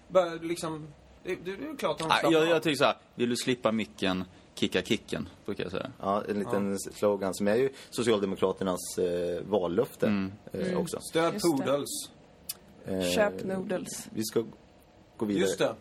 Börjar 0.08 0.40
liksom... 0.40 0.88
Det, 1.24 1.36
det, 1.36 1.56
det 1.56 1.68
är 1.68 1.78
klart 1.78 2.00
han 2.00 2.10
Nej, 2.10 2.20
slappnar 2.20 2.40
jag, 2.40 2.50
jag 2.50 2.64
tycker 2.64 2.78
så 2.78 2.84
här, 2.86 2.98
vill 3.16 3.30
du 3.30 3.36
slippa 3.36 3.72
micken, 3.72 4.24
kicka 4.56 4.82
kicken, 4.82 5.30
brukar 5.46 5.64
jag 5.64 5.72
säga. 5.72 5.92
Ja, 6.02 6.24
en 6.30 6.40
liten 6.40 6.80
slogan 6.80 7.34
som 7.34 7.48
är 7.48 7.56
ju 7.56 7.70
Socialdemokraternas 7.90 8.98
eh, 8.98 9.42
vallöfte 9.44 10.30
eh, 10.52 10.78
också. 10.78 11.00
Stöd. 11.02 11.42
Poodles. 11.42 11.90
Eh, 12.86 13.02
Köp 13.02 13.44
noodles. 13.44 14.08
Vi 14.14 14.24
ska 14.24 14.44
gå 15.18 15.26
vidare. 15.26 15.44
Just 15.44 15.60
det. 15.60 15.76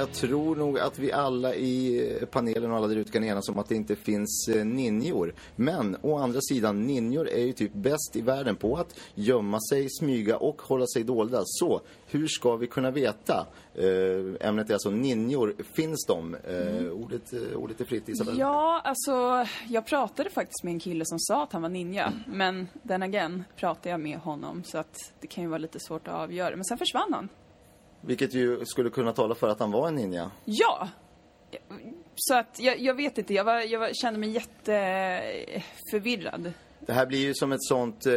Jag 0.00 0.12
tror 0.12 0.56
nog 0.56 0.78
att 0.78 0.98
vi 0.98 1.12
alla 1.12 1.54
i 1.54 2.08
eh, 2.20 2.26
panelen 2.26 2.70
och 2.70 2.76
alla 2.76 2.86
där 2.86 2.96
ute 2.96 3.12
kan 3.12 3.24
enas 3.24 3.48
om 3.48 3.58
att 3.58 3.68
det 3.68 3.74
inte 3.74 3.96
finns 3.96 4.48
eh, 4.48 4.64
ninjor. 4.64 5.34
Men 5.56 5.96
å 6.02 6.18
andra 6.18 6.40
sidan, 6.40 6.86
ninjor 6.86 7.28
är 7.28 7.44
ju 7.44 7.52
typ 7.52 7.72
bäst 7.72 8.16
i 8.16 8.20
världen 8.20 8.56
på 8.56 8.76
att 8.76 8.98
gömma 9.14 9.60
sig, 9.60 9.90
smyga 9.90 10.36
och 10.36 10.62
hålla 10.62 10.86
sig 10.86 11.04
dolda. 11.04 11.42
Så 11.44 11.80
hur 12.06 12.28
ska 12.28 12.56
vi 12.56 12.66
kunna 12.66 12.90
veta? 12.90 13.46
Eh, 13.74 14.48
ämnet 14.48 14.70
är 14.70 14.74
alltså 14.74 14.90
ninjor. 14.90 15.54
Finns 15.72 16.06
de? 16.06 16.34
Eh, 16.34 16.92
ordet, 16.92 17.32
ordet 17.54 17.80
är 17.80 17.84
fritt, 17.84 18.08
Isabel. 18.08 18.38
Ja, 18.38 18.80
alltså 18.84 19.46
jag 19.68 19.86
pratade 19.86 20.30
faktiskt 20.30 20.64
med 20.64 20.72
en 20.72 20.80
kille 20.80 21.04
som 21.04 21.18
sa 21.18 21.42
att 21.42 21.52
han 21.52 21.62
var 21.62 21.68
ninja. 21.68 22.12
Men 22.26 22.68
den 22.82 23.02
again 23.02 23.44
pratade 23.56 23.90
jag 23.90 24.00
med 24.00 24.18
honom 24.18 24.62
så 24.64 24.78
att 24.78 25.12
det 25.20 25.26
kan 25.26 25.44
ju 25.44 25.50
vara 25.50 25.58
lite 25.58 25.80
svårt 25.80 26.08
att 26.08 26.14
avgöra. 26.14 26.56
Men 26.56 26.64
sen 26.64 26.78
försvann 26.78 27.12
han. 27.12 27.28
Vilket 28.00 28.34
ju 28.34 28.64
skulle 28.64 28.90
kunna 28.90 29.12
tala 29.12 29.34
för 29.34 29.48
att 29.48 29.60
han 29.60 29.70
var 29.70 29.88
en 29.88 29.94
ninja. 29.94 30.30
Ja! 30.44 30.88
Så 32.16 32.34
att 32.34 32.60
jag, 32.60 32.80
jag 32.80 32.94
vet 32.94 33.18
inte, 33.18 33.34
jag, 33.34 33.44
var, 33.44 33.60
jag 33.60 33.80
var, 33.80 33.90
kände 33.92 34.20
mig 34.20 34.30
jätteförvirrad. 34.30 36.52
Det 36.86 36.92
här 36.92 37.06
blir 37.06 37.18
ju 37.18 37.34
som 37.34 37.52
ett 37.52 37.62
sånt 37.62 38.06
eh, 38.06 38.12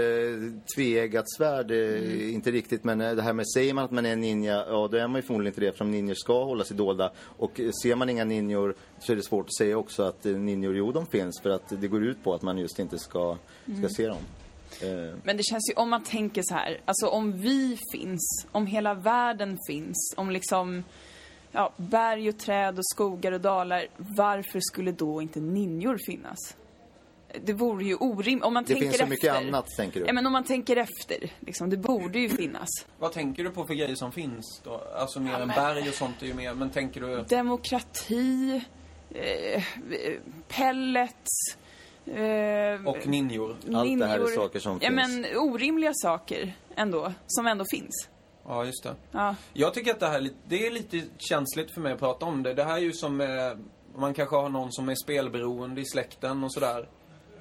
tveeggat 0.75 1.25
svärd. 1.37 1.71
Eh, 1.71 1.77
Mm. 1.77 2.29
Inte 2.33 2.51
riktigt, 2.51 2.83
men 2.83 3.01
eh, 3.01 3.15
det 3.15 3.21
här 3.21 3.33
med 3.33 3.49
säger 3.49 3.73
man 3.73 3.85
att 3.85 3.91
man 3.91 4.05
är 4.05 4.13
en 4.13 4.21
ninja, 4.21 4.65
ja 4.67 4.87
då 4.91 4.97
är 4.97 5.07
man 5.07 5.15
ju 5.15 5.21
förmodligen 5.21 5.51
inte 5.51 5.61
det 5.61 5.67
eftersom 5.67 5.91
ninjor 5.91 6.13
ska 6.15 6.43
hålla 6.43 6.63
sig 6.63 6.77
dolda. 6.77 7.11
Och 7.37 7.59
eh, 7.59 7.71
ser 7.83 7.95
man 7.95 8.09
inga 8.09 8.23
ninjor 8.25 8.75
så 8.99 9.11
är 9.11 9.15
det 9.15 9.23
svårt 9.23 9.45
att 9.45 9.55
säga 9.57 9.77
också 9.77 10.03
att 10.03 10.25
eh, 10.25 10.33
ninjor, 10.35 10.75
jo 10.77 10.91
de 10.91 11.05
finns. 11.05 11.39
För 11.41 11.49
att 11.49 11.81
det 11.81 11.87
går 11.87 12.03
ut 12.03 12.23
på 12.23 12.33
att 12.33 12.41
man 12.41 12.57
just 12.57 12.79
inte 12.79 12.99
ska, 12.99 13.37
Mm. 13.67 13.79
ska 13.79 13.89
se 13.95 14.07
dem. 14.07 14.17
Eh, 14.81 15.15
Men 15.23 15.37
det 15.37 15.43
känns 15.43 15.69
ju, 15.71 15.73
om 15.75 15.89
man 15.89 16.03
tänker 16.03 16.41
så 16.45 16.53
här, 16.55 16.81
alltså 16.85 17.07
om 17.07 17.31
vi 17.41 17.77
finns, 17.93 18.45
om 18.51 18.67
hela 18.67 18.93
världen 18.93 19.57
finns, 19.67 20.13
om 20.17 20.29
liksom 20.31 20.83
ja, 21.51 21.73
berg 21.77 22.29
och 22.29 22.37
träd 22.39 22.77
och 22.77 22.85
skogar 22.85 23.31
och 23.31 23.41
dalar, 23.41 23.87
varför 23.97 24.59
skulle 24.59 24.91
då 24.91 25.21
inte 25.21 25.39
ninjor 25.39 25.97
finnas? 26.05 26.37
Det 27.45 27.53
vore 27.53 27.85
ju 27.85 27.95
orimligt, 27.95 28.43
om 28.45 28.53
man 28.53 28.63
det 28.63 28.67
tänker 28.67 28.81
finns 28.81 28.97
så 28.97 29.03
efter. 29.03 29.09
mycket 29.09 29.35
annat, 29.35 29.67
tänker 29.77 29.99
du? 29.99 30.05
Ja, 30.05 30.13
men 30.13 30.25
om 30.25 30.31
man 30.31 30.43
tänker 30.43 30.75
efter, 30.77 31.31
liksom, 31.39 31.69
det 31.69 31.77
borde 31.77 32.19
ju 32.19 32.29
finnas. 32.29 32.69
Vad 32.99 33.11
tänker 33.11 33.43
du 33.43 33.49
på 33.49 33.65
för 33.65 33.73
grejer 33.73 33.95
som 33.95 34.11
finns 34.11 34.61
då? 34.63 34.81
Alltså 34.95 35.19
mer 35.19 35.33
än 35.33 35.47
men- 35.47 35.55
berg 35.55 35.89
och 35.89 35.95
sånt 35.95 36.21
är 36.21 36.25
ju 36.25 36.33
mer, 36.33 36.53
men 36.53 36.69
tänker 36.69 37.01
du... 37.01 37.23
Demokrati, 37.29 38.61
eh, 39.13 39.63
pellets, 40.47 41.57
eh, 42.05 42.87
Och 42.87 43.07
ninjor. 43.07 43.55
Allt 43.75 43.99
det 43.99 44.05
här 44.05 44.19
är 44.19 44.35
saker 44.35 44.59
som 44.59 44.79
ja, 44.81 44.89
finns. 44.89 44.95
men 44.95 45.37
orimliga 45.37 45.91
saker 45.93 46.53
ändå, 46.75 47.13
som 47.27 47.47
ändå 47.47 47.65
finns. 47.71 48.09
Ja, 48.47 48.65
just 48.65 48.83
det. 48.83 48.95
Ja. 49.11 49.35
Jag 49.53 49.73
tycker 49.73 49.91
att 49.91 49.99
det 49.99 50.07
här 50.07 50.17
är 50.17 50.21
lite, 50.21 50.35
det 50.47 50.67
är 50.67 50.71
lite 50.71 51.01
känsligt 51.17 51.73
för 51.73 51.81
mig 51.81 51.93
att 51.93 51.99
prata 51.99 52.25
om 52.25 52.43
det. 52.43 52.53
Det 52.53 52.63
här 52.63 52.75
är 52.75 52.81
ju 52.81 52.93
som, 52.93 53.21
eh, 53.21 53.27
man 53.95 54.13
kanske 54.13 54.35
har 54.35 54.49
någon 54.49 54.71
som 54.71 54.89
är 54.89 54.95
spelberoende 54.95 55.81
i 55.81 55.85
släkten 55.85 56.43
och 56.43 56.53
sådär. 56.53 56.87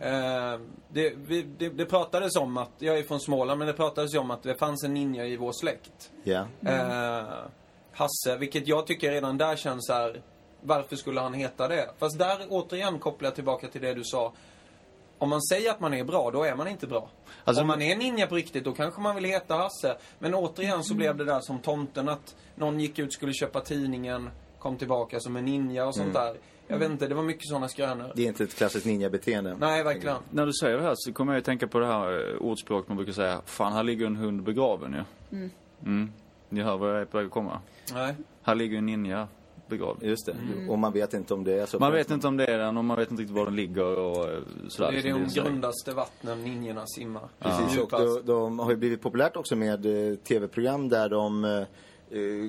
Eh, 0.01 0.61
det, 0.89 1.13
vi, 1.17 1.43
det, 1.59 1.69
det 1.69 1.87
pratades 1.87 2.37
om 2.37 2.57
att, 2.57 2.71
jag 2.79 2.99
är 2.99 3.03
från 3.03 3.21
Småland, 3.21 3.59
men 3.59 3.67
det 3.67 3.73
pratades 3.73 4.15
ju 4.15 4.19
om 4.19 4.31
att 4.31 4.43
det 4.43 4.55
fanns 4.55 4.85
en 4.85 4.95
ninja 4.95 5.27
i 5.27 5.37
vår 5.37 5.53
släkt. 5.53 6.11
Ja. 6.25 6.47
Eh, 6.67 7.25
Hasse, 7.93 8.37
vilket 8.39 8.69
jag 8.69 8.87
tycker 8.87 9.11
redan 9.11 9.39
där 9.39 9.57
känns 9.57 9.87
så 9.87 9.93
här. 9.93 10.23
Varför 10.61 10.97
skulle 10.97 11.21
han 11.21 11.35
heta 11.35 11.69
det? 11.69 11.91
Fast 11.99 12.19
där 12.19 12.47
återigen 12.49 12.99
kopplar 12.99 13.27
jag 13.27 13.35
tillbaka 13.35 13.69
till 13.69 13.81
det 13.81 13.95
du 13.95 14.05
sa. 14.05 14.33
Om 15.23 15.29
man 15.29 15.43
säger 15.43 15.71
att 15.71 15.81
man 15.81 15.95
är 15.95 16.05
bra, 16.05 16.31
då 16.31 16.45
är 16.45 16.55
man 16.57 16.69
inte 16.69 16.87
bra. 16.87 17.09
Alltså, 17.45 17.61
Om 17.61 17.67
man 17.67 17.83
är 17.83 17.97
ninja 17.97 18.27
på 18.27 18.35
riktigt, 18.35 18.65
då 18.65 18.73
kanske 18.73 19.01
man 19.01 19.15
vill 19.15 19.25
heta 19.25 19.55
Hasse. 19.55 19.97
Men 20.19 20.35
återigen 20.35 20.85
så 20.85 20.95
blev 20.95 21.17
det 21.17 21.25
där 21.25 21.41
som 21.41 21.59
tomten 21.59 22.09
att 22.09 22.37
någon 22.55 22.81
gick 22.81 22.99
ut, 22.99 23.13
skulle 23.13 23.33
köpa 23.33 23.61
tidningen, 23.61 24.31
kom 24.59 24.77
tillbaka 24.77 25.21
som 25.21 25.37
en 25.37 25.45
ninja 25.45 25.87
och 25.87 25.95
sånt 25.95 26.15
där. 26.15 26.37
Jag 26.67 26.79
vet 26.79 26.91
inte, 26.91 27.09
det 27.09 27.15
var 27.15 27.23
mycket 27.23 27.49
sådana 27.49 27.69
skrönor. 27.69 28.13
Det 28.15 28.23
är 28.23 28.27
inte 28.27 28.45
ett 28.45 28.55
klassiskt 28.55 28.87
ninja-beteende. 28.87 29.57
Nej, 29.61 29.83
verkligen. 29.83 30.17
När 30.31 30.47
du 30.47 30.53
säger 30.53 30.77
det 30.77 30.83
här 30.83 30.95
så 30.97 31.13
kommer 31.13 31.33
jag 31.33 31.39
att 31.39 31.45
tänka 31.45 31.67
på 31.67 31.79
det 31.79 31.87
här 31.87 32.37
ordspråket 32.43 32.89
man 32.89 32.97
brukar 32.97 33.13
säga. 33.13 33.41
Fan, 33.45 33.73
här 33.73 33.83
ligger 33.83 34.07
en 34.07 34.17
hund 34.17 34.43
begraven 34.43 35.05
ju. 35.31 35.49
Mm. 35.83 36.13
Ni 36.49 36.63
hör 36.63 36.77
vad 36.77 36.91
jag 36.91 37.01
är 37.01 37.05
på 37.05 37.17
väg 37.17 37.27
att 37.27 37.33
komma. 37.33 37.61
Nej. 37.95 38.15
Här 38.43 38.55
ligger 38.55 38.79
en 38.79 38.87
ninja 38.87 39.29
begravd. 39.73 40.03
Just 40.03 40.27
det. 40.27 40.37
Och 40.69 40.79
man 40.79 40.93
vet 40.93 41.15
inte 41.15 41.35
om 41.35 41.45
det 41.45 41.61
är 41.61 41.67
så. 41.67 41.79
Man 41.79 41.93
vet 41.93 42.11
inte 42.11 42.27
om 42.27 42.37
det 42.37 42.47
är 42.47 42.59
den 42.59 42.77
och 42.77 42.85
man 42.85 42.97
vet 42.97 43.11
inte 43.11 43.23
riktigt 43.23 43.37
var 43.37 43.45
den 43.45 43.57
ligger 43.57 43.99
och 43.99 44.31
eh, 44.31 44.39
sådär. 44.69 44.93
Det 44.93 45.09
är 45.09 45.13
som 45.13 45.29
de 45.29 45.41
grundaste 45.41 45.93
vattnen 45.93 46.45
ninjorna 46.45 46.87
simmar. 46.87 47.23
Precis, 47.39 47.79
och 47.79 47.91
de, 47.91 48.21
de 48.25 48.59
har 48.59 48.71
ju 48.71 48.77
blivit 48.77 49.03
populärt 49.03 49.37
också 49.37 49.57
med 49.57 49.87
eh, 49.87 50.17
tv-program 50.17 50.89
där 50.89 51.09
de 51.09 51.45
eh, 51.45 51.51
eh, 51.51 51.67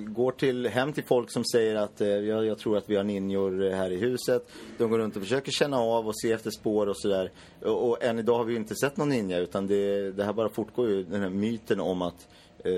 går 0.06 0.32
till, 0.32 0.66
hem 0.66 0.92
till 0.92 1.04
folk 1.04 1.30
som 1.30 1.44
säger 1.44 1.76
att 1.76 2.00
eh, 2.00 2.08
jag, 2.08 2.46
jag 2.46 2.58
tror 2.58 2.76
att 2.76 2.90
vi 2.90 2.96
har 2.96 3.04
ninjor 3.04 3.64
eh, 3.64 3.76
här 3.76 3.90
i 3.90 3.96
huset. 3.96 4.48
De 4.78 4.90
går 4.90 4.98
runt 4.98 5.16
och 5.16 5.22
försöker 5.22 5.52
känna 5.52 5.78
av 5.78 6.06
och 6.06 6.20
se 6.20 6.32
efter 6.32 6.50
spår 6.50 6.86
och 6.86 6.96
sådär. 6.96 7.30
Och, 7.62 7.88
och 7.88 8.02
än 8.02 8.18
idag 8.18 8.36
har 8.36 8.44
vi 8.44 8.52
ju 8.52 8.58
inte 8.58 8.74
sett 8.74 8.96
någon 8.96 9.08
ninja 9.08 9.38
utan 9.38 9.66
det, 9.66 10.12
det 10.12 10.24
här 10.24 10.32
bara 10.32 10.48
fortgår 10.48 10.88
ju, 10.88 11.02
den 11.02 11.22
här 11.22 11.30
myten 11.30 11.80
om 11.80 12.02
att 12.02 12.28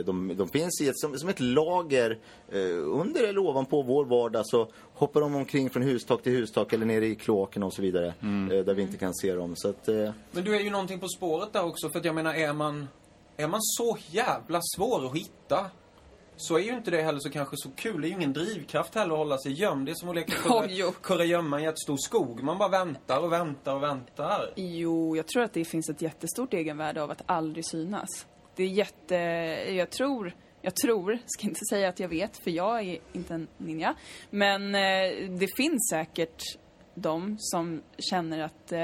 de, 0.05 0.37
de 0.37 0.49
finns 0.49 0.81
i 0.81 0.89
ett, 0.89 0.99
som, 0.99 1.19
som 1.19 1.29
ett 1.29 1.41
lager 1.41 2.19
eh, 2.53 2.61
under 3.01 3.25
eller 3.25 3.39
ovanpå 3.39 3.83
vår 3.83 4.05
vardag 4.05 4.47
så 4.47 4.69
hoppar 4.95 5.21
de 5.21 5.35
omkring 5.35 5.71
från 5.71 5.83
hustak 5.83 6.23
till 6.23 6.33
hustak 6.33 6.73
eller 6.73 6.87
nere 6.87 7.07
i 7.07 7.15
kloaken 7.15 7.63
och 7.63 7.73
så 7.73 7.83
vidare. 7.83 8.07
Eh, 8.07 8.65
där 8.65 8.75
vi 8.75 8.83
inte 8.83 8.97
kan 8.97 9.15
se 9.15 9.35
dem. 9.35 9.57
Så 9.57 9.69
att, 9.69 9.89
eh, 9.89 10.11
Men 10.33 10.45
du 10.45 10.57
är 10.57 10.61
ju 10.61 10.71
någonting 10.71 11.01
på 11.01 11.09
spåret 11.09 11.53
där 11.53 11.65
också, 11.65 11.89
för 11.89 11.99
att 11.99 12.05
jag 12.05 12.15
menar, 12.15 12.35
är 12.35 12.53
man, 12.53 12.89
är 13.37 13.49
man 13.49 13.61
så 13.63 13.97
jävla 14.11 14.61
svår 14.77 15.07
att 15.07 15.17
hitta, 15.17 15.71
så 16.37 16.59
är 16.59 16.63
ju 16.63 16.77
inte 16.77 16.91
det 16.91 17.03
heller 17.03 17.21
så 17.21 17.31
kanske 17.31 17.57
så 17.57 17.71
kul. 17.77 18.01
Det 18.01 18.07
är 18.07 18.09
ju 18.09 18.15
ingen 18.15 18.33
drivkraft 18.33 18.95
heller 18.95 19.13
att 19.13 19.19
hålla 19.19 19.39
sig 19.39 19.53
gömd. 19.53 19.87
Det 19.87 19.93
är 19.93 19.95
som 19.95 20.09
att 20.09 20.15
leka 20.15 20.33
kurragömma 21.03 21.59
i 21.59 21.61
en 21.61 21.65
jättestor 21.65 21.97
skog. 21.97 22.43
Man 22.43 22.59
bara 22.59 22.69
väntar 22.69 23.21
och 23.21 23.33
väntar 23.33 23.75
och 23.75 23.83
väntar. 23.83 24.53
Jo, 24.57 25.17
jag 25.17 25.27
tror 25.27 25.43
att 25.43 25.53
det 25.53 25.65
finns 25.65 25.89
ett 25.89 26.03
jättestort 26.03 26.55
egenvärde 26.55 27.03
av 27.03 27.11
att 27.11 27.23
aldrig 27.27 27.67
synas. 27.67 28.27
Det 28.57 28.63
är 28.63 28.69
jätte... 28.69 29.15
Jag 29.73 29.91
tror, 29.91 30.33
jag 30.63 30.75
tror, 30.77 31.19
ska 31.27 31.47
inte 31.47 31.61
säga 31.71 31.89
att 31.89 32.01
jag 32.01 32.09
vet, 32.09 32.37
för 32.37 32.51
jag 32.51 32.81
är 32.83 32.99
inte 33.13 33.35
en 33.35 33.49
ninja. 33.59 33.95
Men 34.31 34.75
eh, 34.75 35.31
det 35.39 35.57
finns 35.57 35.89
säkert 35.91 36.43
de 36.95 37.37
som 37.39 37.83
känner 37.99 38.41
att 38.45 38.73
eh, 38.73 38.79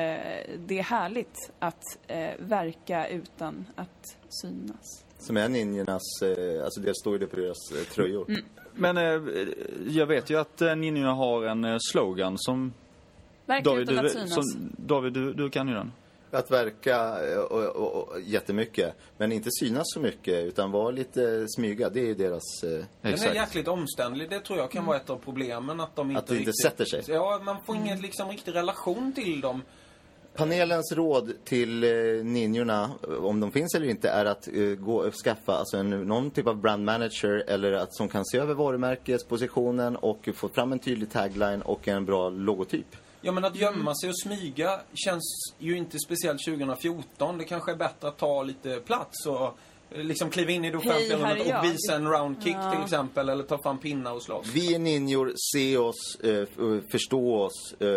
det 0.59 0.79
är 0.79 0.83
härligt 0.83 1.51
att 1.59 1.83
eh, 2.07 2.31
verka 2.39 3.09
utan 3.09 3.65
att 3.75 4.17
synas. 4.29 5.05
Som 5.19 5.37
är 5.37 5.49
ninjornas, 5.49 6.23
eh, 6.23 6.65
alltså 6.65 6.81
det 6.81 6.95
står 6.95 7.13
ju 7.13 7.19
det 7.19 7.27
på 7.27 7.37
deras 7.37 7.73
eh, 7.73 7.95
tröjor. 7.95 8.31
Mm. 8.31 8.45
Men 8.75 8.97
eh, 8.97 9.47
jag 9.89 10.07
vet 10.07 10.31
ju 10.31 10.41
att 10.41 10.63
eh, 10.63 10.77
ninjorna 10.77 11.15
har 11.15 11.45
en 11.45 11.65
eh, 11.65 11.77
slogan 11.81 12.39
som... 12.39 12.73
Verka 13.47 13.71
David, 13.71 13.91
utan 13.91 14.05
du, 14.05 14.07
att 14.07 14.13
synas. 14.13 14.35
som, 14.35 14.73
David 14.77 15.13
du, 15.13 15.33
du 15.33 15.51
kan 15.51 15.69
ju 15.69 15.75
den. 15.75 15.93
Att 16.35 16.51
verka 16.51 16.97
eh, 17.33 17.39
och, 17.39 17.77
och, 17.77 18.09
och, 18.09 18.21
jättemycket, 18.21 18.95
men 19.17 19.33
inte 19.33 19.49
synas 19.61 19.83
så 19.87 20.01
mycket 20.01 20.45
utan 20.45 20.71
vara 20.71 20.91
lite 20.91 21.47
smyga. 21.49 21.91
Det 21.91 22.01
är 22.01 22.05
ju 22.05 22.15
deras... 22.15 22.63
Eh, 22.63 22.85
Den 23.01 23.13
är 23.13 23.35
jäkligt 23.35 23.69
omständlig. 23.69 24.31
Det 24.31 24.41
tror 24.41 24.59
jag 24.59 24.71
kan 24.71 24.85
vara 24.87 24.97
ett 24.97 25.11
av 25.11 25.17
problemen. 25.17 25.81
Att 25.81 25.97
de 25.97 26.11
inte 26.11 26.19
Att 26.19 26.27
det 26.27 26.35
inte 26.35 26.51
riktigt, 26.51 26.63
sätter 26.63 26.85
sig. 26.85 27.03
Ja, 27.07 27.41
man 27.45 27.57
får 27.67 27.77
ingen 27.77 28.01
liksom 28.01 28.29
riktig 28.29 28.55
relation 28.55 29.13
till 29.13 29.41
dem. 29.41 29.63
panelens 30.37 30.93
råd 30.93 31.33
till 31.45 31.85
eh, 31.85 32.25
ninjorna, 32.25 32.91
eh, 33.03 33.25
om 33.25 33.41
de 33.41 33.53
finns 33.53 33.75
eller 33.75 33.87
inte, 33.89 34.09
är 34.09 34.25
att 34.25 34.49
eh, 34.49 34.55
gå 34.63 34.97
och 34.97 35.15
skaffa 35.15 35.53
alltså 35.53 35.77
en, 35.77 35.91
någon 35.91 36.31
typ 36.31 36.47
av 36.47 36.57
brand 36.57 36.85
manager 36.85 37.45
eller 37.49 37.73
att 37.73 37.95
som 37.95 38.09
kan 38.09 38.25
se 38.25 38.39
över 38.39 38.55
varumärkespositionen 38.55 39.97
och 39.97 40.29
få 40.35 40.49
fram 40.49 40.73
en 40.73 40.79
tydlig 40.79 41.11
tagline 41.11 41.63
och 41.63 41.89
en 41.89 42.05
bra 42.05 42.29
logotyp. 42.29 42.97
Ja, 43.25 43.33
men 43.33 43.45
att 43.45 43.57
gömma 43.57 43.95
sig 43.95 44.09
och 44.09 44.19
smyga 44.19 44.81
känns 44.95 45.55
ju 45.59 45.77
inte 45.77 45.99
speciellt 45.99 46.45
2014. 46.45 47.39
Det 47.39 47.45
kanske 47.45 47.73
är 47.73 47.77
bättre 47.77 48.09
att 48.09 48.19
ta 48.19 48.43
lite 48.43 48.81
plats 48.81 49.27
och 49.27 49.59
eh, 49.91 50.05
liksom 50.05 50.31
kliva 50.31 50.51
in 50.51 50.65
i 50.65 50.71
det 50.71 50.77
offentliga 50.77 51.27
här 51.27 51.37
rummet 51.37 51.59
och 51.59 51.65
visa 51.65 51.95
en 51.95 52.09
roundkick 52.09 52.57
till 52.73 52.83
exempel. 52.83 53.29
Eller 53.29 53.45
ta 53.45 53.59
fram 53.63 53.79
pinnar 53.79 54.13
och 54.13 54.23
slåss. 54.23 54.47
Vi 54.47 54.75
är 54.75 54.79
ninjor, 54.79 55.33
se 55.53 55.77
oss, 55.77 56.21
eh, 56.25 56.45
förstå 56.91 57.43
oss, 57.43 57.75
eh, 57.81 57.89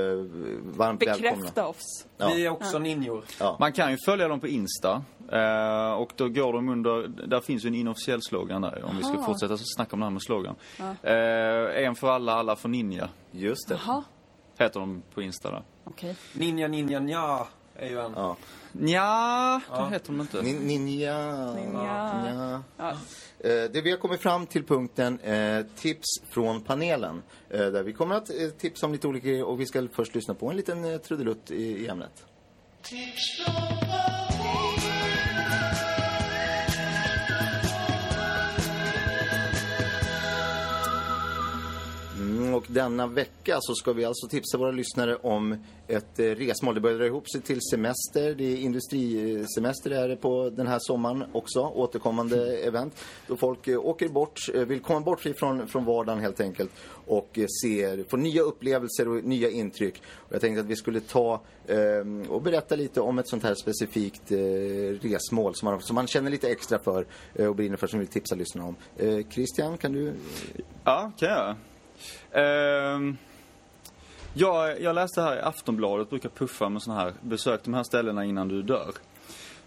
varmt 0.77 1.07
välkomna. 1.07 1.35
Bekräfta 1.35 1.67
oss. 1.67 2.05
Ja. 2.17 2.31
Vi 2.35 2.45
är 2.45 2.49
också 2.49 2.79
ninjor. 2.79 3.23
Man 3.59 3.73
kan 3.73 3.91
ju 3.91 3.97
följa 4.05 4.27
dem 4.27 4.39
på 4.39 4.47
Insta. 4.47 5.03
Eh, 5.31 5.93
och 5.93 6.11
då 6.15 6.29
går 6.29 6.53
de 6.53 6.69
under, 6.69 7.07
där 7.27 7.39
finns 7.39 7.65
ju 7.65 7.67
en 7.67 7.75
inofficiell 7.75 8.21
slogan 8.21 8.61
där 8.61 8.85
om 8.85 8.97
vi 8.97 9.03
ska 9.03 9.13
Aha. 9.13 9.25
fortsätta 9.25 9.57
snacka 9.57 9.93
om 9.93 9.99
det 9.99 10.05
här 10.05 10.11
med 10.11 10.21
slogan. 10.21 10.55
Eh, 11.03 11.85
en 11.85 11.95
för 11.95 12.07
alla, 12.07 12.33
alla 12.33 12.55
för 12.55 12.69
ninja. 12.69 13.09
Just 13.31 13.67
det. 13.67 13.79
Jaha, 13.85 14.03
Heter 14.57 14.79
de 14.79 15.03
på 15.13 15.21
Insta 15.21 15.51
där. 15.51 15.63
okej. 15.83 16.15
Ninja, 16.33 16.67
ninja, 16.67 16.99
nja 16.99 17.47
är 17.75 17.89
ju 17.89 17.99
en. 17.99 18.11
Ja. 18.15 18.37
Nja, 18.71 19.61
det 19.69 19.89
heter 19.93 20.07
de 20.11 20.21
inte. 20.21 20.41
Nin- 20.41 20.59
Ninja. 20.65 21.53
Ninja. 21.55 22.23
Nja. 22.23 22.63
Ja. 22.77 22.89
Eh, 23.39 23.71
Det 23.71 23.81
vi 23.83 23.91
har 23.91 23.97
kommit 23.97 24.21
fram 24.21 24.45
till 24.47 24.63
punkten 24.63 25.19
eh, 25.19 25.65
tips 25.75 26.07
från 26.29 26.61
panelen. 26.61 27.21
Eh, 27.49 27.59
där 27.65 27.83
vi 27.83 27.93
kommer 27.93 28.15
att 28.15 28.29
eh, 28.29 28.49
tipsa 28.57 28.85
om 28.85 28.91
lite 28.91 29.07
olika 29.07 29.27
grejer 29.27 29.43
och 29.43 29.59
vi 29.59 29.65
ska 29.65 29.87
först 29.93 30.15
lyssna 30.15 30.33
på 30.33 30.49
en 30.49 30.55
liten 30.57 30.85
eh, 30.85 30.97
trudelutt 30.97 31.51
i, 31.51 31.63
i 31.63 31.87
ämnet. 31.87 32.25
Och 42.55 42.65
denna 42.67 43.07
vecka 43.07 43.57
så 43.59 43.75
ska 43.75 43.93
vi 43.93 44.05
alltså 44.05 44.27
tipsa 44.27 44.57
våra 44.57 44.71
lyssnare 44.71 45.15
om 45.15 45.57
ett 45.87 46.19
eh, 46.19 46.25
resmål. 46.25 46.75
Det 46.75 46.81
börjar 46.81 46.97
dra 46.97 47.05
ihop 47.05 47.29
sig 47.29 47.41
till 47.41 47.59
semester. 47.61 48.35
Det 48.35 48.43
är 48.43 48.57
industrisemester 48.57 49.91
är 49.91 50.07
det 50.07 50.15
på 50.15 50.49
den 50.49 50.67
här 50.67 50.79
sommaren 50.81 51.23
också. 51.31 51.59
Återkommande 51.59 52.57
event. 52.57 53.03
Då 53.27 53.37
folk 53.37 53.67
eh, 53.67 53.85
åker 53.85 54.07
bort, 54.07 54.39
eh, 54.53 54.61
vill 54.61 54.79
komma 54.79 54.99
bort 54.99 55.25
ifrån 55.25 55.67
från 55.67 55.85
vardagen 55.85 56.21
helt 56.21 56.41
enkelt. 56.41 56.71
Och 57.07 57.39
ser, 57.63 58.03
får 58.09 58.17
nya 58.17 58.41
upplevelser 58.41 59.07
och 59.07 59.23
nya 59.23 59.49
intryck. 59.49 60.01
Och 60.15 60.33
jag 60.33 60.41
tänkte 60.41 60.61
att 60.61 60.67
vi 60.67 60.75
skulle 60.75 60.99
ta 60.99 61.41
eh, 61.67 62.29
och 62.29 62.41
berätta 62.41 62.75
lite 62.75 63.01
om 63.01 63.19
ett 63.19 63.29
sånt 63.29 63.43
här 63.43 63.55
specifikt 63.55 64.31
eh, 64.31 64.37
resmål 65.01 65.55
som 65.55 65.65
man, 65.65 65.81
som 65.81 65.95
man 65.95 66.07
känner 66.07 66.31
lite 66.31 66.49
extra 66.49 66.79
för 66.79 67.05
eh, 67.33 67.47
och 67.47 67.55
brinner 67.55 67.77
för 67.77 67.87
som 67.87 67.99
vi 67.99 68.05
vill 68.05 68.13
tipsa 68.13 68.35
lyssnarna 68.35 68.67
om. 68.67 68.75
Eh, 68.97 69.27
Christian, 69.29 69.77
kan 69.77 69.91
du? 69.91 70.13
Ja, 70.83 71.11
kan 71.17 71.29
jag 71.29 71.55
Ehm, 72.31 73.17
jag, 74.33 74.81
jag 74.81 74.95
läste 74.95 75.21
här 75.21 75.37
i 75.37 75.39
Aftonbladet, 75.39 76.09
brukar 76.09 76.29
puffa 76.29 76.69
med 76.69 76.81
såna 76.81 76.99
här, 76.99 77.13
besök 77.21 77.63
de 77.63 77.73
här 77.73 77.83
ställena 77.83 78.25
innan 78.25 78.47
du 78.47 78.61
dör. 78.63 78.91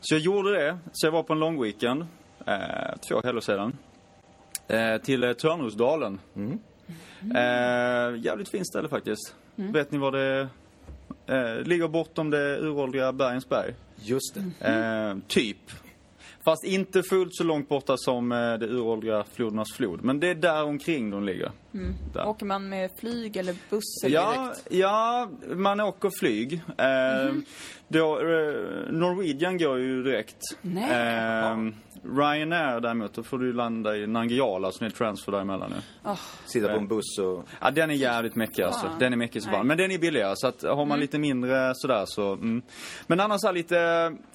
Så 0.01 0.14
jag 0.14 0.20
gjorde 0.20 0.53
det. 0.53 0.78
Så 0.93 1.07
jag 1.07 1.12
var 1.12 1.22
på 1.22 1.32
en 1.32 1.39
lång 1.39 1.62
weekend, 1.62 2.07
eh, 2.47 2.97
två 3.09 3.20
helger 3.24 3.41
sedan. 3.41 3.76
Eh, 4.68 4.99
till 4.99 5.24
eh, 5.24 5.32
Törnrosdalen. 5.32 6.20
Eh, 7.34 8.24
jävligt 8.24 8.49
fint 8.49 8.66
ställe 8.66 8.89
faktiskt. 8.89 9.34
Vet 9.55 9.93
ni 9.93 9.99
var 9.99 10.12
det 10.12 10.49
eh, 11.26 11.66
ligger 11.66 11.89
bortom 11.89 12.30
det 12.30 12.59
uråldriga 12.59 13.12
Bergensberg? 13.12 13.74
Just 13.97 14.34
det. 14.34 14.68
Eh, 14.68 15.16
typ. 15.28 15.70
Fast 16.49 16.64
inte 16.64 17.03
fullt 17.03 17.34
så 17.34 17.44
långt 17.44 17.68
borta 17.68 17.96
som 17.96 18.32
eh, 18.32 18.38
det 18.38 18.66
uråldriga 18.66 19.24
flodernas 19.32 19.68
flod. 19.76 20.05
Men 20.05 20.20
det 20.20 20.28
är 20.28 20.34
där 20.34 20.64
omkring 20.64 21.11
de 21.11 21.24
ligger. 21.24 21.51
Där. 22.14 22.26
Åker 22.26 22.46
man 22.46 22.68
med 22.68 22.90
flyg 22.99 23.36
eller 23.36 23.57
buss 23.70 24.05
eller 24.05 24.14
Ja, 24.14 24.32
direkt? 24.44 24.66
ja, 24.70 25.30
man 25.57 25.80
åker 25.80 26.11
flyg. 26.18 26.53
Eh, 26.78 27.34
då, 27.89 28.18
eh, 28.18 28.22
Norwegian 28.93 29.59
går 29.59 29.78
ju 29.78 30.03
direkt. 30.03 30.36
Nej. 30.62 30.91
Eh, 30.91 31.57
Ryanair 32.16 32.80
däremot, 32.80 33.14
då 33.14 33.22
får 33.22 33.39
du 33.39 33.53
landa 33.53 33.97
i 33.97 34.07
Nangijala 34.07 34.72
som 34.72 34.86
är 34.86 34.91
transfer 34.91 35.32
däremellan 35.32 35.70
nu. 35.70 36.11
Sitta 36.47 36.68
på 36.68 36.78
en 36.78 36.89
buss 36.89 37.18
och... 37.18 37.45
Ja, 37.61 37.70
den 37.70 37.91
är 37.91 37.95
jävligt 37.95 38.34
mäckig 38.34 38.62
alltså. 38.62 38.86
Fan. 38.86 38.99
Den 38.99 39.12
är 39.12 39.16
mäckig 39.16 39.43
som 39.43 39.53
fan. 39.53 39.66
Men 39.66 39.78
den 39.78 39.91
är 39.91 39.99
billigare 39.99 40.32
så 40.36 40.47
att 40.47 40.62
har 40.62 40.84
man 40.84 41.01
lite 41.01 41.18
mindre 41.18 41.72
sådär 41.74 42.05
så, 42.07 42.32
mm. 42.32 42.62
Men 43.07 43.20
annars 43.20 43.45
är 43.45 43.53
lite, 43.53 43.78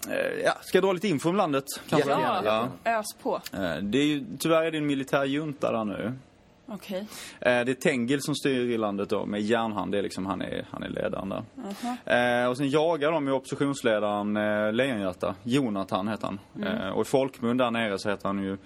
eh, 0.10 0.44
ja, 0.46 0.52
ska 0.62 0.78
jag 0.78 0.84
dra 0.84 0.94
lite 0.94 1.08
info 1.08 1.30
om 1.30 1.36
landet? 1.36 1.64
Kanske? 1.90 2.10
Ja, 2.12 2.42
Ja. 2.46 2.68
ös 3.00 3.06
på. 3.24 3.36
Eh, 3.54 3.76
Det 3.82 3.98
är 3.98 4.06
ju, 4.06 4.26
tyvärr 4.40 4.64
är 4.64 4.72
det 4.72 4.78
en 4.78 4.86
militär 4.86 5.26
junta 5.26 5.72
där 5.72 5.86
nu. 5.86 6.14
Okej. 6.74 7.00
Eh, 7.42 7.66
Det 7.66 7.72
är 7.72 7.74
Tengil 7.74 8.22
som 8.22 8.36
styr 8.36 8.70
i 8.70 8.78
landet 8.78 9.10
då 9.10 9.26
med 9.26 9.42
järnhand. 9.42 9.92
Det 9.92 9.98
är 9.98 10.02
liksom, 10.02 10.26
han 10.26 10.42
är, 10.42 10.66
han 10.72 10.84
är 10.84 10.90
ledaren 10.90 11.30
där. 11.30 12.44
Eh, 12.44 12.50
och 12.50 12.58
sen 12.58 12.70
jagar 12.70 13.12
de 13.12 13.28
ju 13.28 13.34
oppositionsledaren 13.34 14.38
eh, 14.38 14.74
Lejonhjärta. 14.74 15.36
Jonathan 15.44 16.08
heter 16.08 16.26
han. 16.28 16.40
Eh, 16.66 16.90
och 16.90 17.02
i 17.02 17.06
folkmun 17.06 17.58
där 17.58 17.72
nere 17.72 18.00
så 18.00 18.10
heter 18.10 18.28
han 18.28 18.44
ju 18.44 18.58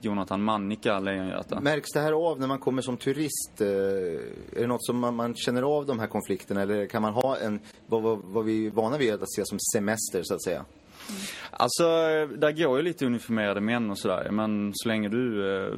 Jonathan 0.00 0.42
Mannika 0.42 0.98
Lejonhjärta. 1.00 1.60
Märks 1.60 1.92
det 1.92 2.00
här 2.00 2.12
av 2.12 2.40
när 2.40 2.46
man 2.46 2.58
kommer 2.58 2.82
som 2.82 2.96
turist? 2.96 3.60
Är 3.60 4.60
det 4.60 4.66
något 4.66 4.84
som 4.84 4.98
man, 4.98 5.16
man 5.16 5.34
känner 5.34 5.62
av 5.62 5.86
de 5.86 5.98
här 5.98 6.06
konflikterna 6.06 6.62
eller 6.62 6.86
kan 6.86 7.02
man 7.02 7.12
ha 7.12 7.36
en, 7.36 7.60
vad, 7.86 8.02
vad, 8.02 8.18
vad 8.24 8.44
vi 8.44 8.66
är 8.66 8.70
vana 8.70 8.98
vid 8.98 9.14
att 9.14 9.32
se 9.32 9.42
som 9.44 9.58
semester 9.74 10.22
så 10.22 10.34
att 10.34 10.42
säga? 10.42 10.64
Alltså, 11.50 11.84
där 12.36 12.52
går 12.52 12.76
ju 12.76 12.82
lite 12.82 13.06
uniformerade 13.06 13.60
män 13.60 13.90
och 13.90 13.98
sådär. 13.98 14.28
Men 14.30 14.72
så 14.74 14.88
länge 14.88 15.08
du, 15.08 15.56
eh, 15.66 15.72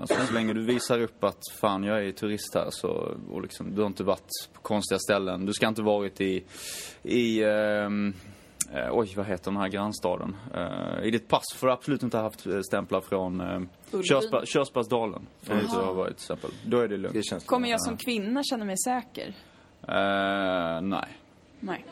alltså, 0.00 0.26
så 0.26 0.34
länge 0.34 0.52
du 0.52 0.64
visar 0.64 1.00
upp 1.00 1.24
att 1.24 1.40
fan 1.60 1.84
jag 1.84 2.06
är 2.06 2.12
turist 2.12 2.54
här 2.54 2.66
så, 2.70 3.16
och 3.30 3.42
liksom, 3.42 3.74
du 3.74 3.80
har 3.80 3.86
inte 3.86 4.04
varit 4.04 4.28
på 4.52 4.60
konstiga 4.60 4.98
ställen. 4.98 5.46
Du 5.46 5.52
ska 5.52 5.68
inte 5.68 5.82
varit 5.82 6.20
i, 6.20 6.44
i 7.02 7.42
eh, 7.42 7.88
oj 8.92 9.12
vad 9.16 9.26
heter 9.26 9.44
den 9.50 9.56
här 9.60 9.68
grannstaden? 9.68 10.36
Eh, 10.54 11.02
I 11.06 11.10
ditt 11.10 11.28
pass 11.28 11.44
får 11.56 11.66
du 11.66 11.72
absolut 11.72 12.02
inte 12.02 12.16
ha 12.16 12.24
haft 12.24 12.46
stämplar 12.66 13.00
från 13.00 13.40
eh. 13.40 13.60
Körsbär, 14.02 14.44
Körsbärsdalen. 14.46 15.26
Får 15.42 15.54
du 15.54 15.60
inte 15.60 15.76
ha 15.76 15.92
varit 15.92 16.16
till 16.16 16.24
exempel. 16.24 16.50
Då 16.66 16.78
är 16.78 16.88
det 16.88 16.96
Det 16.96 17.02
lugnt. 17.02 17.26
känns 17.26 17.44
Kommer 17.44 17.68
jag 17.68 17.80
som 17.80 17.96
kvinna 17.96 18.42
känna 18.44 18.64
mig 18.64 18.76
säker? 18.78 19.34
Eh, 19.88 20.80
nej. 20.82 21.08
Nej. 21.60 21.84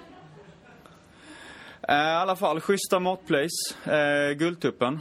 Eh, 1.89 1.95
I 1.95 1.99
alla 1.99 2.37
fall, 2.37 2.61
schyssta 2.61 3.01
matplace. 3.01 3.75
Eh, 3.85 4.33
Guldtuppen. 4.33 5.01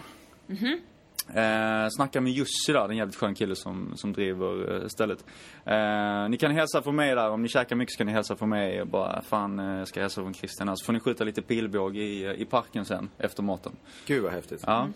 Eh, 1.34 1.88
snacka 1.90 2.22
med 2.22 2.32
Jussi 2.34 2.74
där, 2.74 2.90
en 2.90 2.98
jävligt 2.98 3.16
skön 3.16 3.36
kille 3.36 3.56
som, 3.56 3.94
som 3.96 4.14
driver 4.14 4.82
eh, 4.82 4.88
stället. 4.88 5.26
Eh, 5.66 6.30
ni 6.30 6.38
kan 6.38 6.52
hälsa 6.52 6.82
från 6.82 6.96
mig 6.96 7.16
där, 7.16 7.30
om 7.30 7.42
ni 7.42 7.48
käkar 7.48 7.76
mycket 7.76 7.94
så 7.94 7.98
kan 7.98 8.08
ni 8.08 8.14
hälsa 8.14 8.36
från 8.36 8.50
mig 8.50 8.82
och 8.82 8.88
bara 8.88 9.22
fan 9.22 9.60
eh, 9.60 9.78
jag 9.78 9.88
ska 9.88 10.02
hälsa 10.02 10.22
från 10.22 10.34
Christian 10.34 10.68
här. 10.68 10.76
Så 10.76 10.86
får 10.86 10.94
ni 10.94 11.00
skjuta 11.00 11.24
lite 11.24 11.42
pilbåge 11.42 12.00
i, 12.02 12.26
eh, 12.26 12.32
i 12.32 12.46
parken 12.46 12.86
sen 12.86 13.10
efter 13.18 13.44
maten. 13.44 13.76
Gud 14.06 14.24
vad 14.24 14.32
häftigt. 14.32 14.64
Ja. 14.68 14.88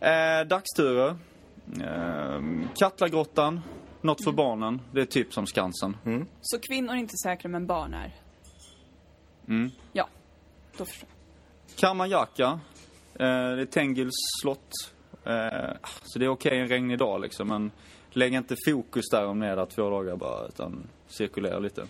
Eh, 0.00 0.46
dagsturer. 0.46 1.16
Eh, 1.82 2.42
Katlagrottan. 2.76 3.60
Något 4.00 4.24
för 4.24 4.32
barnen. 4.32 4.80
Det 4.92 5.00
är 5.00 5.04
typ 5.04 5.32
som 5.34 5.46
Skansen. 5.46 5.96
Så 6.40 6.58
kvinnor 6.58 6.92
är 6.92 6.96
inte 6.96 7.16
säkra 7.16 7.48
men 7.48 7.66
barn 7.66 7.94
är? 7.94 8.14
Mm. 9.48 9.70
Ja, 9.92 10.08
då 10.78 10.84
förstår 10.84 11.08
jag. 11.08 11.15
Karmajaka. 11.76 12.60
Eh, 13.14 13.26
det 13.56 13.62
är 13.62 13.66
Tengils 13.66 14.14
slott. 14.42 14.70
Eh, 15.24 15.70
ah, 15.80 15.88
så 16.02 16.18
det 16.18 16.24
är 16.24 16.28
okej 16.28 16.60
en 16.60 16.68
regnig 16.68 16.98
dag 16.98 17.20
liksom, 17.20 17.48
men 17.48 17.70
lägg 18.10 18.34
inte 18.34 18.56
fokus 18.66 19.04
där 19.10 19.26
om 19.26 19.38
ner 19.38 19.56
där 19.56 19.66
två 19.66 19.90
dagar 19.90 20.16
bara, 20.16 20.46
utan 20.46 20.86
cirkulera 21.08 21.58
lite. 21.58 21.86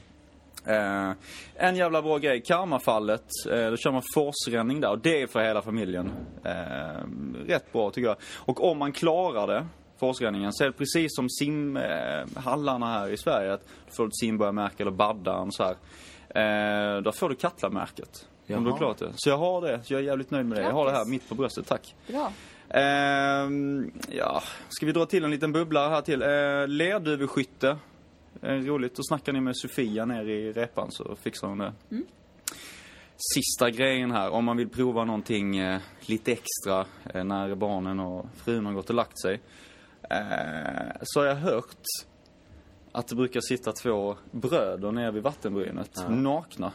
Eh, 0.66 1.12
en 1.54 1.76
jävla 1.76 2.02
bra 2.02 2.18
grej, 2.18 2.42
Karmafallet, 2.42 3.26
eh, 3.50 3.70
då 3.70 3.76
kör 3.76 3.92
man 3.92 4.02
forsränning 4.14 4.80
där 4.80 4.90
och 4.90 4.98
det 4.98 5.22
är 5.22 5.26
för 5.26 5.40
hela 5.40 5.62
familjen. 5.62 6.10
Eh, 6.44 7.02
rätt 7.46 7.72
bra 7.72 7.90
tycker 7.90 8.08
jag. 8.08 8.16
Och 8.34 8.70
om 8.70 8.78
man 8.78 8.92
klarar 8.92 9.46
det, 9.46 9.66
forsränningen, 10.00 10.52
så 10.52 10.64
är 10.64 10.68
det 10.68 10.72
precis 10.72 11.16
som 11.16 11.30
simhallarna 11.30 12.86
eh, 12.86 13.00
här 13.00 13.08
i 13.08 13.16
Sverige. 13.16 13.52
Att 13.52 13.66
du 13.86 13.92
får 13.92 14.06
ett 14.06 14.16
simborgarmärke 14.16 14.82
eller 14.82 14.90
baddan 14.90 15.52
så 15.52 15.62
här. 15.62 15.76
Eh, 16.28 17.02
då 17.02 17.12
får 17.12 17.28
du 17.28 17.34
Katlamärket. 17.34 18.26
Om 18.48 18.64
du 18.64 18.70
har 18.70 18.78
Jaha. 18.78 18.78
klarat 18.78 18.98
det. 18.98 19.12
Så 19.16 19.28
jag 19.28 19.38
har 19.38 19.60
det, 19.60 19.80
så 19.84 19.92
jag 19.94 20.00
är 20.00 20.04
jävligt 20.04 20.30
nöjd 20.30 20.46
med 20.46 20.58
det. 20.58 20.62
Jag 20.62 20.72
har 20.72 20.86
det 20.86 20.92
här 20.92 21.04
mitt 21.04 21.28
på 21.28 21.34
bröstet, 21.34 21.66
tack. 21.66 21.94
Bra. 22.08 22.32
Ehm, 22.68 23.90
ja, 24.08 24.42
ska 24.68 24.86
vi 24.86 24.92
dra 24.92 25.06
till 25.06 25.24
en 25.24 25.30
liten 25.30 25.52
bubbla 25.52 25.88
här 25.88 26.00
till. 26.00 26.22
Uh, 26.22 26.68
Lerduveskytte. 26.68 27.76
Eh, 28.42 28.54
roligt, 28.54 28.96
då 28.96 29.02
snackar 29.02 29.32
ni 29.32 29.40
med 29.40 29.56
Sofia 29.56 30.04
nere 30.04 30.32
i 30.32 30.52
repan 30.52 30.90
så 30.90 31.16
fixar 31.16 31.48
hon 31.48 31.58
det. 31.58 31.72
Sista 33.34 33.70
grejen 33.70 34.10
här, 34.10 34.30
om 34.30 34.44
man 34.44 34.56
vill 34.56 34.68
prova 34.68 35.04
någonting 35.04 35.56
eh, 35.56 35.80
lite 36.00 36.32
extra 36.32 36.86
eh, 37.14 37.24
när 37.24 37.54
barnen 37.54 38.00
och 38.00 38.26
frun 38.36 38.66
har 38.66 38.72
gått 38.72 38.88
och 38.88 38.94
lagt 38.94 39.20
sig. 39.20 39.40
Eh, 40.10 40.96
så 41.02 41.20
har 41.20 41.26
jag 41.26 41.34
hört 41.34 41.76
att 42.92 43.08
det 43.08 43.14
brukar 43.14 43.40
sitta 43.40 43.72
två 43.72 44.16
bröder 44.30 44.92
nere 44.92 45.10
vid 45.10 45.22
vattenbrynet, 45.22 45.90
nakna. 46.08 46.72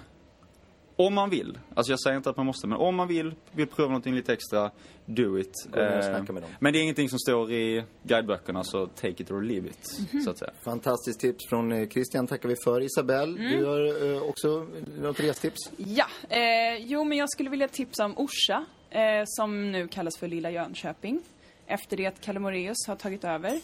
Om 1.07 1.13
man 1.13 1.29
vill. 1.29 1.57
Alltså 1.73 1.91
jag 1.91 1.99
säger 1.99 2.17
inte 2.17 2.29
att 2.29 2.37
man 2.37 2.45
måste, 2.45 2.67
men 2.67 2.77
om 2.77 2.95
man 2.95 3.07
vill, 3.07 3.35
vill 3.51 3.67
prova 3.67 3.87
någonting 3.89 4.15
lite 4.15 4.33
extra, 4.33 4.71
do 5.05 5.39
it. 5.39 5.53
Eh, 5.77 6.01
snacka 6.01 6.33
med 6.33 6.43
dem. 6.43 6.51
Men 6.59 6.73
det 6.73 6.79
är 6.79 6.83
ingenting 6.83 7.09
som 7.09 7.19
står 7.19 7.51
i 7.51 7.83
guideböckerna, 8.03 8.63
så 8.63 8.87
take 8.87 9.23
it 9.23 9.31
or 9.31 9.41
leave 9.41 9.67
it, 9.69 9.99
Mhm. 10.13 10.21
så 10.23 10.29
att 10.29 10.37
säga. 10.37 10.51
Fantastiskt 10.63 11.19
tips 11.19 11.49
från 11.49 11.71
eh, 11.71 11.87
Christian 11.89 12.27
tackar 12.27 12.49
vi 12.49 12.55
för. 12.63 12.81
Isabelle, 12.81 13.49
du 13.57 13.65
har 13.65 14.13
eh, 14.15 14.21
också 14.29 14.67
något 15.01 15.19
restips? 15.19 15.59
Ja, 15.77 16.05
eh, 16.29 16.77
jo 16.79 17.03
men 17.03 17.17
jag 17.17 17.29
skulle 17.29 17.49
vilja 17.49 17.67
tipsa 17.67 18.05
om 18.05 18.13
Orsa, 18.17 18.65
eh, 18.89 19.01
som 19.25 19.71
nu 19.71 19.87
kallas 19.87 20.17
för 20.17 20.27
Lilla 20.27 20.51
Jönköping. 20.51 21.21
Efter 21.67 21.97
det 21.97 22.05
att 22.05 22.21
Kalle 22.21 22.39
Moraeus 22.39 22.87
har 22.87 22.95
tagit 22.95 23.23
över. 23.23 23.59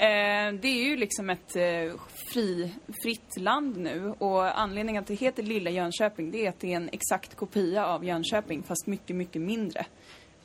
Eh, 0.00 0.52
det 0.60 0.68
är 0.68 0.84
ju 0.84 0.96
liksom 0.96 1.30
ett 1.30 1.56
eh, 1.56 2.00
fri, 2.32 2.74
fritt 3.02 3.36
land 3.36 3.76
nu 3.76 4.14
och 4.18 4.60
anledningen 4.60 5.02
att 5.02 5.06
det 5.06 5.14
heter 5.14 5.42
Lilla 5.42 5.70
Jönköping 5.70 6.30
det 6.30 6.46
är 6.46 6.48
att 6.48 6.60
det 6.60 6.72
är 6.72 6.76
en 6.76 6.88
exakt 6.92 7.36
kopia 7.36 7.86
av 7.86 8.04
Jönköping 8.04 8.62
fast 8.62 8.86
mycket, 8.86 9.16
mycket 9.16 9.42
mindre. 9.42 9.86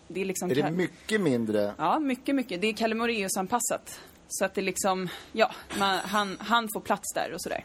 Det 0.07 0.21
är 0.21 0.25
liksom... 0.25 0.51
Är 0.51 0.55
det 0.55 0.71
mycket 0.71 1.21
mindre? 1.21 1.73
Ja, 1.77 1.99
mycket, 1.99 2.35
mycket. 2.35 2.61
Det 2.61 2.67
är 2.67 2.73
Kalle 2.73 2.95
Moraeus-anpassat. 2.95 3.99
Så 4.27 4.45
att 4.45 4.53
det 4.53 4.61
liksom, 4.61 5.09
ja, 5.31 5.51
man, 5.79 5.99
han, 5.99 6.37
han 6.39 6.69
får 6.73 6.81
plats 6.81 7.13
där 7.13 7.33
och 7.33 7.41
sådär. 7.41 7.63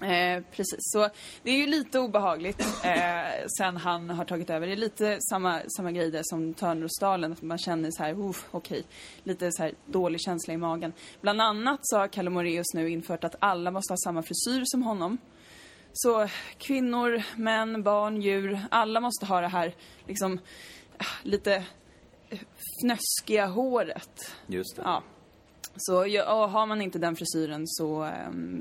Eh, 0.00 0.42
precis, 0.50 0.78
så 0.80 1.08
det 1.42 1.50
är 1.50 1.56
ju 1.56 1.66
lite 1.66 1.98
obehagligt 1.98 2.60
eh, 2.84 3.46
sen 3.58 3.76
han 3.76 4.10
har 4.10 4.24
tagit 4.24 4.50
över. 4.50 4.66
Det 4.66 4.72
är 4.72 4.76
lite 4.76 5.18
samma, 5.20 5.60
samma 5.76 5.92
grej 5.92 6.10
där 6.10 6.22
som 6.24 6.54
Törnrosdalen, 6.54 7.32
att 7.32 7.42
man 7.42 7.58
känner 7.58 7.90
så 7.90 8.02
här, 8.02 8.14
oh, 8.14 8.36
okej, 8.50 8.84
lite 9.22 9.52
så 9.52 9.62
här 9.62 9.72
dålig 9.86 10.20
känsla 10.20 10.54
i 10.54 10.56
magen. 10.56 10.92
Bland 11.20 11.40
annat 11.40 11.80
så 11.82 11.96
har 11.96 12.08
Kalle 12.08 12.30
Moraeus 12.30 12.74
nu 12.74 12.90
infört 12.90 13.24
att 13.24 13.36
alla 13.38 13.70
måste 13.70 13.92
ha 13.92 13.96
samma 13.96 14.22
frisyr 14.22 14.62
som 14.64 14.82
honom. 14.82 15.18
Så 15.92 16.28
kvinnor, 16.58 17.22
män, 17.36 17.82
barn, 17.82 18.22
djur, 18.22 18.60
alla 18.70 19.00
måste 19.00 19.26
ha 19.26 19.40
det 19.40 19.48
här 19.48 19.74
liksom 20.06 20.38
ah, 20.98 21.04
lite 21.22 21.54
eh, 22.28 22.38
fnöskiga 22.82 23.46
håret. 23.46 24.34
Just 24.46 24.76
det. 24.76 24.82
Ja. 24.84 25.02
Så 25.76 26.06
ja, 26.06 26.46
har 26.46 26.66
man 26.66 26.82
inte 26.82 26.98
den 26.98 27.16
frisyren 27.16 27.62
så 27.66 28.10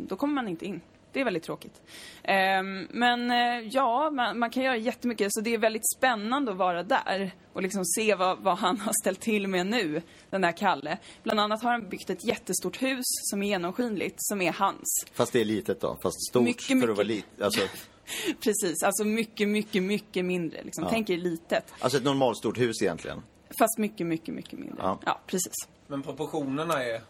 då 0.08 0.16
kommer 0.16 0.34
man 0.34 0.48
inte 0.48 0.66
in. 0.66 0.82
Det 1.14 1.20
är 1.20 1.24
väldigt 1.26 1.43
tråkigt. 1.43 1.82
Ehm, 2.24 2.88
men 2.91 3.32
eh, 3.32 3.68
ja, 3.72 4.10
man, 4.12 4.39
man 4.39 4.49
kan 4.49 4.64
göra 4.64 4.78
jättemycket. 4.78 5.28
Så 5.34 5.41
det 5.41 5.53
är 5.53 5.58
väldigt 5.58 5.89
spännande 5.97 6.51
att 6.51 6.58
vara 6.58 6.84
där 6.84 7.32
och 7.53 7.62
liksom 7.62 7.86
se 7.86 8.16
vad, 8.16 8.39
vad 8.39 8.58
han 8.58 8.80
har 8.80 8.93
ställt 9.01 9.20
till 9.20 9.47
med 9.47 9.68
nu, 9.68 10.01
den 10.30 10.41
där 10.41 10.51
Kalle. 10.51 10.97
Bland 11.24 11.39
annat 11.39 11.64
har 11.64 11.72
han 11.72 11.89
byggt 11.89 12.10
ett 12.10 12.26
jättestort 12.26 12.82
hus 12.82 13.05
som 13.05 13.43
är 13.43 13.47
genomskinligt, 13.47 14.16
som 14.18 14.41
är 14.41 14.51
hans. 14.51 15.05
Fast 15.14 15.34
det 15.34 15.41
är 15.41 15.45
litet 15.45 15.82
då, 15.82 15.97
fast 16.01 16.28
stort 16.30 16.43
Mycket, 16.43 16.64
för 16.66 16.76
mycket. 16.76 16.89
att 16.89 16.97
vara 16.97 17.08
litet. 17.08 17.41
Alltså, 17.41 17.62
Precis, 18.43 18.84
alltså 18.84 19.03
mycket, 19.03 19.47
mycket, 19.49 19.84
mycket 19.84 20.26
mindre. 20.26 20.64
Liksom. 20.64 20.88
Tänk 20.89 21.10
er 21.10 21.18
litet. 21.18 21.74
alltså 21.80 21.97
ett 21.97 22.03
normalstort 22.03 22.58
hus 22.60 22.82
egentligen. 22.82 23.22
Fast 23.60 23.78
mycket, 23.78 24.08
mycket, 24.08 24.34
mycket 24.36 24.60
mindre. 24.60 24.78
Ja. 24.80 24.99
Ja, 25.05 25.22
precis. 25.28 25.53
Men 25.88 26.03
proportionerna 26.03 26.84
är... 26.84 27.01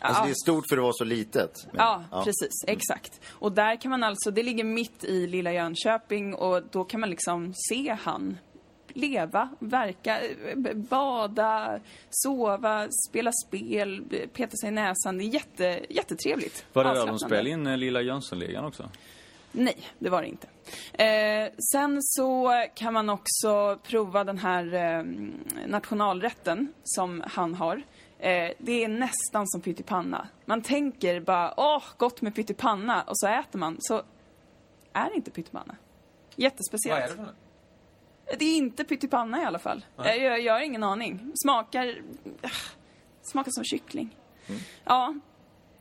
Alltså 0.00 0.22
Ja. 0.22 0.26
det 0.26 0.30
är 0.32 0.34
stort 0.44 0.64
för 0.68 0.76
att 0.76 0.82
vara 0.82 0.92
så 0.92 1.04
litet. 1.04 1.66
Men- 1.72 1.76
Ja, 2.10 2.22
precis. 2.24 2.64
Exakt. 2.66 3.20
Och 3.30 3.52
där 3.52 3.76
kan 3.80 3.90
man 3.90 4.02
alltså, 4.02 4.30
det 4.30 4.42
ligger 4.42 4.64
mitt 4.64 5.04
i 5.04 5.26
lilla 5.26 5.52
Jönköping 5.52 6.34
och 6.34 6.62
då 6.70 6.84
kan 6.84 7.00
man 7.00 7.10
liksom 7.10 7.52
se 7.70 7.96
han 8.00 8.38
leva, 8.92 9.48
verka, 9.58 10.20
bada, 10.74 11.80
sova, 12.10 12.88
spela 13.08 13.30
spel, 13.46 14.04
peta 14.32 14.56
sig 14.56 14.68
i 14.68 14.72
näsan. 14.72 15.18
Det 15.18 15.24
är 15.24 15.28
jätte, 15.34 15.80
jättetrevligt. 15.88 16.64
Var 16.72 16.84
det 16.84 16.94
där 16.94 17.06
de 17.06 17.18
spelade 17.18 17.50
in 17.50 17.80
Lilla 17.80 18.00
Jönssonligan 18.02 18.64
också? 18.64 18.90
Nej, 19.52 19.76
det 19.98 20.10
var 20.10 20.22
det 20.22 20.28
inte. 20.28 20.46
Eh, 21.04 21.52
sen 21.72 21.98
så 22.02 22.50
kan 22.74 22.92
man 22.94 23.10
också 23.10 23.78
prova 23.82 24.24
den 24.24 24.38
här 24.38 24.74
eh, 24.74 25.04
nationalrätten 25.66 26.72
som 26.84 27.22
han 27.26 27.54
har. 27.54 27.82
Eh, 28.18 28.50
det 28.58 28.84
är 28.84 28.88
nästan 28.88 29.48
som 29.48 29.60
pyttipanna. 29.60 30.28
Man 30.44 30.62
tänker 30.62 31.20
bara, 31.20 31.54
åh, 31.56 31.82
gott 31.96 32.22
med 32.22 32.34
pyttipanna, 32.34 33.02
och 33.02 33.18
så 33.18 33.26
äter 33.26 33.58
man. 33.58 33.76
Så 33.80 34.02
är 34.92 35.10
det 35.10 35.16
inte 35.16 35.30
pyttipanna. 35.30 35.76
Jättespeciellt. 36.36 37.00
Vad 37.00 37.04
är 37.04 37.08
det 37.08 37.16
för 37.16 37.22
något? 37.22 38.38
Det 38.38 38.44
är 38.44 38.56
inte 38.56 38.84
pyttipanna 38.84 39.42
i 39.42 39.44
alla 39.44 39.58
fall. 39.58 39.84
Jag, 39.96 40.18
jag, 40.18 40.40
jag 40.40 40.52
har 40.52 40.60
ingen 40.60 40.82
aning. 40.82 41.32
Smakar... 41.44 41.94
ah, 42.42 42.48
Smakar 43.22 43.50
som 43.50 43.64
kyckling. 43.64 44.16
Ja, 44.84 45.14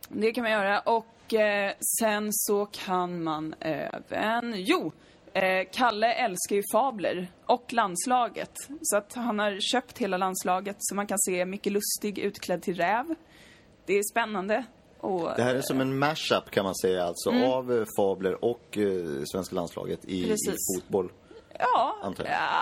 det 0.10 0.32
kan 0.32 0.42
man 0.44 0.52
göra. 0.52 0.80
Och 0.80 1.34
eh, 1.34 1.74
sen 2.00 2.30
så 2.34 2.66
kan 2.66 3.24
man 3.24 3.56
även... 3.60 4.54
Jo! 4.58 4.92
Eh, 5.38 5.68
Kalle 5.72 6.14
älskar 6.14 6.56
ju 6.56 6.64
fabler 6.72 7.28
och 7.46 7.74
landslaget. 7.74 8.54
Så 8.82 8.98
att 8.98 9.14
han 9.14 9.40
har 9.40 9.60
köpt 9.60 9.98
hela 9.98 10.18
landslaget 10.18 10.76
så 10.80 10.96
man 10.96 11.08
kan 11.08 11.20
se 11.20 11.46
Micke 11.46 11.66
Lustig 11.66 12.20
utklädd 12.20 12.62
till 12.62 12.76
räv. 12.76 13.06
Det 13.86 13.94
är 13.94 14.04
spännande. 14.12 14.64
Och, 15.00 15.30
Det 15.36 15.44
här 15.44 15.56
är 15.56 15.62
som 15.62 15.82
en 15.82 16.00
mashup 16.00 16.52
kan 16.52 16.64
man 16.64 16.76
säga 16.76 17.04
alltså 17.04 17.30
av 17.30 17.74
eh, 17.74 17.86
fabler 17.98 18.46
och 18.46 18.78
eh, 18.78 19.24
svenska 19.26 19.56
landslaget 19.56 20.06
i, 20.06 20.32
i 20.32 20.36
fotboll. 20.76 21.12
Ja, 21.60 21.98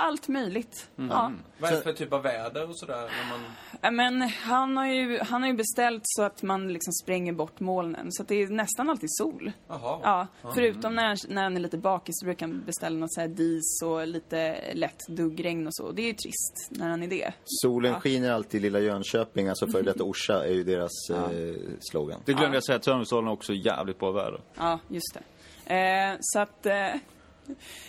allt 0.01 0.27
möjligt. 0.27 0.89
Ja. 0.95 1.31
Vad 1.57 1.71
är 1.71 1.75
det 1.75 1.81
för 1.81 1.93
typ 1.93 2.13
av 2.13 2.21
väder 2.23 2.69
och 2.69 2.77
sådär? 2.79 2.95
När 3.01 3.29
man... 3.29 3.39
Ja, 3.81 3.91
Men 3.91 4.21
han 4.29 4.77
har, 4.77 4.85
ju, 4.87 5.19
han 5.19 5.41
har 5.41 5.49
ju 5.49 5.55
beställt 5.55 6.01
så 6.05 6.23
att 6.23 6.43
man 6.43 6.73
liksom 6.73 6.93
spränger 6.93 7.33
bort 7.33 7.59
molnen. 7.59 8.07
Så 8.11 8.21
att 8.21 8.27
det 8.27 8.35
är 8.35 8.47
nästan 8.47 8.89
alltid 8.89 9.09
sol. 9.11 9.51
Jaha. 9.67 9.99
Ja, 10.03 10.27
förutom 10.53 10.95
när, 10.95 11.33
när 11.33 11.43
han 11.43 11.55
är 11.55 11.59
lite 11.59 11.77
bakis 11.77 12.13
så 12.19 12.25
brukar 12.25 12.47
han 12.47 12.63
beställa 12.65 12.97
något 12.99 13.13
så 13.13 13.21
här 13.21 13.27
dis 13.27 13.81
och 13.83 14.07
lite 14.07 14.57
lätt 14.73 14.99
duggregn 15.07 15.67
och 15.67 15.75
så. 15.75 15.91
Det 15.91 16.01
är 16.01 16.07
ju 16.07 16.13
trist 16.13 16.67
när 16.69 16.89
han 16.89 17.03
är 17.03 17.07
det. 17.07 17.33
Solen 17.45 17.91
Ja. 17.91 17.99
skiner 17.99 18.31
alltid 18.31 18.59
i 18.59 18.63
lilla 18.63 18.79
Jönköping, 18.79 19.47
alltså 19.47 19.67
före 19.67 19.81
detta 19.81 20.03
Orsa 20.03 20.45
är 20.45 20.53
ju 20.53 20.63
deras 20.63 21.09
eh, 21.09 21.55
slogan. 21.79 22.21
Det 22.25 22.33
glömde 22.33 22.57
jag 22.57 22.63
säga, 22.65 22.79
Törnrosdalen 22.79 23.25
har 23.27 23.33
också 23.33 23.53
jävligt 23.53 23.99
bra 23.99 24.11
väder. 24.11 24.41
Ja, 24.57 24.79
just 24.87 25.13
det. 25.13 25.75
Eh, 25.75 26.15
så 26.19 26.39
att, 26.39 26.65
eh, 26.65 26.87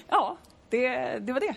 ja, 0.09 0.37
det, 0.71 1.19
det 1.19 1.33
var 1.33 1.41
det. 1.41 1.55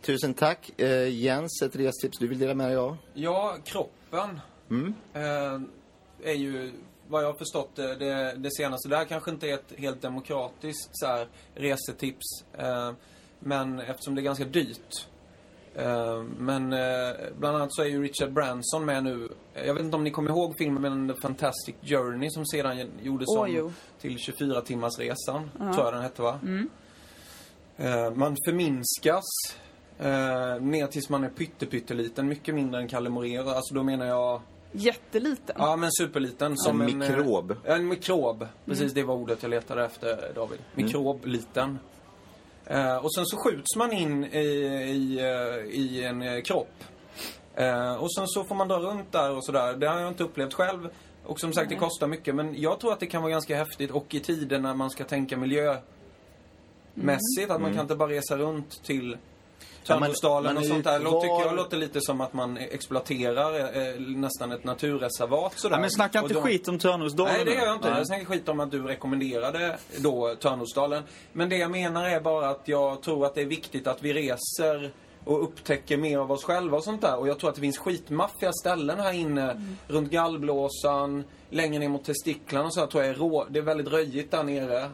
Tusen 0.00 0.34
tack. 0.34 0.80
Eh, 0.80 1.08
Jens, 1.08 1.62
ett 1.62 1.76
restips 1.76 2.18
du 2.18 2.26
vill 2.26 2.38
dela 2.38 2.54
med 2.54 2.68
dig 2.68 2.76
av? 2.76 2.96
Ja, 3.14 3.56
kroppen 3.64 4.40
eh, 5.12 5.60
är 6.22 6.34
ju, 6.34 6.72
vad 7.08 7.22
jag 7.22 7.28
har 7.28 7.38
förstått 7.38 7.70
det, 7.74 7.94
det, 7.94 8.34
det 8.36 8.50
senaste. 8.50 8.88
Det 8.88 8.96
här 8.96 9.04
kanske 9.04 9.30
inte 9.30 9.48
är 9.48 9.54
ett 9.54 9.72
helt 9.76 10.02
demokratiskt 10.02 10.90
så 10.92 11.06
här, 11.06 11.28
resetips. 11.54 12.44
Eh, 12.58 12.92
men 13.38 13.80
eftersom 13.80 14.14
det 14.14 14.20
är 14.20 14.22
ganska 14.22 14.44
dyrt. 14.44 15.06
Eh, 15.74 16.22
men 16.38 16.72
eh, 16.72 17.16
bland 17.38 17.56
annat 17.56 17.74
så 17.74 17.82
är 17.82 17.86
ju 17.86 18.02
Richard 18.02 18.32
Branson 18.32 18.84
med 18.84 19.04
nu. 19.04 19.28
Jag 19.54 19.74
vet 19.74 19.84
inte 19.84 19.96
om 19.96 20.04
ni 20.04 20.10
kommer 20.10 20.30
ihåg 20.30 20.54
filmen 20.58 21.08
The 21.08 21.20
Fantastic 21.20 21.74
Journey 21.82 22.30
som 22.30 22.46
sedan 22.46 22.90
gjordes 23.02 23.28
Åh, 23.28 23.40
om 23.40 23.52
jo. 23.52 23.72
till 24.00 24.16
24-timmarsresan. 24.16 25.48
Tror 25.74 25.84
jag 25.84 25.94
den 25.94 26.02
hette 26.02 26.22
va? 26.22 26.40
Eh, 26.42 26.62
man 28.14 28.36
förminskas 28.44 29.24
eh, 29.98 30.60
ner 30.60 30.86
tills 30.86 31.08
man 31.08 31.24
är 31.24 31.28
pyttepytteliten, 31.28 32.28
mycket 32.28 32.54
mindre 32.54 32.80
än 32.80 32.88
Kalle 32.88 33.10
Morer. 33.10 33.54
Alltså 33.54 33.74
då 33.74 33.82
menar 33.82 34.06
jag, 34.06 34.40
Jätteliten. 34.72 35.56
ja 35.58 35.76
men 35.76 35.90
superliten. 35.92 36.56
Som 36.56 36.80
En 36.80 36.88
eh, 37.02 37.08
mikrob. 37.08 37.56
Ja, 37.64 37.74
en 37.74 37.88
mikrob. 37.88 38.46
Precis, 38.64 38.92
det 38.92 39.02
var 39.02 39.14
ordet 39.14 39.42
jag 39.42 39.50
letade 39.50 39.84
efter 39.84 40.32
David. 40.34 40.58
Mikrobliten. 40.74 41.78
Eh, 42.66 42.96
och 42.96 43.14
sen 43.14 43.26
så 43.26 43.36
skjuts 43.36 43.76
man 43.76 43.92
in 43.92 44.24
i, 44.24 44.38
i, 44.38 45.18
eh, 45.18 45.78
i 45.80 46.04
en 46.04 46.22
eh, 46.22 46.42
kropp. 46.42 46.84
Eh, 47.54 47.94
och 47.94 48.14
sen 48.14 48.28
så 48.28 48.44
får 48.44 48.54
man 48.54 48.68
dra 48.68 48.78
runt 48.78 49.12
där 49.12 49.36
och 49.36 49.44
sådär. 49.44 49.74
Det 49.74 49.88
har 49.88 50.00
jag 50.00 50.08
inte 50.08 50.24
upplevt 50.24 50.54
själv. 50.54 50.88
Och 51.24 51.40
som 51.40 51.52
sagt, 51.52 51.68
det 51.70 51.76
kostar 51.76 52.06
mycket. 52.06 52.34
Men 52.34 52.60
jag 52.60 52.80
tror 52.80 52.92
att 52.92 53.00
det 53.00 53.06
kan 53.06 53.22
vara 53.22 53.32
ganska 53.32 53.56
häftigt. 53.56 53.90
Och 53.90 54.14
i 54.14 54.20
tider 54.20 54.58
när 54.58 54.74
man 54.74 54.90
ska 54.90 55.04
tänka 55.04 55.36
miljömässigt. 56.94 57.50
Att 57.50 57.60
man 57.60 57.72
kan 57.72 57.80
inte 57.80 57.94
bara 57.96 58.08
resa 58.08 58.36
runt 58.36 58.82
till 58.84 59.16
Ja, 59.86 59.94
Törnrosdalen 59.94 60.56
är 60.56 60.60
och 60.60 60.66
sånt 60.66 60.84
där. 60.84 61.00
Låter, 61.00 61.20
tycker 61.20 61.46
jag 61.46 61.56
låter 61.56 61.76
lite 61.76 62.00
som 62.00 62.20
att 62.20 62.32
man 62.32 62.56
exploaterar 62.56 63.58
eh, 63.60 64.00
nästan 64.00 64.52
ett 64.52 64.64
naturreservat 64.64 65.58
sådär. 65.58 65.76
Ja, 65.76 65.80
men 65.80 65.90
snacka 65.90 66.18
inte 66.18 66.34
då- 66.34 66.40
skit 66.40 66.68
om 66.68 66.78
Törnrosdalen 66.78 67.34
Nej, 67.36 67.44
det 67.44 67.54
gör 67.54 67.66
jag 67.66 67.74
inte. 67.76 67.88
Nej. 67.88 67.98
Jag 67.98 68.06
snackar 68.06 68.24
skit 68.24 68.48
om 68.48 68.60
att 68.60 68.70
du 68.70 68.82
rekommenderade 68.82 69.78
då 69.98 70.34
Törnrosdalen. 70.34 71.02
Men 71.32 71.48
det 71.48 71.56
jag 71.56 71.70
menar 71.70 72.08
är 72.08 72.20
bara 72.20 72.48
att 72.48 72.68
jag 72.68 73.02
tror 73.02 73.26
att 73.26 73.34
det 73.34 73.40
är 73.40 73.46
viktigt 73.46 73.86
att 73.86 74.02
vi 74.02 74.12
reser 74.12 74.92
och 75.24 75.42
upptäcker 75.42 75.96
mer 75.96 76.18
av 76.18 76.32
oss 76.32 76.44
själva 76.44 76.76
och 76.76 76.84
sånt 76.84 77.00
där. 77.00 77.18
Och 77.18 77.28
jag 77.28 77.38
tror 77.38 77.50
att 77.50 77.54
det 77.56 77.60
finns 77.60 77.78
skitmaffiga 77.78 78.52
ställen 78.52 79.00
här 79.00 79.12
inne. 79.12 79.76
Runt 79.88 80.10
gallblåsan, 80.10 81.24
längre 81.50 81.78
ner 81.78 81.88
mot 81.88 82.04
testiklarna 82.04 82.66
och 82.66 82.74
så 82.74 82.80
här, 82.80 82.86
tror 82.86 83.02
jag 83.02 83.10
är 83.10 83.18
rå... 83.18 83.46
Det 83.50 83.58
är 83.58 83.62
väldigt 83.62 83.88
röjigt 83.88 84.30
där 84.30 84.42
nere. 84.42 84.90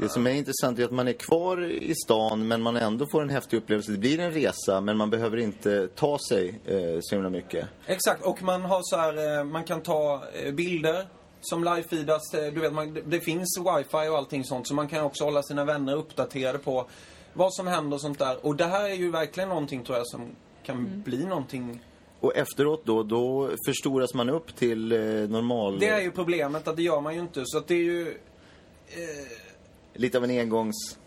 Det 0.00 0.08
som 0.08 0.26
är 0.26 0.30
intressant 0.30 0.78
är 0.78 0.84
att 0.84 0.90
man 0.90 1.08
är 1.08 1.12
kvar 1.12 1.64
i 1.64 1.94
stan 1.94 2.48
men 2.48 2.62
man 2.62 2.76
ändå 2.76 3.06
får 3.12 3.22
en 3.22 3.30
häftig 3.30 3.56
upplevelse. 3.56 3.92
Det 3.92 3.98
blir 3.98 4.20
en 4.20 4.32
resa 4.32 4.80
men 4.80 4.96
man 4.96 5.10
behöver 5.10 5.36
inte 5.36 5.88
ta 5.88 6.18
sig 6.28 6.60
eh, 6.64 6.98
så 7.00 7.14
himla 7.14 7.30
mycket. 7.30 7.66
Exakt, 7.86 8.22
och 8.24 8.42
man 8.42 8.62
har 8.62 8.80
så 8.82 8.96
här, 8.96 9.38
eh, 9.38 9.44
man 9.44 9.64
kan 9.64 9.82
ta 9.82 10.22
eh, 10.44 10.52
bilder 10.54 11.06
som 11.40 11.64
live-feedas. 11.64 12.20
eh, 12.34 12.52
Du 12.52 12.60
vet, 12.60 12.72
man, 12.72 12.94
det- 12.94 13.02
det 13.06 13.20
finns 13.20 13.58
wifi 13.58 14.08
och 14.08 14.16
allting 14.18 14.44
sånt. 14.44 14.68
Så 14.68 14.74
man 14.74 14.88
kan 14.88 15.04
också 15.04 15.24
hålla 15.24 15.42
sina 15.42 15.64
vänner 15.64 15.96
uppdaterade 15.96 16.58
på 16.58 16.86
vad 17.34 17.54
som 17.54 17.66
händer 17.66 17.94
och 17.94 18.00
sånt 18.00 18.18
där. 18.18 18.46
Och 18.46 18.56
det 18.56 18.64
här 18.64 18.84
är 18.90 18.94
ju 18.94 19.10
verkligen 19.10 19.48
någonting 19.48 19.84
tror 19.84 19.98
jag 19.98 20.06
som 20.06 20.22
kan 20.64 21.02
bli 21.04 21.24
någonting. 21.24 21.80
Och 22.20 22.36
efteråt 22.36 22.82
då, 22.84 23.02
då 23.02 23.50
förstoras 23.66 24.14
man 24.14 24.30
upp 24.30 24.56
till 24.56 24.92
eh, 24.92 24.98
normal... 25.28 25.78
Det 25.78 25.88
är 25.88 26.00
ju 26.00 26.10
problemet 26.10 26.68
att 26.68 26.76
det 26.76 26.82
gör 26.82 27.00
man 27.00 27.14
ju 27.14 27.20
inte. 27.20 27.42
Så 27.46 27.58
att 27.58 27.68
det 27.68 27.74
är 27.74 27.82
ju... 27.82 28.18
Lite 29.96 30.18
av 30.18 30.24
en 30.24 30.30
engångs... 30.30 30.98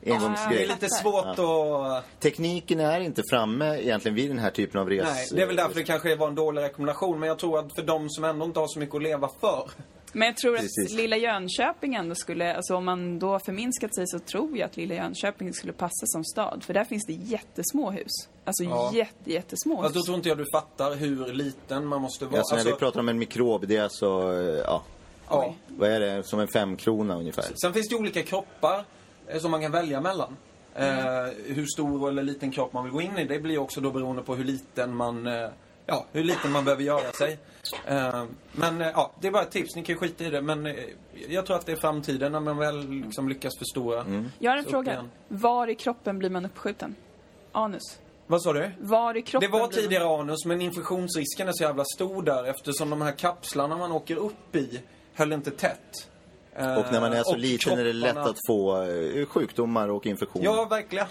Det 0.00 0.10
är 0.10 0.14
engångsgrej. 0.14 0.66
lite 0.66 0.88
svårt 0.88 1.38
att... 1.38 2.20
Tekniken 2.20 2.80
är 2.80 3.00
inte 3.00 3.22
framme 3.30 3.78
egentligen 3.80 4.14
vid 4.14 4.30
den 4.30 4.38
här 4.38 4.50
typen 4.50 4.80
av 4.80 4.88
res... 4.90 5.04
Nej, 5.04 5.28
det 5.32 5.42
är 5.42 5.46
väl 5.46 5.56
därför 5.56 5.74
det 5.74 5.82
kanske 5.84 6.16
var 6.16 6.28
en 6.28 6.34
dålig 6.34 6.62
rekommendation. 6.62 7.20
Men 7.20 7.28
jag 7.28 7.38
tror 7.38 7.58
att 7.58 7.74
för 7.74 7.82
de 7.82 8.10
som 8.10 8.24
ändå 8.24 8.44
inte 8.44 8.60
har 8.60 8.66
så 8.68 8.78
mycket 8.78 8.94
att 8.94 9.02
leva 9.02 9.30
för. 9.40 9.70
Men 10.12 10.26
jag 10.26 10.36
tror 10.36 10.56
Precis. 10.56 10.86
att 10.86 10.92
lilla 10.92 11.16
Jönköping 11.16 11.94
ändå 11.94 12.14
skulle, 12.14 12.56
alltså 12.56 12.74
om 12.76 12.84
man 12.84 13.18
då 13.18 13.38
förminskat 13.38 13.94
sig 13.94 14.06
så 14.06 14.18
tror 14.18 14.58
jag 14.58 14.66
att 14.66 14.76
lilla 14.76 14.94
Jönköping 14.94 15.52
skulle 15.54 15.72
passa 15.72 16.06
som 16.06 16.24
stad. 16.24 16.62
För 16.64 16.74
där 16.74 16.84
finns 16.84 17.06
det 17.06 17.12
jättesmå 17.12 17.90
hus. 17.90 18.28
Alltså 18.44 18.64
Ja. 18.64 18.90
jätte, 18.94 19.32
jättesmå 19.32 19.82
Fast 19.82 19.94
då 19.94 19.98
hus. 19.98 20.04
tror 20.04 20.16
inte 20.16 20.28
jag 20.28 20.38
du 20.38 20.44
fattar 20.52 20.94
hur 20.94 21.32
liten 21.32 21.86
man 21.86 22.02
måste 22.02 22.24
vara. 22.24 22.38
Alltså 22.38 22.54
när 22.54 22.60
Alltså, 22.60 22.74
vi 22.74 22.78
pratar 22.78 23.00
om 23.00 23.08
en 23.08 23.18
mikrob, 23.18 23.64
det 23.68 23.76
är 23.76 23.82
alltså, 23.82 24.06
eh, 24.32 24.62
ja, 24.64 24.82
ja. 25.30 25.54
vad 25.68 25.90
är 25.90 26.00
det, 26.00 26.22
som 26.24 26.40
en 26.40 26.48
femkrona 26.48 27.16
ungefär? 27.16 27.44
Sen 27.62 27.72
finns 27.72 27.88
det 27.88 27.96
olika 27.96 28.22
kroppar 28.22 28.84
eh, 29.26 29.38
som 29.40 29.50
man 29.50 29.60
kan 29.60 29.72
välja 29.72 30.00
mellan. 30.00 30.36
Eh, 30.74 30.86
hur 31.46 31.66
stor 31.66 32.08
eller 32.08 32.22
liten 32.22 32.50
kropp 32.50 32.72
man 32.72 32.84
vill 32.84 32.92
gå 32.92 33.00
in 33.00 33.18
i, 33.18 33.24
det 33.24 33.38
blir 33.38 33.58
också 33.58 33.80
då 33.80 33.90
beroende 33.90 34.22
på 34.22 34.34
hur 34.34 34.44
liten 34.44 34.94
man, 34.96 35.26
eh, 35.26 35.48
ja, 35.86 36.04
hur 36.12 36.24
liten 36.24 36.52
man 36.52 36.64
behöver 36.64 36.82
göra 36.82 37.12
sig. 37.12 37.38
Eh, 37.86 38.24
men 38.52 38.80
eh, 38.80 38.88
ja, 38.94 39.12
det 39.20 39.26
är 39.28 39.32
bara 39.32 39.42
ett 39.42 39.50
tips, 39.50 39.76
ni 39.76 39.82
kan 39.84 39.96
skita 39.96 40.24
i 40.24 40.30
det. 40.30 40.42
Men 40.42 40.66
eh, 40.66 40.74
jag 41.28 41.46
tror 41.46 41.56
att 41.56 41.66
det 41.66 41.72
är 41.72 41.76
framtiden 41.76 42.32
när 42.32 42.40
man 42.40 42.56
väl 42.56 42.88
liksom 42.88 43.28
lyckas 43.28 43.58
förstora. 43.58 44.04
Jag 44.38 44.50
har 44.52 44.58
en 44.58 44.64
fråga. 44.64 44.92
igen. 44.92 45.10
Var 45.28 45.68
i 45.68 45.74
kroppen 45.74 46.18
blir 46.18 46.30
man 46.30 46.44
uppskjuten? 46.46 46.94
Anus? 47.52 47.98
Vad 48.26 48.42
sa 48.42 48.52
du? 48.52 48.70
Var 48.78 49.16
i 49.16 49.22
kroppen 49.22 49.50
Det 49.50 49.52
var 49.52 49.60
man- 49.60 49.70
tidigare 49.70 50.20
anus, 50.20 50.44
men 50.44 50.60
infektionsrisken 50.60 51.48
är 51.48 51.52
så 51.52 51.62
jävla 51.62 51.84
stor 51.94 52.22
där 52.22 52.44
eftersom 52.44 52.90
de 52.90 53.02
här 53.02 53.12
kapslarna 53.12 53.76
man 53.76 53.92
åker 53.92 54.16
upp 54.16 54.56
i 54.56 54.80
höll 55.18 55.32
inte 55.32 55.50
tätt. 55.50 56.08
Eh, 56.56 56.78
Och 56.78 56.92
när 56.92 57.00
man 57.00 57.12
är 57.12 57.22
så 57.22 57.30
och 57.32 57.38
liten 57.38 57.78
är 57.78 57.84
det 57.84 57.92
lätt 57.92 58.14
kropparna- 58.16 58.30
att 58.30 58.36
få 58.46 58.82
eh, 58.82 59.26
sjukdomar 59.26 59.88
och 59.88 60.06
infektioner. 60.06 60.44
Ja, 60.44 60.64
verkligen. 60.64 61.06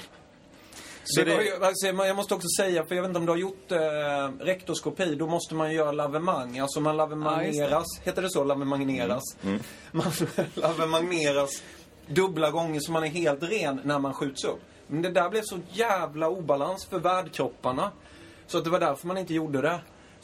Så 1.04 1.22
det 1.24 1.44
ju, 1.44 1.66
alltså, 1.66 1.88
jag 1.88 2.16
måste 2.16 2.34
också 2.34 2.48
säga, 2.60 2.86
för 2.86 2.96
jag 2.96 3.02
vet 3.02 3.10
inte 3.10 3.20
om 3.20 3.26
du 3.26 3.32
har 3.32 3.38
gjort 3.40 3.72
eh, 3.72 3.78
rektoskopi, 4.46 5.16
då 5.16 5.28
måste 5.28 5.56
man 5.56 5.74
göra 5.74 5.92
lavemang. 5.92 6.60
Alltså 6.60 6.80
man 6.80 6.98
lavemangeras, 6.98 7.86
heter 8.04 8.22
det 8.22 8.30
så? 8.30 8.44
Lavemangeras? 8.44 9.24
Mm. 9.44 9.60
Man 9.92 10.12
lavemangeras 10.56 11.64
dubbla 12.08 12.52
gånger 12.52 12.80
så 12.80 12.92
man 12.92 13.04
är 13.04 13.08
helt 13.08 13.44
ren 13.44 13.82
när 13.84 14.00
man 14.00 14.14
skjuts 14.14 14.44
upp. 14.44 14.60
Men 14.88 15.02
det 15.02 15.10
där 15.10 15.30
blev 15.30 15.42
så 15.44 15.60
jävla 15.72 16.30
obalans 16.30 16.86
för 16.86 17.00
värdkropparna. 17.00 17.92
Så 18.48 18.58
att 18.58 18.64
det 18.64 18.70
var 18.70 18.80
därför 18.80 19.08
man 19.08 19.18
inte 19.18 19.34
gjorde 19.34 19.62
det. 19.62 19.80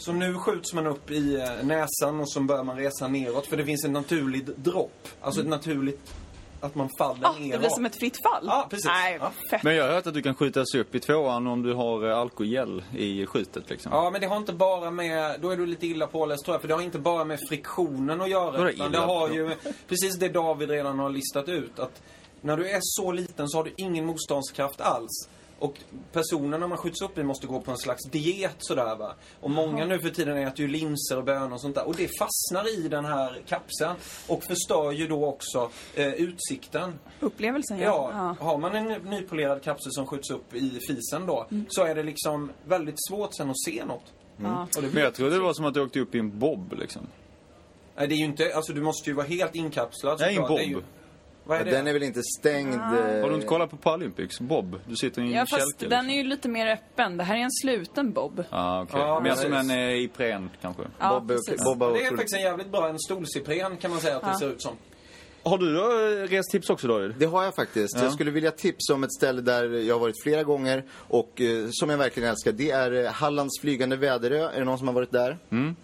Så 0.05 0.11
nu 0.13 0.33
skjuts 0.33 0.73
man 0.73 0.87
upp 0.87 1.11
i 1.11 1.35
eh, 1.35 1.65
näsan 1.65 2.19
och 2.19 2.31
så 2.31 2.39
börjar 2.39 2.63
man 2.63 2.75
resa 2.77 3.07
neråt. 3.07 3.45
För 3.47 3.57
det 3.57 3.65
finns 3.65 3.85
en 3.85 3.93
naturlig 3.93 4.45
dropp. 4.55 5.07
Alltså 5.21 5.41
ett 5.41 5.47
naturligt, 5.47 6.13
att 6.59 6.75
man 6.75 6.89
faller 6.97 7.27
Ah, 7.27 7.31
neråt. 7.39 7.51
det 7.51 7.59
blir 7.59 7.69
som 7.69 7.85
ett 7.85 7.95
fritt 7.95 8.17
fall? 8.23 8.43
Ja, 8.47 8.67
precis. 8.69 8.85
Nej, 8.85 9.17
Ja. 9.21 9.31
fett. 9.49 9.63
Men 9.63 9.75
jag 9.75 9.85
har 9.87 9.93
hört 9.93 10.07
att 10.07 10.13
du 10.13 10.21
kan 10.21 10.35
skjutas 10.35 10.75
upp 10.75 10.95
i 10.95 10.99
tvåan 10.99 11.47
om 11.47 11.61
du 11.63 11.73
har 11.73 12.09
eh, 12.09 12.17
alkogel 12.17 12.83
i 12.97 13.25
skjutet 13.25 13.69
liksom. 13.69 13.91
Ja, 13.91 14.09
men 14.09 14.21
det 14.21 14.27
har 14.27 14.37
inte 14.37 14.53
bara 14.53 14.91
med, 14.91 15.39
då 15.41 15.49
är 15.49 15.57
du 15.57 15.65
lite 15.65 15.87
illa 15.87 16.07
påläst 16.07 16.45
tror 16.45 16.53
jag, 16.55 16.61
för 16.61 16.67
det 16.67 16.73
har 16.73 16.81
inte 16.81 16.99
bara 16.99 17.25
med 17.25 17.39
friktionen 17.49 18.21
att 18.21 18.29
göra. 18.29 18.51
Vadå 18.51 18.69
Utan 18.69 18.91
det 18.91 18.97
har 18.99 19.29
ju, 19.29 19.51
precis 19.87 20.15
det 20.15 20.29
David 20.29 20.69
redan 20.69 20.99
har 20.99 21.09
listat 21.09 21.49
ut, 21.49 21.79
att 21.79 22.01
när 22.41 22.57
du 22.57 22.69
är 22.69 22.79
så 22.81 23.11
liten 23.11 23.49
så 23.49 23.57
har 23.57 23.63
du 23.63 23.71
ingen 23.77 24.05
motståndskraft 24.05 24.81
alls. 24.81 25.29
Och 25.63 25.79
personen 26.11 26.59
när 26.59 26.67
man 26.67 26.77
skjuts 26.77 27.01
upp 27.01 27.17
i 27.17 27.23
måste 27.23 27.47
gå 27.47 27.59
på 27.61 27.71
en 27.71 27.77
slags 27.77 28.03
diet 28.03 28.55
sådär 28.59 28.95
va. 28.95 29.13
Och 29.39 29.49
många 29.49 29.85
nu 29.85 29.99
för 29.99 30.09
tiden 30.09 30.37
äter 30.37 30.59
ju 30.59 30.67
linser 30.67 31.17
och 31.17 31.23
bönor 31.23 31.53
och 31.53 31.61
sånt 31.61 31.75
där. 31.75 31.87
Och 31.87 31.95
det 31.95 32.09
fastnar 32.19 32.79
i 32.79 32.87
den 32.87 33.05
här 33.05 33.41
kapseln. 33.47 33.95
Och 34.27 34.43
förstör 34.43 34.91
ju 34.91 35.07
då 35.07 35.25
också 35.25 35.69
eh, 35.95 36.13
utsikten. 36.13 36.99
Upplevelsen, 37.19 37.79
ja. 37.79 37.85
Ja, 38.13 38.35
ja. 38.39 38.45
har 38.45 38.57
man 38.57 38.75
en 38.75 39.01
nypolerad 39.01 39.63
kapsel 39.63 39.91
som 39.91 40.07
skjuts 40.07 40.31
upp 40.31 40.53
i 40.53 40.79
fisen 40.87 41.25
då, 41.25 41.47
så 41.69 41.83
är 41.83 41.95
det 41.95 42.03
liksom 42.03 42.51
väldigt 42.65 43.07
svårt 43.09 43.35
sen 43.35 43.49
att 43.49 43.59
se 43.65 43.85
något. 43.85 44.13
ja. 44.37 44.67
Och 44.77 44.81
det 44.81 44.93
Men 44.93 45.03
jag 45.03 45.13
tror 45.13 45.29
det 45.29 45.39
var 45.39 45.53
som 45.53 45.65
att 45.65 45.73
du 45.73 45.81
åkte 45.81 45.99
upp 45.99 46.15
i 46.15 46.19
en 46.19 46.39
bob 46.39 46.73
liksom. 46.79 47.01
Nej, 47.95 48.07
det 48.07 48.15
är 48.15 48.17
ju 48.17 48.25
inte, 48.25 48.55
alltså 48.55 48.73
du 48.73 48.81
måste 48.81 49.09
ju 49.09 49.15
vara 49.15 49.27
helt 49.27 49.55
inkapslad 49.55 50.19
Nej, 50.19 50.29
en 50.29 50.35
såklart. 50.35 50.59
Det 50.59 50.65
är 50.65 50.67
ju- 50.67 50.75
bob. 50.75 50.83
Vad 51.45 51.59
är 51.61 51.65
det? 51.65 51.71
Den 51.71 51.87
är 51.87 51.93
väl 51.93 52.03
inte 52.03 52.21
stängd? 52.39 52.73
eh, 52.73 52.79
Har 53.21 53.29
du 53.29 53.35
inte 53.35 53.47
kollat 53.47 53.69
på 53.69 53.77
Paralympics? 53.77 54.39
Bob? 54.39 54.79
Du 54.87 54.95
sitter 54.95 55.21
i 55.21 55.25
en 55.25 55.31
Ja, 55.31 55.39
fast 55.45 55.51
kälke. 55.79 55.95
den 55.95 56.05
liksom. 56.05 56.09
är 56.09 56.23
ju 56.23 56.23
lite 56.29 56.49
mer 56.49 56.67
öppen. 56.67 57.17
Det 57.17 57.23
här 57.23 57.35
är 57.35 57.39
en 57.39 57.51
sluten 57.51 58.11
bob. 58.13 58.43
Ah, 58.49 58.81
okej. 58.81 58.99
Ja, 59.01 59.19
Mer 59.19 59.29
precis. 59.29 59.43
som 59.45 59.53
en 59.53 59.71
eh, 59.71 59.93
Ipren 60.03 60.49
kanske. 60.61 60.83
Ja, 60.99 61.19
Bob, 61.19 61.27
precis. 61.27 61.63
Bob 61.63 61.81
har 61.81 61.91
det 61.93 62.05
är 62.05 62.09
faktiskt 62.09 62.35
en 62.35 62.41
jävligt 62.41 62.71
bra, 62.71 62.89
en 62.89 62.99
stolcypren 62.99 63.77
kan 63.77 63.91
man 63.91 63.99
säga 63.99 64.15
att 64.15 64.21
det 64.23 64.29
Ja. 64.31 64.39
ser 64.39 64.49
ut 64.49 64.61
som. 64.61 64.73
Har 65.45 65.57
du 65.57 65.73
då 65.73 65.81
eh, 65.81 66.27
restips 66.27 66.69
också 66.69 66.87
David? 66.87 67.15
Det 67.17 67.25
har 67.25 67.43
jag 67.43 67.55
faktiskt. 67.55 67.95
Ja. 67.97 68.03
Jag 68.03 68.13
skulle 68.13 68.31
vilja 68.31 68.51
tipsa 68.51 68.93
om 68.93 69.03
ett 69.03 69.13
ställe 69.13 69.41
där 69.41 69.69
jag 69.87 69.95
har 69.95 69.99
varit 69.99 70.23
flera 70.23 70.43
gånger 70.43 70.83
och 70.93 71.41
eh, 71.41 71.67
som 71.71 71.89
jag 71.89 71.97
verkligen 71.97 72.29
älskar. 72.29 72.51
Det 72.51 72.71
är 72.71 73.09
Hallands 73.09 73.61
flygande 73.61 73.95
Väderö. 73.95 74.49
Är 74.49 74.59
det 74.59 74.65
någon 74.65 74.77
som 74.77 74.87
har 74.87 74.95
varit 74.95 75.11
där? 75.11 75.37
Mm. 75.51 75.75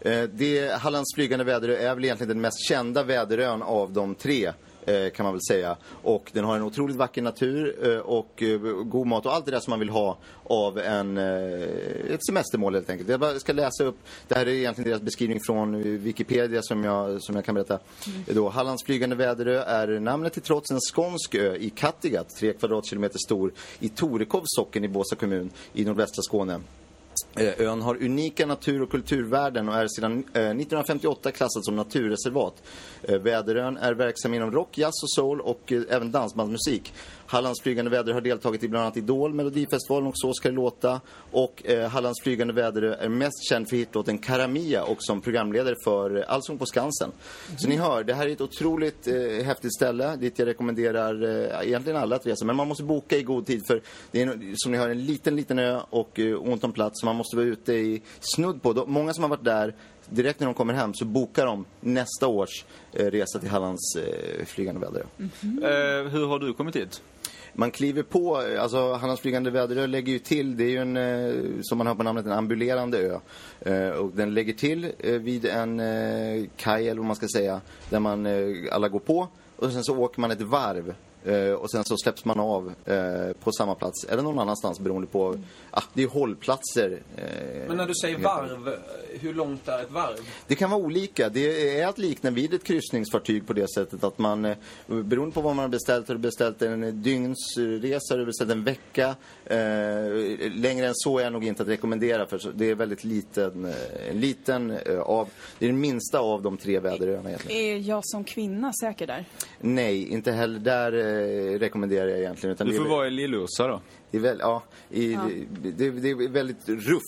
Eh, 0.00 0.22
det, 0.22 0.72
Hallands 0.80 1.14
flygande 1.14 1.44
Väderö 1.44 1.76
är 1.76 1.94
väl 1.94 2.04
egentligen 2.04 2.28
den 2.28 2.40
mest 2.40 2.68
kända 2.68 3.02
väderön 3.02 3.62
av 3.62 3.92
de 3.92 4.14
tre. 4.14 4.52
Eh, 4.86 5.10
Kan 5.10 5.24
man 5.24 5.32
väl 5.32 5.42
säga. 5.48 5.76
Och 6.02 6.30
den 6.32 6.44
har 6.44 6.56
en 6.56 6.62
otroligt 6.62 6.96
vacker 6.96 7.22
natur 7.22 7.88
eh, 7.92 7.98
och 7.98 8.42
eh, 8.42 8.58
god 8.84 9.06
mat 9.06 9.26
och 9.26 9.34
allt 9.34 9.44
det 9.44 9.50
där 9.50 9.60
som 9.60 9.70
man 9.70 9.78
vill 9.78 9.88
ha 9.88 10.18
av 10.44 10.78
en, 10.78 11.16
ett 11.18 12.26
semestermål 12.26 12.74
helt 12.74 12.90
enkelt. 12.90 13.08
Jag 13.08 13.40
ska 13.40 13.52
läsa 13.52 13.84
upp, 13.84 13.96
det 14.28 14.34
här 14.34 14.46
är 14.46 14.50
egentligen 14.50 14.90
deras 14.90 15.02
beskrivning 15.02 15.40
från 15.46 15.82
Wikipedia 15.82 16.62
som 16.62 16.84
jag, 16.84 17.22
som 17.22 17.34
jag 17.36 17.44
kan 17.44 17.54
berätta. 17.54 17.78
Då, 18.26 18.48
Hallands 18.48 18.84
flygande 18.84 19.16
Väderö 19.16 19.62
är 19.62 20.00
namnet 20.00 20.32
till 20.32 20.42
trots 20.42 20.70
en 20.70 20.80
skånsk 20.80 21.34
ö 21.34 21.56
i 21.56 21.70
Kattegatt, 21.70 22.36
tre 22.40 22.52
kvadratkilometer 22.52 23.18
stor, 23.26 23.52
i 23.78 23.88
Torekovs 23.88 24.46
socken 24.46 24.84
i 24.84 24.88
Båstad 24.88 25.16
kommun 25.16 25.50
i 25.72 25.84
nordvästra 25.84 26.22
Skåne. 26.22 26.60
Ön 27.36 27.82
har 27.82 28.02
unika 28.02 28.46
natur 28.46 28.82
och 28.82 28.90
kulturvärden 28.90 29.68
och 29.68 29.74
är 29.74 29.88
sedan 29.88 30.12
eh, 30.12 30.40
1958 30.40 31.30
klassad 31.30 31.64
som 31.64 31.76
naturreservat. 31.76 32.62
Eh, 33.02 33.18
Väderön 33.18 33.76
är 33.76 33.92
verksam 33.92 34.34
inom 34.34 34.50
rock, 34.50 34.78
jazz 34.78 35.02
och 35.02 35.10
soul 35.10 35.40
och 35.40 35.72
eh, 35.72 35.82
även 35.88 36.10
dansbandsmusik. 36.10 36.92
Hallands 37.30 37.62
flygande 37.62 37.90
väder 37.90 38.12
har 38.12 38.20
deltagit 38.20 38.64
i 38.64 38.68
bland 38.68 38.82
annat 38.84 38.96
Idol, 38.96 39.34
Melodifestivalen 39.34 40.06
och 40.06 40.18
Så 40.18 40.32
ska 40.32 40.48
det 40.48 40.54
låta. 40.54 41.00
Och 41.30 41.66
eh, 41.66 41.88
Hallands 41.88 42.22
flygande 42.22 42.54
väder 42.54 42.82
är 42.82 43.08
mest 43.08 43.48
känd 43.48 43.68
för 43.68 43.76
hitlåten 43.76 44.18
Karamia 44.18 44.84
och 44.84 44.96
som 45.00 45.20
programledare 45.20 45.74
för 45.84 46.24
Allsång 46.28 46.58
på 46.58 46.66
Skansen. 46.66 47.12
Så 47.56 47.68
ni 47.68 47.76
hör, 47.76 48.04
det 48.04 48.14
här 48.14 48.26
är 48.26 48.32
ett 48.32 48.40
otroligt 48.40 49.06
eh, 49.06 49.14
häftigt 49.44 49.74
ställe 49.74 50.16
dit 50.16 50.38
jag 50.38 50.48
rekommenderar 50.48 51.22
eh, 51.22 51.68
egentligen 51.68 52.00
alla 52.00 52.16
att 52.16 52.26
resa. 52.26 52.44
Men 52.44 52.56
man 52.56 52.68
måste 52.68 52.84
boka 52.84 53.16
i 53.16 53.22
god 53.22 53.46
tid 53.46 53.66
för 53.66 53.82
det 54.10 54.22
är 54.22 54.54
som 54.54 54.72
ni 54.72 54.78
hör 54.78 54.88
en 54.88 55.04
liten, 55.04 55.36
liten 55.36 55.58
ö 55.58 55.80
och 55.90 56.20
eh, 56.20 56.42
ont 56.42 56.64
om 56.64 56.72
plats. 56.72 57.00
Så 57.00 57.06
man 57.06 57.16
måste 57.16 57.36
vara 57.36 57.46
ute 57.46 57.72
i 57.72 58.02
snudd 58.20 58.62
på. 58.62 58.72
Då, 58.72 58.86
många 58.86 59.14
som 59.14 59.24
har 59.24 59.28
varit 59.28 59.44
där, 59.44 59.74
direkt 60.10 60.40
när 60.40 60.46
de 60.46 60.54
kommer 60.54 60.74
hem 60.74 60.94
så 60.94 61.04
bokar 61.04 61.46
de 61.46 61.64
nästa 61.80 62.26
års 62.26 62.64
eh, 62.92 63.06
resa 63.06 63.38
till 63.38 63.48
Hallands 63.48 63.96
eh, 63.96 64.44
flygande 64.44 64.80
väder. 64.80 65.04
Eh, 65.42 66.10
hur 66.10 66.26
har 66.26 66.38
du 66.38 66.52
kommit 66.52 66.76
hit? 66.76 67.02
Man 67.52 67.70
kliver 67.70 68.02
på, 68.02 68.36
alltså 68.36 68.92
Hallands 68.92 69.22
flygande 69.22 69.50
väderö 69.50 69.86
lägger 69.86 70.12
ju 70.12 70.18
till, 70.18 70.56
det 70.56 70.64
är 70.64 70.68
ju 70.68 70.78
en, 70.78 71.58
som 71.62 71.78
man 71.78 71.86
hör 71.86 71.94
på 71.94 72.02
namnet, 72.02 72.26
en 72.26 72.32
ambulerande 72.32 73.20
ö. 73.64 73.92
Och 73.92 74.10
den 74.14 74.34
lägger 74.34 74.52
till 74.52 74.92
vid 75.02 75.44
en 75.44 75.82
kaj, 76.56 76.88
eller 76.88 76.98
vad 76.98 77.06
man 77.06 77.16
ska 77.16 77.28
säga, 77.28 77.60
där 77.90 78.00
man 78.00 78.26
alla 78.70 78.88
går 78.88 78.98
på. 78.98 79.28
Och 79.56 79.72
sen 79.72 79.84
så 79.84 79.98
åker 79.98 80.20
man 80.20 80.30
ett 80.30 80.40
varv. 80.40 80.94
Eh, 81.24 81.52
och 81.52 81.70
sen 81.70 81.84
så 81.84 81.96
släpps 81.96 82.24
man 82.24 82.40
av 82.40 82.72
eh, 82.84 83.32
på 83.44 83.52
samma 83.52 83.74
plats, 83.74 84.04
eller 84.04 84.22
någon 84.22 84.38
annanstans 84.38 84.80
beroende 84.80 85.06
på, 85.06 85.38
ah, 85.70 85.82
det 85.94 86.02
är 86.02 86.06
hållplatser. 86.08 87.02
Eh, 87.16 87.24
Men 87.68 87.76
när 87.76 87.86
du 87.86 87.94
säger 87.94 88.18
varv, 88.18 88.74
hur 89.20 89.34
långt 89.34 89.68
är 89.68 89.82
ett 89.82 89.90
varv? 89.90 90.16
det 90.46 90.54
kan 90.54 90.70
vara 90.70 90.80
olika. 90.80 91.28
Det 91.28 91.78
är 91.80 91.86
att 91.86 91.98
likna 91.98 92.30
vid 92.30 92.54
ett 92.54 92.64
kryssningsfartyg 92.64 93.46
på 93.46 93.52
det 93.52 93.70
sättet 93.74 94.04
att 94.04 94.18
man, 94.18 94.44
eh, 94.44 94.56
beroende 94.86 95.34
på 95.34 95.40
vad 95.40 95.56
man 95.56 95.62
har 95.62 95.68
beställt, 95.70 96.08
har 96.08 96.14
du 96.14 96.20
beställt 96.20 96.62
en 96.62 97.02
dygnsresa, 97.02 98.14
har 98.14 98.18
du 98.18 98.26
beställt 98.26 98.50
en 98.50 98.64
vecka. 98.64 99.16
Eh, 99.44 99.58
längre 100.54 100.86
än 100.86 100.94
så 100.94 101.18
är 101.18 101.22
jag 101.22 101.32
nog 101.32 101.44
inte 101.44 101.62
att 101.62 101.68
rekommendera 101.68 102.26
för 102.26 102.40
det 102.54 102.70
är 102.70 102.74
väldigt 102.74 103.04
liten, 103.04 103.64
eh, 103.64 104.10
en 104.10 104.20
liten 104.20 104.70
eh, 104.70 105.00
av, 105.00 105.28
det 105.58 105.64
är 105.66 105.68
den 105.70 105.80
minsta 105.80 106.18
av 106.20 106.42
de 106.42 106.56
tre 106.56 106.78
väderöarna 106.80 107.28
egentligen. 107.28 107.60
Är 107.62 107.88
jag 107.88 108.00
som 108.04 108.24
kvinna 108.24 108.72
säker 108.72 109.06
där? 109.06 109.24
Nej, 109.60 110.08
inte 110.08 110.32
heller 110.32 110.58
där 110.58 111.09
eh, 111.10 111.58
rekommenderar 111.58 112.08
jag 112.08 112.18
egentligen. 112.18 112.54
Utan 112.54 112.66
Du 112.66 112.72
det 112.72 112.78
är 112.78 112.82
får 112.82 112.90
vara 112.90 113.06
i 113.06 113.10
Lillorsa 113.10 113.66
då. 113.66 113.80
det 114.10 114.16
är 114.18 114.22
väl, 114.22 114.36
ja, 114.40 114.62
i, 114.90 115.18
Det, 115.62 115.90
det 115.90 116.10
är 116.10 116.28
väldigt 116.28 116.68
ruff 116.68 117.02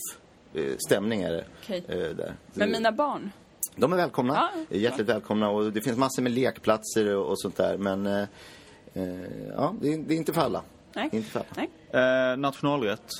eh, 0.54 0.76
stämning 0.86 1.22
är 1.22 1.32
det. 1.32 1.44
Okej. 1.62 1.84
eh, 1.88 1.96
där. 1.98 2.34
Men 2.54 2.70
mina 2.70 2.92
barn? 2.92 3.30
De 3.76 3.92
är 3.92 3.96
välkomna. 3.96 4.34
Ja, 4.68 4.76
Hjärtligt 4.76 5.08
välkomna. 5.08 5.50
Och 5.50 5.72
det 5.72 5.80
finns 5.80 5.98
massor 5.98 6.22
med 6.22 6.32
lekplatser 6.32 7.14
och, 7.16 7.30
och 7.30 7.40
sånt 7.40 7.56
där. 7.56 7.76
Men 7.78 8.06
eh, 8.06 8.24
ja, 9.56 9.74
det 9.80 9.92
är, 9.92 9.98
det 9.98 10.14
är 10.14 10.16
inte 10.16 10.32
för 10.32 10.40
alla. 10.40 10.62
Nej. 10.94 11.08
Inte 11.12 11.30
för 11.30 11.40
alla. 11.40 11.66
Nej. 11.92 12.32
Eh, 12.32 12.36
nationalrätt. 12.36 13.10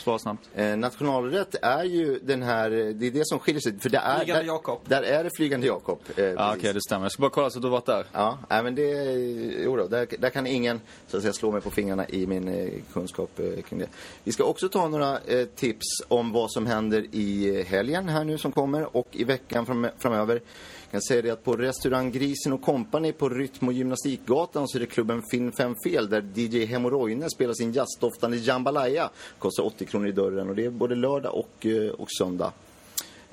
Svara 0.00 0.18
snabbt. 0.18 0.48
Eh, 0.54 0.76
nationalrätt 0.76 1.54
är 1.62 1.84
ju 1.84 2.18
den 2.22 2.42
här, 2.42 2.70
det 2.70 3.06
är 3.06 3.10
det 3.10 3.26
som 3.26 3.38
skiljer 3.38 3.60
sig. 3.60 3.78
För 3.78 3.88
det 3.90 3.98
är, 3.98 4.18
Flygande 4.18 4.42
där, 4.42 4.46
Jakob. 4.46 4.80
Där 4.84 5.02
är 5.02 5.24
det 5.24 5.30
Flygande 5.36 5.66
Jakob. 5.66 5.98
Eh, 6.16 6.24
Ja, 6.24 6.36
precis. 6.36 6.58
okej, 6.58 6.72
det 6.74 6.80
stämmer. 6.82 7.04
Jag 7.04 7.12
ska 7.12 7.20
bara 7.20 7.30
kolla 7.30 7.50
så 7.50 7.58
att 7.58 7.62
du 7.62 7.68
har 7.68 7.72
varit 7.72 7.86
där. 7.86 8.06
Ja, 8.12 8.38
nej, 8.50 8.62
men 8.62 8.74
det, 8.74 9.12
jo 9.64 9.76
då, 9.76 9.86
där, 9.86 10.06
där 10.18 10.30
kan 10.30 10.46
ingen 10.46 10.80
så 11.08 11.16
att 11.16 11.22
säga, 11.22 11.32
slå 11.32 11.50
mig 11.52 11.60
på 11.60 11.70
fingrarna 11.70 12.08
i 12.08 12.26
min 12.26 12.48
eh, 12.48 12.68
kunskap 12.92 13.30
eh, 13.38 13.62
kring 13.62 13.78
det. 13.78 13.86
Vi 14.24 14.32
ska 14.32 14.44
också 14.44 14.68
ta 14.68 14.88
några 14.88 15.18
eh, 15.18 15.44
tips 15.46 15.86
om 16.08 16.32
vad 16.32 16.52
som 16.52 16.66
händer 16.66 17.06
i 17.12 17.58
eh, 17.60 17.66
helgen 17.66 18.08
här 18.08 18.24
nu 18.24 18.38
som 18.38 18.52
kommer 18.52 18.96
och 18.96 19.08
i 19.12 19.24
veckan 19.24 19.66
fram, 19.66 19.86
framöver. 19.98 20.40
Jag 20.90 21.02
kan 21.02 21.02
säga 21.02 21.22
det 21.22 21.30
att 21.30 21.44
på 21.44 21.56
restaurang 21.56 22.12
Grisen 22.12 22.52
och 22.52 22.62
Company 22.62 23.12
på 23.12 23.28
Rytm 23.28 23.68
och 23.68 23.72
Gymnastikgatan 23.72 24.68
så 24.68 24.78
är 24.78 24.80
det 24.80 24.86
klubben 24.86 25.22
Finn 25.30 25.52
Fem 25.52 25.74
Fel 25.84 26.10
där 26.10 26.24
DJ 26.34 26.64
Hemoroine 26.64 27.30
spelar 27.30 27.54
sin 27.54 27.72
jazzdoftande 27.72 28.36
jambalaya. 28.36 29.10
Kostar 29.38 29.62
80 29.64 29.84
kronor 29.86 30.08
i 30.08 30.12
dörren 30.12 30.48
och 30.48 30.56
det 30.56 30.64
är 30.64 30.70
både 30.70 30.94
lördag 30.94 31.34
och, 31.34 31.66
eh, 31.66 31.90
och 31.90 32.08
söndag. 32.18 32.52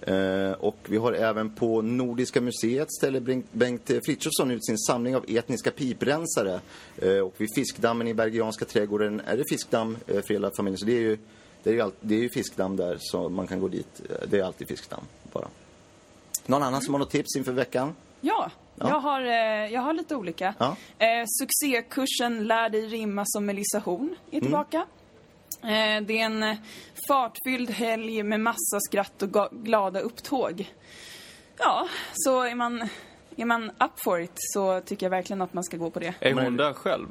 Eh, 0.02 0.52
och 0.52 0.78
vi 0.90 0.98
har 0.98 1.14
även 1.14 1.56
på 1.56 1.82
Nordiska 1.82 2.42
museet 2.42 2.94
ställer 2.94 3.20
Bengt- 3.52 4.06
Frithiofsson 4.06 4.52
ut 4.52 4.66
sin 4.66 4.78
samling 4.78 5.16
av 5.16 5.26
etniska 5.28 5.72
piprensare. 5.72 6.60
Eh, 6.98 7.18
och 7.20 7.34
vid 7.38 7.50
Fiskdammen 7.56 8.08
i 8.08 8.14
Bergianska 8.14 8.66
trädgården 8.66 9.22
är 9.26 9.38
det 9.38 9.44
fiskdamm 9.50 9.98
för 10.08 10.34
hela 10.34 10.52
familjen. 10.58 10.78
Så 10.78 10.86
det 10.86 10.98
är 10.98 11.02
ju, 11.02 11.18
det 11.64 11.70
är 11.70 11.74
ju, 11.74 11.82
all, 11.82 11.92
det 12.02 12.16
är 12.16 12.20
ju 12.20 12.30
fiskdamm 12.30 12.76
där, 12.76 12.98
så 13.00 13.30
man 13.30 13.48
kan 13.48 13.60
gå 13.60 13.68
dit. 13.68 14.02
Det 14.30 14.40
är 14.40 14.44
alltid 14.44 14.68
fiskdamm, 14.68 15.04
bara. 15.34 15.48
Någon 16.48 16.64
annan 16.64 16.82
som 16.82 16.94
har 16.94 17.00
något 17.00 17.12
tips 17.12 17.36
inför 17.36 17.52
veckan? 17.52 17.96
Ja, 18.22 18.52
Ja. 18.80 18.90
Jag, 18.90 19.00
har, 19.00 19.22
eh, 19.22 19.74
jag 19.74 19.82
har 19.82 19.94
lite 19.94 20.16
olika. 20.16 20.54
Ja. 20.58 20.76
Eh, 21.00 21.26
succékursen 21.40 22.48
Lär 22.48 22.70
dig 22.70 22.88
rimma 22.88 23.24
som 23.26 23.46
Melissa 23.46 23.80
Horn 23.80 24.16
är 24.32 24.42
tillbaka. 24.42 24.86
Eh, 25.64 26.02
det 26.02 26.20
är 26.20 26.26
en 26.26 26.56
fartfylld 27.08 27.70
helg 27.70 28.24
med 28.24 28.40
massa 28.40 28.80
skratt 28.80 29.22
och 29.22 29.50
glada 29.52 30.00
upptåg. 30.00 30.74
Ja, 31.58 31.88
så 32.14 32.42
är 32.42 32.56
man, 32.56 32.90
är 33.36 33.46
man 33.46 33.70
up 33.70 34.00
for 34.04 34.22
it 34.22 34.32
så 34.36 34.82
tycker 34.82 35.06
jag 35.06 35.12
verkligen 35.12 35.42
att 35.42 35.54
man 35.54 35.64
ska 35.64 35.78
gå 35.78 35.90
på 35.90 36.00
det. 36.00 36.14
Är 36.20 36.34
hon 36.34 36.58
där 36.58 36.74
själv? 36.74 37.08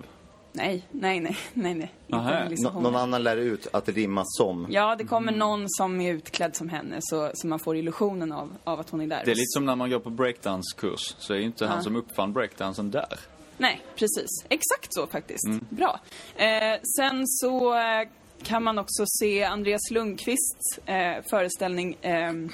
Nej, 0.57 0.87
nej, 0.91 1.21
nej, 1.21 1.37
nej, 1.55 1.75
nej. 1.75 1.93
Inte. 2.07 2.45
Melissa 2.45 2.73
Nå- 2.73 2.81
någon 2.81 2.97
annan 2.97 3.23
lär 3.23 3.37
ut 3.37 3.67
att 3.73 3.89
rimma 3.89 4.23
som. 4.25 4.67
Ja, 4.71 4.97
det 4.97 5.05
kommer 5.05 5.33
någon 5.33 5.65
som 5.69 6.01
är 6.01 6.13
utklädd 6.13 6.57
som 6.57 6.69
henne 6.69 6.97
så, 7.01 7.31
så 7.35 7.47
man 7.47 7.59
får 7.59 7.77
illusionen 7.77 8.33
av, 8.33 8.57
av 8.65 8.81
att 8.81 8.91
hon 8.91 9.01
är 9.01 9.07
där. 9.07 9.23
Det 9.25 9.31
är 9.31 9.35
lite 9.35 9.47
som 9.47 9.65
när 9.65 9.77
man 9.77 9.91
går 9.91 9.99
på 9.99 10.11
breakdance-kurs, 10.11 11.15
så 11.19 11.33
är 11.35 11.39
ju 11.39 11.45
inte 11.45 11.67
han 11.67 11.83
som 11.83 11.97
uppfann 11.97 12.33
breakdansen 12.33 12.91
där. 12.91 13.19
Nej, 13.59 13.81
precis. 13.97 14.27
Exakt 14.49 14.95
så 14.95 15.07
faktiskt. 15.07 15.47
Bra. 15.71 16.01
Eh, 16.37 16.81
sen 16.97 17.23
så 17.27 17.75
eh, 17.75 18.09
kan 18.43 18.63
man 18.65 18.79
också 18.79 19.05
se 19.07 19.45
Andreas 19.45 19.91
Lundqvists 19.91 20.79
eh, 20.87 21.23
föreställning 21.31 21.97
ehm, 22.03 22.49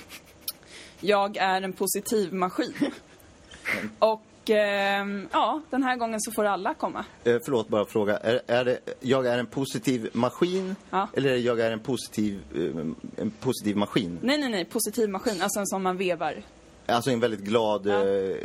Jag 1.01 1.37
är 1.37 1.63
en 1.63 1.73
positiv 1.73 2.33
maskin. 2.35 2.75
Och 3.99 4.23
ehm, 4.51 5.28
ja, 5.32 5.61
den 5.70 5.82
här 5.82 5.97
gången 5.97 6.20
så 6.20 6.32
får 6.32 6.45
alla 6.45 6.74
komma. 6.74 7.05
Eh, 7.24 7.36
förlåt, 7.45 7.68
bara 7.68 7.84
fråga. 7.84 8.16
Är, 8.16 8.40
är 8.47 8.64
det 8.64 8.78
jag 9.01 9.26
är 9.26 9.38
en 9.38 9.47
positiv 9.47 10.11
maskin 10.12 10.76
Ja. 10.90 11.09
eller 11.14 11.28
är 11.30 11.32
det 11.34 11.38
jag 11.40 11.61
är 11.61 11.70
en 11.72 11.80
positiv, 11.80 12.40
eh, 12.55 13.20
en 13.22 13.30
positiv 13.40 13.76
maskin? 13.76 14.18
Nej, 14.22 14.38
nej, 14.38 14.49
nej, 14.49 14.64
positiv 14.64 15.09
maskin, 15.09 15.43
alltså 15.43 15.61
en 15.61 15.66
sån 15.66 15.82
man 15.82 15.97
vevar. 15.97 16.43
Alltså 16.86 17.11
en 17.11 17.20
väldigt 17.20 17.40
glad 17.40 17.86
Ja. 17.86 18.07
eh, 18.09 18.36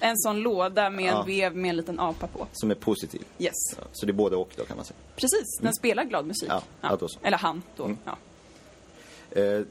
En 0.00 0.16
sån 0.16 0.40
låda 0.40 0.90
med 0.90 1.04
en 1.04 1.14
Ja. 1.16 1.22
vev 1.22 1.56
med 1.56 1.70
en 1.70 1.76
liten 1.76 2.00
apa 2.00 2.26
på. 2.26 2.46
som 2.52 2.70
är 2.70 2.74
positiv. 2.74 3.22
Yes. 3.38 3.52
Så 3.92 4.06
det 4.06 4.12
är 4.12 4.14
både 4.14 4.36
och 4.36 4.50
då 4.56 4.64
kan 4.64 4.76
man 4.76 4.86
säga. 4.86 4.96
Precis, 5.16 5.58
den 5.60 5.74
spelar 5.74 6.04
glad 6.04 6.26
musik. 6.26 6.50
Ja, 6.80 6.96
då 7.00 7.08
så. 7.08 7.18
Eller 7.22 7.38
han 7.38 7.62
då. 7.76 7.90
Ja. 8.04 8.16
Eh, 9.30 9.44
eh, 9.44 9.62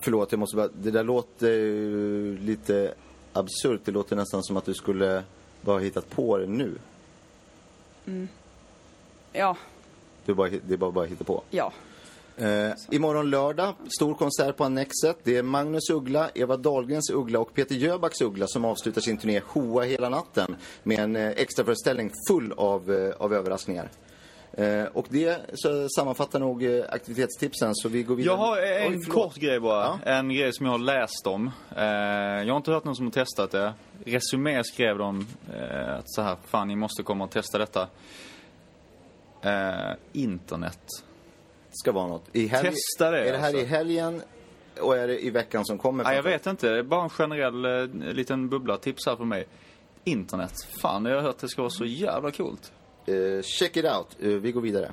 förlåt, 0.00 0.32
jag 0.32 0.38
måste 0.38 0.56
bara... 0.56 0.68
Det 0.82 0.90
där 0.90 1.04
låter 1.04 1.48
eh, 1.50 2.38
lite 2.44 2.94
absurt. 3.36 3.80
Det 3.84 3.92
låter 3.92 4.16
nästan 4.16 4.42
som 4.42 4.56
att 4.56 4.64
du 4.64 4.74
skulle 4.74 5.22
bara 5.60 5.78
hittat 5.78 6.10
på 6.10 6.38
det 6.38 6.46
nu. 6.46 6.74
Ja, 9.32 9.56
Du 10.26 10.34
bara, 10.34 10.48
det 10.50 10.74
är 10.74 10.78
bara 10.78 10.90
bara 10.90 11.04
hitta 11.06 11.24
på. 11.24 11.42
ja. 11.50 11.72
Eh, 12.36 12.72
imorgon 12.90 13.30
lördag, 13.30 13.74
stor 13.96 14.14
konsert 14.14 14.56
på 14.56 14.64
Annexet. 14.64 15.16
Det 15.22 15.36
är 15.36 15.42
Magnus 15.42 15.90
Uggla, 15.90 16.30
Eva 16.34 16.56
Dahlgrens 16.56 17.10
Uggla 17.10 17.38
och 17.38 17.54
Peter 17.54 17.74
Jöbacks 17.74 18.20
Uggla 18.20 18.46
som 18.46 18.64
avslutar 18.64 19.00
sin 19.00 19.16
turné 19.18 19.40
Hoa 19.46 19.82
hela 19.82 20.08
natten 20.08 20.56
med 20.82 20.98
en 20.98 21.16
eh, 21.16 21.28
extraföreställning 21.28 22.10
full 22.28 22.52
av, 22.56 22.92
eh, 22.92 23.14
av 23.18 23.34
överraskningar. 23.34 23.88
Eh, 24.56 24.84
och 24.92 25.06
det 25.08 25.40
så 25.54 25.88
sammanfattar 25.88 26.38
nog 26.40 26.64
eh, 26.64 26.84
aktivitetstipsen 26.88 27.74
så 27.74 27.88
vi 27.88 28.02
går 28.02 28.16
vidare. 28.16 28.34
Jag 28.34 28.38
har 28.38 28.58
en 28.62 28.98
Oj, 28.98 29.04
kort 29.04 29.36
grej 29.36 29.60
bara. 29.60 29.84
Ja. 29.84 29.98
En 30.04 30.34
grej 30.34 30.52
som 30.52 30.66
jag 30.66 30.72
har 30.72 30.78
läst 30.78 31.26
om. 31.26 31.50
Eh, 31.76 31.84
jag 31.84 32.52
har 32.52 32.56
inte 32.56 32.70
hört 32.70 32.84
någon 32.84 32.96
som 32.96 33.04
har 33.06 33.12
testat 33.12 33.50
det. 33.50 33.72
Resumé 34.04 34.64
skrev 34.64 34.98
de 34.98 35.26
att 35.98 36.10
så 36.10 36.22
här, 36.22 36.36
fan 36.46 36.68
ni 36.68 36.76
måste 36.76 37.02
komma 37.02 37.24
och 37.24 37.30
testa 37.30 37.58
detta. 37.58 37.88
Internet. 40.12 40.80
Ska 41.70 41.92
vara 41.92 42.06
något. 42.06 42.24
I 42.32 42.46
helg... 42.46 42.68
Testa 42.68 43.10
det, 43.10 43.28
Är 43.28 43.32
det 43.32 43.38
här 43.38 43.46
alltså. 43.46 43.62
i 43.62 43.64
helgen 43.64 44.22
och 44.80 44.96
är 44.96 45.06
det 45.06 45.24
i 45.24 45.30
veckan 45.30 45.64
som 45.64 45.78
kommer? 45.78 46.04
Nej, 46.04 46.16
jag 46.16 46.22
vet 46.22 46.46
inte. 46.46 46.70
Det 46.70 46.78
är 46.78 46.82
bara 46.82 47.02
en 47.02 47.10
generell 47.10 47.88
liten 48.14 48.48
bubbla 48.48 48.76
tips 48.76 49.06
här 49.06 49.16
för 49.16 49.24
mig. 49.24 49.46
Internet. 50.04 50.52
Fan, 50.80 51.04
jag 51.04 51.14
har 51.14 51.22
hört 51.22 51.34
att 51.34 51.40
det 51.40 51.48
ska 51.48 51.62
vara 51.62 51.70
så 51.70 51.84
jävla 51.84 52.30
coolt. 52.30 52.72
Eh, 53.06 53.42
check 53.42 53.76
it 53.76 53.84
out. 53.84 54.06
Eh, 54.22 54.28
vi 54.28 54.52
går 54.52 54.60
vidare. 54.60 54.92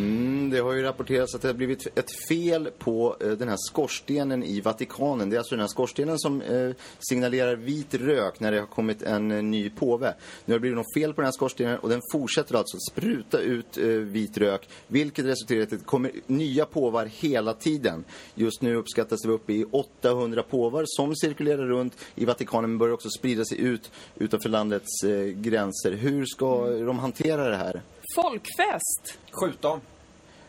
Mm, 0.00 0.50
det 0.50 0.58
har 0.58 0.72
ju 0.72 0.82
rapporterats 0.82 1.34
att 1.34 1.42
det 1.42 1.48
har 1.48 1.54
blivit 1.54 1.86
ett 1.98 2.28
fel 2.28 2.70
på 2.78 3.16
eh, 3.20 3.30
den 3.30 3.48
här 3.48 3.56
skorstenen 3.58 4.44
i 4.44 4.60
Vatikanen. 4.60 5.30
Det 5.30 5.36
är 5.36 5.38
alltså 5.38 5.54
den 5.54 5.60
här 5.60 5.68
skorstenen 5.68 6.18
som 6.18 6.42
eh, 6.42 6.70
signalerar 6.98 7.56
vit 7.56 7.94
rök 7.94 8.40
när 8.40 8.52
det 8.52 8.58
har 8.58 8.66
kommit 8.66 9.02
en 9.02 9.30
eh, 9.30 9.42
ny 9.42 9.70
påve. 9.70 10.14
Nu 10.44 10.54
har 10.54 10.58
det 10.58 10.60
blivit 10.60 10.76
något 10.76 10.94
fel 10.94 11.14
på 11.14 11.20
den 11.20 11.26
här 11.26 11.32
skorstenen 11.32 11.78
och 11.78 11.88
den 11.88 12.00
fortsätter 12.12 12.54
alltså 12.54 12.78
spruta 12.90 13.38
ut 13.38 13.78
eh, 13.78 13.86
vit 13.86 14.38
rök. 14.38 14.68
Vilket 14.86 15.24
resulterar 15.24 15.60
i 15.60 15.62
att 15.62 15.70
det 15.70 15.84
kommer 15.84 16.10
nya 16.26 16.66
påvar 16.66 17.06
hela 17.06 17.54
tiden. 17.54 18.04
Just 18.34 18.62
nu 18.62 18.74
uppskattas 18.74 19.22
det 19.22 19.28
vara 19.28 19.36
uppe 19.36 19.52
i 19.52 19.64
800 19.70 20.42
påvar 20.42 20.84
som 20.86 21.16
cirkulerar 21.16 21.66
runt 21.66 21.96
i 22.14 22.24
Vatikanen 22.24 22.70
men 22.70 22.78
börjar 22.78 22.94
också 22.94 23.10
sprida 23.10 23.44
sig 23.44 23.60
ut 23.60 23.90
utanför 24.16 24.48
landets 24.48 25.04
eh, 25.04 25.26
gränser. 25.26 25.92
Hur 25.92 26.26
ska 26.26 26.66
de 26.66 26.98
hantera 26.98 27.48
det 27.48 27.56
här? 27.56 27.82
Folkfest! 28.14 29.18
Skjut 29.32 29.62
dem. 29.62 29.80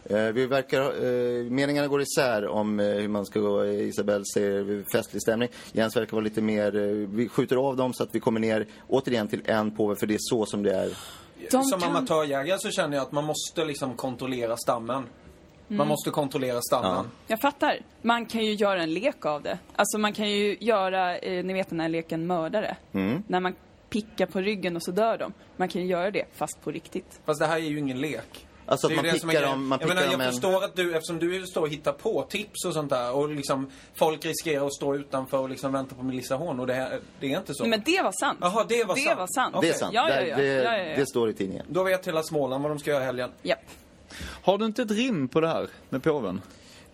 Eh, 0.06 0.24
vi 0.24 0.46
verkar, 0.46 0.82
eh, 0.82 1.44
meningarna 1.52 1.88
går 1.88 2.02
isär 2.02 2.48
om 2.48 2.80
eh, 2.80 2.86
hur 2.86 3.08
man 3.08 3.26
ska 3.26 3.40
gå. 3.40 3.64
Eh, 3.64 3.70
Isabelle 3.88 4.24
säger 4.34 4.84
festlig 4.92 5.22
stämning. 5.22 5.50
Jens 5.72 5.96
verkar 5.96 6.12
vara 6.12 6.24
lite 6.24 6.42
mer, 6.42 6.76
eh, 6.76 6.82
vi 6.92 7.30
skjuter 7.30 7.56
av 7.56 7.78
dem 7.78 7.94
så 7.94 8.04
att 8.04 8.10
vi 8.16 8.20
kommer 8.20 8.40
ner 8.40 8.68
återigen 8.88 9.28
till 9.28 9.42
en 9.46 9.72
påve 9.72 9.96
för 9.96 10.08
det 10.08 10.14
är 10.14 10.18
så 10.22 10.46
som 10.46 10.64
det 10.64 10.76
är. 10.76 10.98
De 11.52 11.64
Som 11.64 11.80
kan- 11.82 11.90
amatörjägare 11.90 12.60
så 12.60 12.72
känner 12.72 12.98
jag 12.98 13.04
att 13.04 13.12
man 13.12 13.24
måste 13.26 13.66
liksom 13.66 13.96
kontrollera 13.96 14.58
stammen. 14.58 14.96
Mm. 15.68 15.78
Man 15.78 15.88
måste 15.88 16.10
kontrollera 16.10 16.62
stammen. 16.62 16.92
Ja. 16.92 17.06
Jag 17.28 17.42
fattar. 17.42 17.80
Man 18.02 18.26
kan 18.26 18.46
ju 18.46 18.54
göra 18.54 18.84
en 18.84 18.94
lek 18.94 19.26
av 19.26 19.42
det. 19.42 19.60
Alltså 19.76 19.98
man 19.98 20.14
kan 20.14 20.30
ju 20.30 20.58
göra, 20.60 21.18
eh, 21.18 21.44
ni 21.46 21.54
vet 21.54 21.70
den 21.70 21.80
här 21.80 21.90
leken 21.90 22.28
mördare. 22.28 22.78
Mm. 22.94 23.24
När 23.28 23.40
man 23.40 23.56
pickar 23.92 24.26
på 24.26 24.42
ryggen 24.42 24.76
och 24.76 24.84
så 24.84 24.92
dör 24.92 25.18
de. 25.18 25.34
Man 25.58 25.68
kan 25.68 25.82
ju 25.82 25.88
göra 25.88 26.12
det, 26.12 26.26
fast 26.34 26.62
på 26.64 26.72
riktigt. 26.72 27.20
Fast 27.26 27.40
det 27.40 27.46
här 27.46 27.56
är 27.56 27.60
ju 27.60 27.80
ingen 27.80 28.02
lek. 28.02 28.48
Alltså 28.66 28.88
att 28.88 28.92
Det 28.92 28.96
man 28.96 29.06
det 29.06 29.20
som 29.20 29.30
är 29.30 29.34
pickar 29.34 29.48
dem, 29.48 29.68
man 29.68 29.80
jag 29.80 29.90
pickar 29.90 29.96
menar, 29.96 30.12
dem 30.12 30.22
jag 30.22 30.28
en... 30.28 30.34
förstår 30.34 30.64
att 30.64 30.76
du, 30.76 30.96
eftersom 30.96 31.20
du 31.20 31.46
står 31.46 31.62
och 31.62 31.70
hittar 31.70 31.92
på 31.92 32.22
tips 32.22 32.66
och 32.66 32.74
sånt 32.74 32.90
där 32.90 33.16
och 33.16 33.30
liksom 33.30 33.72
folk 33.94 34.26
riskerar 34.26 34.66
att 34.66 34.74
stå 34.74 34.96
utanför 34.96 35.38
och 35.38 35.50
liksom 35.50 35.72
vänta 35.72 35.96
på 35.96 36.04
Melissa 36.04 36.36
Horn 36.36 36.60
och 36.60 36.68
det, 36.68 36.74
här, 36.74 37.00
det 37.20 37.34
är 37.34 37.38
inte 37.38 37.54
så. 37.54 37.66
Men 37.66 37.82
det 37.86 38.02
var 38.02 38.12
sant. 38.20 38.38
Jaha, 38.42 38.66
det 38.70 38.84
var 38.84 38.96
det 38.96 39.02
sant. 39.02 39.20
var 39.20 39.28
sant. 39.28 39.56
Det 39.62 39.70
är 39.70 39.74
sant. 39.74 39.94
Ja, 39.94 40.10
ja, 40.10 40.22
ja. 40.22 40.38
Det, 40.38 40.46
ja, 40.46 40.78
ja, 40.78 40.84
ja. 40.84 40.96
det 40.96 41.06
står 41.06 41.30
i 41.30 41.34
tidningen. 41.34 41.66
Då 41.70 41.84
vet 41.84 42.08
hela 42.08 42.24
Småland 42.24 42.64
vad 42.64 42.72
de 42.72 42.80
ska 42.80 42.92
göra 42.92 43.02
i 43.02 43.06
helgen. 43.06 43.32
Japp. 43.42 43.60
Har 44.44 44.58
du 44.58 44.66
inte 44.66 44.82
ett 44.82 44.92
rim 44.92 45.28
på 45.28 45.42
det 45.42 45.48
här 45.48 45.68
med 45.90 46.04
påven? 46.04 46.42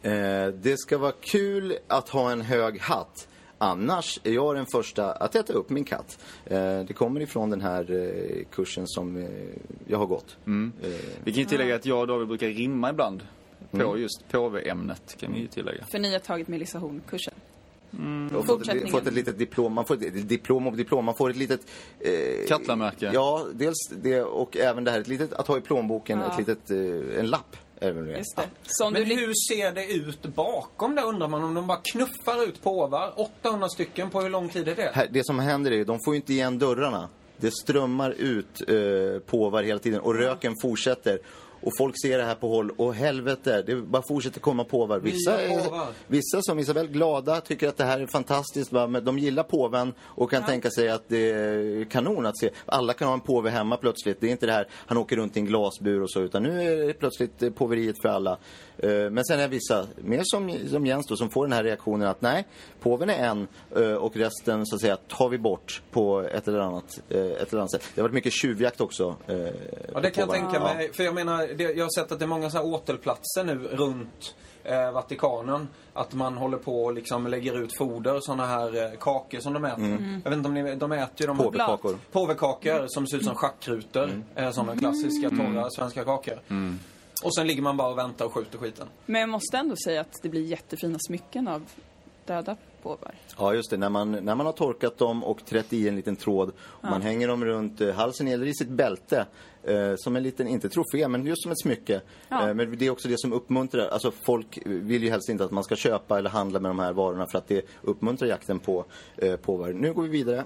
Eh, 0.02 0.12
det 0.48 0.78
ska 0.78 0.98
vara 0.98 1.14
kul 1.22 1.78
att 1.88 2.10
ha 2.10 2.32
en 2.32 2.42
hög 2.42 2.82
hatt. 2.82 3.28
Annars 3.58 4.20
är 4.24 4.32
jag 4.32 4.56
den 4.56 4.66
första 4.66 5.12
att 5.12 5.36
äta 5.36 5.54
upp 5.54 5.70
min 5.70 5.84
katt. 5.84 6.20
Eh, 6.46 6.58
det 6.88 6.94
kommer 6.96 7.22
ifrån 7.22 7.50
den 7.50 7.62
här 7.62 7.92
eh, 7.92 8.46
kursen 8.52 8.88
som 8.88 9.18
eh, 9.18 9.30
jag 9.88 9.98
har 9.98 10.06
gått. 10.06 10.38
Eh, 10.48 10.90
Vi 11.24 11.32
kan 11.32 11.40
ju 11.40 11.46
tillägga 11.46 11.76
att 11.76 11.86
jag 11.86 12.00
och 12.00 12.08
David 12.08 12.28
brukar 12.28 12.48
rimma 12.48 12.90
ibland. 12.90 13.24
På 13.72 13.78
Mm. 13.78 14.02
just 14.02 14.30
påve-ämnet 14.32 15.18
kan 15.20 15.34
vi 15.34 15.40
ju 15.40 15.48
tillägga. 15.48 15.86
För 15.92 16.00
ni 16.00 16.12
har 16.14 16.20
tagit 16.20 16.48
Melissa 16.48 16.80
Horn-kursen. 16.80 17.34
och 18.36 18.46
fått, 18.46 18.68
ett, 18.68 18.92
fått 18.92 19.08
ett 19.08 19.14
litet 19.14 19.38
diplom. 19.38 19.74
Man 19.74 19.86
får 19.86 19.96
ett 19.96 20.30
diplom 20.30 20.68
och 20.68 20.78
diplom. 20.78 21.06
Man 21.06 21.16
får 21.16 21.30
ett 21.30 21.36
litet... 21.36 21.62
Eh, 22.00 22.48
Kattlamärke. 22.48 23.12
Ja, 23.14 23.46
dels 23.54 23.88
det 23.90 24.22
och 24.22 24.58
även 24.58 24.84
det 24.84 24.92
här. 24.92 25.00
Ett 25.00 25.08
litet, 25.08 25.34
att 25.34 25.48
ha 25.48 25.58
i 25.58 25.62
plånboken. 25.62 26.20
Ja. 26.20 26.32
Ett 26.32 26.38
litet, 26.38 26.72
eh, 26.72 27.20
en 27.20 27.28
lapp. 27.28 27.58
Det 27.80 27.92
det? 27.92 28.18
Just 28.18 28.36
det. 28.36 28.44
Som 28.66 28.94
Men 28.94 29.02
du 29.02 29.08
li- 29.08 29.16
hur 29.16 29.34
ser 29.50 29.72
det 29.72 29.86
ut 29.94 30.22
bakom 30.24 30.96
där 30.96 31.06
undrar 31.06 31.28
man 31.28 31.44
om 31.44 31.54
de 31.54 31.68
bara 31.68 31.80
knuffar 31.92 32.44
ut 32.50 32.64
påvar? 32.64 33.14
800 33.18 33.70
stycken 33.70 34.10
på 34.10 34.22
hur 34.22 34.30
lång 34.30 34.50
tid 34.50 34.68
är 34.68 34.76
det? 34.76 34.92
Här, 34.94 35.08
det 35.12 35.26
som 35.26 35.40
händer 35.40 35.72
är 35.72 35.86
de 35.86 36.00
får 36.06 36.14
ju 36.14 36.16
inte 36.20 36.34
igen 36.34 36.60
dörrarna. 36.60 37.10
Det 37.38 37.52
strömmar 37.52 38.12
ut 38.12 38.70
eh, 38.70 39.20
påvar 39.26 39.64
hela 39.64 39.80
tiden 39.80 40.00
och 40.00 40.16
röken 40.16 40.54
fortsätter. 40.62 41.20
Och 41.62 41.72
folk 41.78 41.96
ser 42.02 42.18
det 42.18 42.24
här 42.24 42.36
på 42.36 42.48
håll 42.50 42.72
och 42.78 42.94
helvete, 42.96 43.64
det 43.66 43.76
bara 43.76 44.04
fortsätter 44.08 44.40
komma 44.40 44.64
påvar. 44.64 45.00
Vissa, 45.00 45.42
är, 45.42 45.62
vissa 46.08 46.42
som 46.42 46.60
Isabel 46.60 46.88
glada 46.88 47.42
tycker 47.42 47.68
att 47.68 47.78
det 47.78 47.84
här 47.84 48.00
är 48.00 48.08
fantastiskt. 48.08 48.72
Va? 48.72 48.88
Men 48.88 49.06
de 49.06 49.20
gillar 49.20 49.44
påven 49.44 49.94
och 50.02 50.32
kan 50.32 50.44
tänka 50.44 50.70
sig 50.70 50.90
att 50.90 51.04
det 51.08 51.32
är 51.32 51.86
kanon 51.86 52.26
att 52.26 52.40
se. 52.40 52.50
Alla 52.66 52.94
kan 52.94 53.08
ha 53.08 53.14
en 53.14 53.22
påve 53.22 53.50
hemma 53.50 53.78
plötsligt. 53.78 54.22
Det 54.22 54.28
är 54.28 54.32
inte 54.32 54.46
det 54.46 54.52
här, 54.54 54.68
han 54.72 54.98
åker 54.98 55.16
runt 55.16 55.38
i 55.38 55.40
en 55.40 55.46
glasbur 55.46 56.02
och 56.02 56.12
så. 56.12 56.22
Utan 56.22 56.44
nu 56.44 56.62
är 56.62 56.88
det 56.88 56.94
plötsligt 56.94 57.44
eh, 57.44 57.50
påveriet 57.50 57.96
för 58.02 58.10
alla. 58.10 58.38
Eh, 58.78 58.90
men 58.90 59.26
sen 59.26 59.40
är 59.40 59.44
det 59.44 59.48
vissa, 59.48 59.86
mer 59.98 60.22
som, 60.24 60.54
som 60.70 60.86
Jens 60.86 61.08
då, 61.08 61.16
som 61.16 61.30
får 61.30 61.46
den 61.46 61.54
här 61.54 61.64
reaktionen 61.64 62.08
att 62.08 62.22
nej, 62.22 62.46
påven 62.82 63.10
är 63.10 63.28
en 63.28 63.48
eh, 63.76 63.94
och 63.94 64.16
resten 64.16 64.66
så 64.66 64.76
att 64.76 64.82
säga 64.82 64.98
tar 64.98 65.30
vi 65.30 65.38
bort 65.38 65.82
på 65.92 66.22
ett 66.22 66.48
eller 66.48 66.60
annat, 66.60 67.00
ett 67.10 67.52
eller 67.52 67.58
annat 67.58 67.72
sätt. 67.72 67.84
Det 67.96 68.02
har 68.02 68.08
varit 68.08 68.14
mycket 68.14 68.34
tjuvjakt 68.34 68.82
också. 68.82 69.16
Ja, 69.28 70.00
det 70.02 70.10
kan 70.12 70.22
jag 70.22 70.30
tänka 70.30 70.52
Ja. 70.54 70.74
mig. 70.74 70.94
För 70.94 71.04
jag 71.04 71.16
menar, 71.16 71.47
det, 71.58 71.64
jag 71.64 71.86
har 71.86 72.02
sett 72.02 72.12
att 72.12 72.20
det 72.20 72.26
är 72.26 72.28
många 72.28 72.50
så 72.50 72.58
här 72.58 72.66
åtelplatser 72.66 73.44
nu 73.44 73.56
runt 73.56 74.36
eh, 74.64 74.92
Vatikanen. 74.92 75.68
Att 75.94 76.14
man 76.14 76.38
håller 76.38 76.58
på 76.58 76.84
och 76.84 76.94
liksom 76.94 77.28
lägger 77.28 77.62
ut 77.64 77.78
foder, 77.78 78.20
såna 78.20 78.46
här 78.46 78.84
eh, 78.84 79.00
kakor 79.00 79.40
som 79.40 79.54
de 79.54 79.66
äter. 79.66 79.84
Mm. 79.84 80.22
Jag 80.24 80.30
vet 80.30 80.38
inte 80.38 80.48
om 80.48 80.54
ni 80.54 80.76
de 80.76 80.92
äter 80.92 81.22
ju 81.22 81.28
de 81.28 81.38
Påvekakor. 81.38 81.98
Påvekakor 82.12 82.86
som 82.88 83.08
ser 83.08 83.18
ut 83.18 83.26
som 83.26 83.36
schackrutor. 83.36 84.04
Mm. 84.04 84.24
Eh, 84.36 84.52
såna 84.52 84.78
klassiska 84.78 85.30
torra 85.30 85.70
svenska 85.70 86.04
kakor. 86.04 86.40
Och 87.24 87.36
sen 87.36 87.48
ligger 87.48 87.62
man 87.62 87.78
bara 87.78 87.90
och 87.90 87.98
väntar 87.98 88.26
och 88.26 88.34
skjuter 88.34 88.58
skiten. 88.58 88.88
Men 89.06 89.22
jag 89.22 89.30
måste 89.30 89.58
ändå 89.58 89.76
säga 89.86 90.02
att 90.02 90.14
det 90.22 90.30
blir 90.30 90.42
jättefina 90.42 90.98
smycken 91.08 91.48
av 91.48 91.66
döda 92.26 92.56
påvar. 92.88 93.16
Ja, 93.38 93.54
just 93.54 93.70
det. 93.70 93.78
När 93.78 93.90
man, 93.90 94.12
när 94.12 94.36
man 94.36 94.46
har 94.46 94.54
torkat 94.54 94.98
dem 94.98 95.24
och 95.24 95.46
trätt 95.46 95.74
i 95.74 95.88
en 95.88 95.96
liten 95.96 96.16
tråd. 96.16 96.52
Och 96.60 96.90
Man 96.90 97.02
hänger 97.02 97.28
dem 97.28 97.46
runt 97.46 97.82
eh, 97.82 97.94
halsen 97.94 98.28
eller 98.28 98.46
i 98.46 98.54
sitt 98.54 98.70
bälte. 98.70 99.26
Eh, 99.64 99.94
som 99.98 100.16
en 100.16 100.24
liten, 100.24 100.48
inte 100.48 100.70
trofé, 100.70 101.08
men 101.08 101.26
just 101.26 101.44
som 101.44 101.52
ett 101.52 101.62
smycke. 101.62 102.02
Ja. 102.30 102.50
Eh, 102.50 102.54
men 102.54 102.78
det 102.78 102.86
är 102.86 102.90
också 102.90 103.08
det 103.08 103.20
som 103.20 103.34
uppmuntrar. 103.34 103.88
Alltså 103.88 104.12
folk 104.12 104.60
vill 104.66 105.04
ju 105.04 105.10
helst 105.10 105.30
inte 105.30 105.44
att 105.44 105.52
man 105.52 105.64
ska 105.64 105.76
köpa 105.76 106.18
eller 106.18 106.30
handla 106.30 106.60
med 106.60 106.70
de 106.70 106.80
här 106.80 106.94
varorna 106.94 107.28
för 107.32 107.38
att 107.38 107.48
det 107.48 107.66
uppmuntrar 107.82 108.28
jakten 108.28 108.60
på 108.60 108.86
eh, 109.18 109.36
påvar. 109.36 109.74
Nu 109.74 109.94
går 109.94 110.04
vi 110.04 110.10
vidare. 110.10 110.44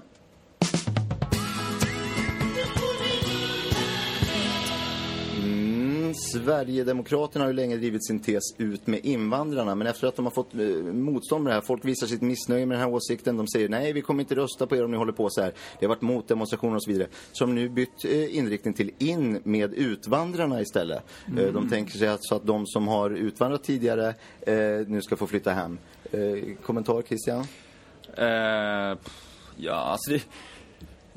Mm, 6.12 6.44
Sverigedemokraterna 6.44 7.44
har 7.44 7.50
ju 7.50 7.56
länge 7.56 7.76
drivit 7.76 8.06
sin 8.06 8.20
tes 8.20 8.42
ut 8.58 8.86
med 8.86 9.04
invandrarna 9.04 9.74
men 9.74 9.86
efter 9.86 10.06
att 10.06 10.16
de 10.16 10.24
har 10.24 10.32
fått 10.32 10.54
eh, 10.54 10.60
motstånd 10.92 11.44
med 11.44 11.50
det 11.50 11.54
här, 11.54 11.60
folk 11.60 11.84
visar 11.84 12.06
sitt 12.06 12.20
missnöje 12.20 12.66
med 12.66 12.78
den 12.78 12.82
här 12.82 12.94
åsikten, 12.94 13.36
de 13.36 13.48
säger 13.48 13.68
nej 13.68 13.92
vi 13.92 14.02
kommer 14.02 14.22
inte 14.22 14.34
rösta 14.34 14.66
på 14.66 14.76
er 14.76 14.84
om 14.84 14.90
ni 14.90 14.96
håller 14.96 15.12
på 15.12 15.30
så 15.30 15.42
här. 15.42 15.52
Det 15.78 15.86
har 15.86 15.88
varit 15.88 16.02
motdemonstrationer 16.02 16.76
och 16.76 16.82
så 16.82 16.90
vidare. 16.90 17.08
Har 17.40 17.46
nu 17.46 17.68
bytt 17.68 18.04
eh, 18.04 18.36
inriktning 18.36 18.74
till 18.74 18.90
in 18.98 19.40
med 19.44 19.74
utvandrarna 19.74 20.60
istället. 20.60 21.02
Eh, 21.38 21.52
de 21.52 21.68
tänker 21.68 21.98
sig 21.98 22.08
alltså 22.08 22.34
att 22.34 22.46
de 22.46 22.66
som 22.66 22.88
har 22.88 23.10
utvandrat 23.10 23.64
tidigare 23.64 24.14
nu 24.86 25.02
ska 25.02 25.16
få 25.16 25.26
flytta 25.26 25.52
hem. 25.52 25.78
Kommentar 26.62 27.02
Christian? 27.02 27.46
Pff, 29.02 29.32
ja, 29.56 29.74
alltså 29.74 30.10
det, 30.10 30.22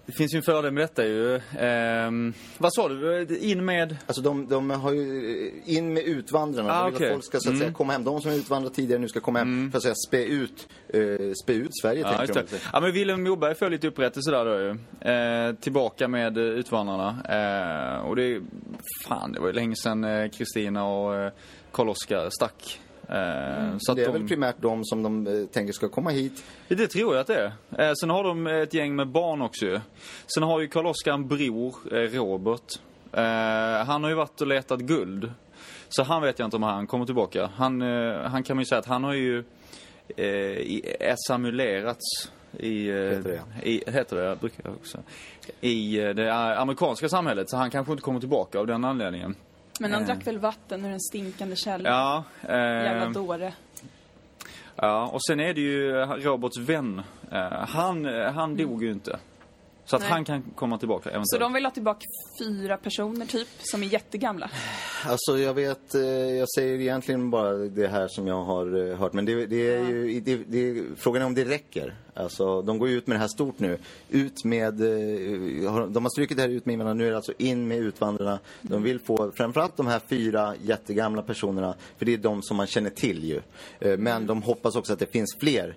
det 0.05 0.11
finns 0.11 0.33
ju 0.33 0.37
en 0.37 0.43
fördel 0.43 0.71
med 0.71 0.83
detta 0.83 1.05
ju. 1.05 1.41
Ehm, 1.59 2.33
vad 2.57 2.73
sa 2.73 2.89
du? 2.89 3.27
In 3.41 3.65
med... 3.65 3.97
Alltså 4.07 4.21
de, 4.21 4.47
de 4.47 4.69
har 4.69 4.91
ju 4.91 5.53
eh, 5.67 5.75
in 5.75 5.93
med 5.93 6.03
utvandrarna. 6.03 6.73
Ah, 6.73 6.91
de 6.91 7.05
att 7.05 7.11
folk 7.11 7.25
ska 7.25 7.39
så 7.39 7.51
att 7.51 7.57
säga, 7.57 7.71
komma 7.71 7.93
hem. 7.93 8.03
De 8.03 8.21
som 8.21 8.31
har 8.31 8.37
utvandrat 8.37 8.73
tidigare 8.73 9.01
nu 9.01 9.07
ska 9.07 9.19
komma 9.19 9.39
hem 9.39 9.71
för 9.71 9.77
att 9.77 9.83
säga 9.83 9.95
spä 10.07 10.25
ut, 10.25 10.67
eh, 10.87 11.31
spä 11.43 11.53
ut 11.53 11.69
Sverige 11.81 12.01
Ja, 12.01 12.17
tänker 12.17 12.33
de. 12.33 12.57
Ja, 12.73 12.79
men 12.81 12.91
Willem 12.91 13.23
Moberg 13.23 13.55
får 13.55 13.69
lite 13.69 13.87
upprättelse 13.87 14.31
där 14.31 14.45
då 14.45 14.59
ju. 14.59 14.69
Eh, 15.11 15.55
tillbaka 15.55 16.07
med 16.07 16.37
eh, 16.37 16.43
Utvandrarna. 16.43 17.17
Eh, 17.29 18.07
och 18.07 18.15
det 18.15 18.41
fan 19.07 19.31
det 19.31 19.39
var 19.39 19.47
ju 19.47 19.53
länge 19.53 19.75
sedan 19.75 20.29
Kristina 20.29 20.85
och 20.85 21.31
Karl-Oskar 21.71 22.29
stack. 22.29 22.79
Eh, 23.09 23.75
så 23.79 23.91
att 23.91 23.95
Det 23.97 24.03
är 24.03 24.05
de, 24.07 24.11
väl 24.13 24.27
primärt 24.27 24.55
de 24.59 24.85
som 24.85 25.03
de 25.03 25.27
eh, 25.27 25.45
tänker 25.45 25.73
ska 25.73 25.89
komma 25.89 26.09
hit. 26.09 26.43
Det 26.67 26.87
tror 26.87 27.13
jag 27.15 27.21
att 27.21 27.27
det 27.27 27.51
är. 27.77 27.87
Eh, 27.89 27.93
sen 27.93 28.09
har 28.09 28.23
de 28.23 28.47
ett 28.47 28.73
gäng 28.73 28.95
med 28.95 29.07
barn 29.07 29.41
också 29.41 29.65
ju. 29.65 29.79
Sen 30.35 30.43
har 30.43 30.59
ju 30.59 30.67
Karl-Oskar 30.67 31.13
en 31.13 31.27
bror, 31.27 31.75
Robert. 32.09 32.79
Han 33.87 34.03
har 34.03 34.09
ju 34.09 34.15
varit 34.15 34.41
och 34.41 34.47
letat 34.47 34.79
guld. 34.79 35.31
Så 35.89 36.03
han 36.03 36.21
vet 36.21 36.39
jag 36.39 36.45
inte 36.45 36.55
om 36.57 36.63
han 36.63 36.87
kommer 36.87 37.05
tillbaka. 37.05 37.49
Han, 37.55 37.81
han 38.25 38.43
kan 38.43 38.55
man 38.55 38.61
ju 38.61 38.65
säga 38.65 38.79
att 38.79 38.85
han 38.85 39.03
har 39.03 39.13
ju 39.13 39.43
eh, 40.17 40.25
i- 42.59 43.09
Heter 43.09 43.41
det. 43.61 43.69
i, 43.69 43.83
heter 43.91 44.15
det, 44.17 44.35
brukar 44.39 44.63
jag 44.63 44.73
också. 44.73 44.97
I 45.61 45.97
det 45.97 46.33
amerikanska 46.33 47.09
samhället. 47.09 47.49
Så 47.49 47.57
han 47.57 47.71
kanske 47.71 47.91
inte 47.91 48.03
kommer 48.03 48.19
tillbaka 48.19 48.59
av 48.59 48.67
den 48.67 48.85
anledningen. 48.85 49.35
Men 49.79 49.93
han 49.93 50.01
Eh. 50.01 50.07
drack 50.07 50.27
väl 50.27 50.39
vatten 50.39 50.85
ur 50.85 50.91
en 50.91 50.99
stinkande 51.01 51.55
källa. 51.55 51.89
Ja, 51.89 52.23
eh, 52.49 52.55
Jävla 52.83 53.09
dåre. 53.09 53.53
Ja, 54.75 55.07
och 55.07 55.23
sen 55.23 55.39
är 55.39 55.53
det 55.53 55.61
ju 55.61 55.91
Roberts 56.05 56.57
vän. 56.57 57.01
Eh, 57.31 57.39
han, 57.51 58.05
eh, 58.05 58.31
han 58.33 58.55
dog 58.55 58.83
ju 58.83 58.91
inte. 58.91 59.19
Så 59.85 59.95
att 59.95 60.01
Mm. 60.01 60.09
Nej. 60.09 60.15
han 60.15 60.25
kan 60.25 60.51
komma 60.55 60.77
tillbaka 60.77 61.09
eventuellt. 61.09 61.27
Så 61.29 61.37
de 61.37 61.53
vill 61.53 61.65
ha 61.65 61.71
tillbaka 61.71 62.05
fyra 62.39 62.77
personer 62.77 63.25
typ, 63.25 63.47
som 63.59 63.83
är 63.83 63.87
jättegamla. 63.87 64.49
Alltså 65.05 65.37
jag 65.39 65.53
vet, 65.53 65.95
eh, 65.95 66.01
jag 66.11 66.49
säger 66.55 66.79
egentligen 66.79 67.29
bara 67.29 67.53
det 67.53 67.87
här 67.87 68.07
som 68.07 68.27
jag 68.27 68.43
har 68.43 68.89
eh, 68.89 68.97
hört. 68.97 69.13
Men 69.13 69.25
det, 69.25 69.45
det 69.45 69.75
är 69.75 69.89
ju, 69.89 70.19
det, 70.19 70.35
det, 70.47 70.83
frågan 70.97 71.21
är 71.21 71.25
om 71.25 71.35
det 71.35 71.45
räcker. 71.45 71.95
Alltså 72.13 72.61
de 72.61 72.77
går 72.77 72.89
ju 72.89 72.97
ut 72.97 73.07
med 73.07 73.15
det 73.15 73.19
här 73.19 73.27
stort 73.27 73.59
nu. 73.59 73.77
Ut 74.09 74.43
med, 74.43 74.81
eh, 74.81 75.87
de 75.87 76.05
har 76.05 76.09
strukit 76.09 76.37
det 76.37 76.43
här 76.43 76.49
ut 76.49 76.65
med 76.65 76.73
invandrarna, 76.73 76.97
nu 76.97 77.05
är 77.07 77.09
det 77.11 77.15
alltså 77.17 77.33
in 77.37 77.67
med 77.67 77.77
utvandrarna. 77.77 78.39
De 78.61 78.83
vill 78.83 78.99
få 78.99 79.31
framförallt 79.35 79.77
de 79.77 79.87
här 79.87 80.01
fyra 80.09 80.53
jättegamla 80.61 81.21
personerna, 81.21 81.75
för 81.97 82.05
det 82.05 82.13
är 82.13 82.17
de 82.17 82.41
som 82.43 82.57
man 82.57 82.67
känner 82.67 82.89
till 82.89 83.23
ju. 83.23 83.41
Men 83.97 84.27
de 84.27 84.41
hoppas 84.41 84.75
också 84.75 84.93
att 84.93 84.99
det 84.99 85.11
finns 85.11 85.35
fler 85.39 85.75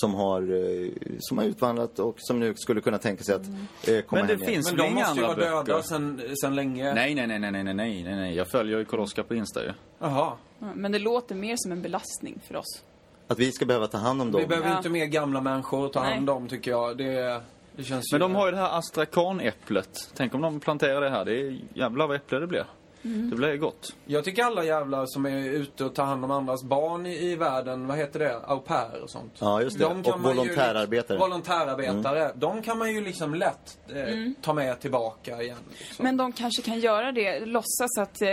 som 0.00 0.14
har, 0.14 0.42
eh, 0.42 0.90
som 1.18 1.38
har 1.38 1.44
utvandrat 1.44 1.98
och 1.98 2.14
som 2.18 2.40
nu 2.40 2.54
skulle 2.56 2.80
kunna 2.80 2.98
tänka 2.98 3.24
sig 3.24 3.34
att 3.34 3.46
eh, 3.88 4.00
komma 4.00 4.22
Men 4.22 4.28
hem 4.28 4.38
finns 4.38 4.72
igen. 4.72 4.76
Men 4.76 4.94
de 4.94 5.00
måste 5.00 5.20
ju 5.20 5.26
vara 5.26 5.62
döda 5.62 5.82
sen, 5.82 6.22
sen 6.40 6.54
länge? 6.54 6.94
Nej, 6.94 7.14
nej, 7.14 7.26
nej, 7.26 7.38
nej, 7.38 7.52
nej, 7.52 7.64
nej, 7.64 7.74
nej, 7.74 8.16
nej. 8.16 8.34
Jag 8.34 8.50
följer 8.50 8.78
ju 8.78 8.84
Koroska 8.84 9.22
på 9.22 9.34
Insta 9.34 9.64
ju. 9.64 9.72
Jaha. 9.98 10.32
Men 10.74 10.92
det 10.92 10.98
låter 10.98 11.34
mer 11.34 11.54
som 11.56 11.72
en 11.72 11.82
belastning 11.82 12.40
för 12.48 12.56
oss. 12.56 12.82
Att 13.28 13.38
vi 13.38 13.52
ska 13.52 13.66
behöva 13.66 13.86
ta 13.86 13.98
hand 13.98 14.22
om 14.22 14.32
dem? 14.32 14.40
Vi 14.40 14.46
behöver 14.46 14.68
ja. 14.68 14.76
inte 14.76 14.88
mer 14.88 15.06
gamla 15.06 15.40
människor 15.40 15.86
att 15.86 15.92
ta 15.92 16.00
hand 16.00 16.30
om, 16.30 16.48
tycker 16.48 16.70
jag. 16.70 16.98
Det, 16.98 17.40
det 17.76 17.84
känns 17.84 18.12
Men 18.12 18.20
ju... 18.20 18.22
de 18.22 18.34
har 18.34 18.46
ju 18.46 18.52
det 18.52 18.58
här 18.58 18.78
astrakanäpplet. 18.78 20.10
Tänk 20.14 20.34
om 20.34 20.40
de 20.40 20.60
planterar 20.60 21.00
det 21.00 21.10
här. 21.10 21.24
Det 21.24 21.40
är 21.40 21.58
jävla 21.74 22.06
vad 22.06 22.16
äpple 22.16 22.38
det 22.38 22.46
blir. 22.46 22.64
Mm. 23.06 23.30
Det 23.30 23.36
blir 23.36 23.56
gott. 23.56 23.94
Jag 24.04 24.24
tycker 24.24 24.44
alla 24.44 24.64
jävlar 24.64 25.06
som 25.06 25.26
är 25.26 25.50
ute 25.50 25.84
och 25.84 25.94
tar 25.94 26.04
hand 26.04 26.24
om 26.24 26.30
andras 26.30 26.62
barn 26.64 27.06
i, 27.06 27.30
i 27.30 27.36
världen, 27.36 27.86
vad 27.86 27.96
heter 27.96 28.18
det? 28.18 28.36
Au 28.46 28.58
pair 28.58 29.02
och 29.02 29.10
sånt. 29.10 29.32
Ja, 29.38 29.62
just 29.62 29.78
det. 29.78 29.84
De 29.84 30.00
Och 30.00 30.06
ju 30.06 30.12
volontärarbetare. 30.22 30.98
Liksom, 30.98 31.18
volontärarbetare. 31.18 32.32
De 32.34 32.62
kan 32.62 32.78
man 32.78 32.94
ju 32.94 33.04
liksom 33.04 33.34
lätt 33.34 33.78
eh, 33.88 34.32
ta 34.42 34.52
med 34.52 34.80
tillbaka 34.80 35.42
igen. 35.42 35.56
Liksom. 35.78 36.04
Men 36.04 36.16
de 36.16 36.32
kanske 36.32 36.62
kan 36.62 36.80
göra 36.80 37.12
det, 37.12 37.46
låtsas 37.46 37.98
att, 37.98 38.22
eh, 38.22 38.28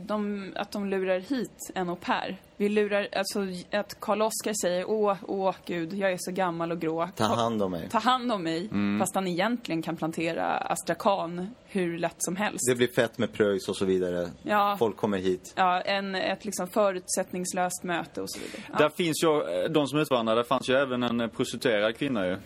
de, 0.00 0.52
att 0.56 0.72
de 0.72 0.86
lurar 0.86 1.18
hit 1.18 1.70
en 1.74 1.88
au 1.88 1.96
pair. 1.96 2.40
Vi 2.58 2.68
lurar, 2.68 3.08
alltså 3.16 3.46
att 3.72 4.00
Karl-Oskar 4.00 4.52
säger 4.62 4.90
åh, 4.90 5.16
åh 5.22 5.54
gud, 5.66 5.92
jag 5.92 6.12
är 6.12 6.16
så 6.20 6.30
gammal 6.32 6.72
och 6.72 6.80
grå. 6.80 7.08
Ta 7.16 7.24
hand 7.24 7.62
om 7.62 7.70
mig. 7.70 7.88
Ta 7.88 7.98
hand 7.98 8.32
om 8.32 8.42
mig. 8.42 8.68
Fast 9.00 9.14
han 9.14 9.26
egentligen 9.26 9.82
kan 9.82 9.96
plantera 9.96 10.46
astrakan 10.46 11.54
hur 11.66 11.98
lätt 11.98 12.14
som 12.18 12.36
helst. 12.36 12.68
Det 12.68 12.74
blir 12.74 12.88
fett 12.88 13.18
med 13.18 13.32
pröjs 13.32 13.68
och 13.68 13.76
så 13.76 13.84
vidare. 13.84 14.30
Ja. 14.42 14.76
Folk 14.78 14.96
kommer 14.96 15.18
hit. 15.18 15.52
Ja, 15.56 15.80
en, 15.80 16.14
ett 16.14 16.44
liksom 16.44 16.68
förutsättningslöst 16.68 17.82
möte 17.84 18.22
och 18.22 18.30
så 18.30 18.38
vidare. 18.40 18.62
Ja. 18.72 18.78
Där 18.78 18.88
finns 18.88 19.22
ju, 19.22 19.68
de 19.68 19.86
som 19.86 19.98
utvandrar, 19.98 20.36
där 20.36 20.44
fanns 20.44 20.68
ju 20.68 20.74
även 20.74 21.02
en 21.02 21.30
prostituerad 21.30 21.96
kvinna 21.96 22.26
ju. 22.26 22.36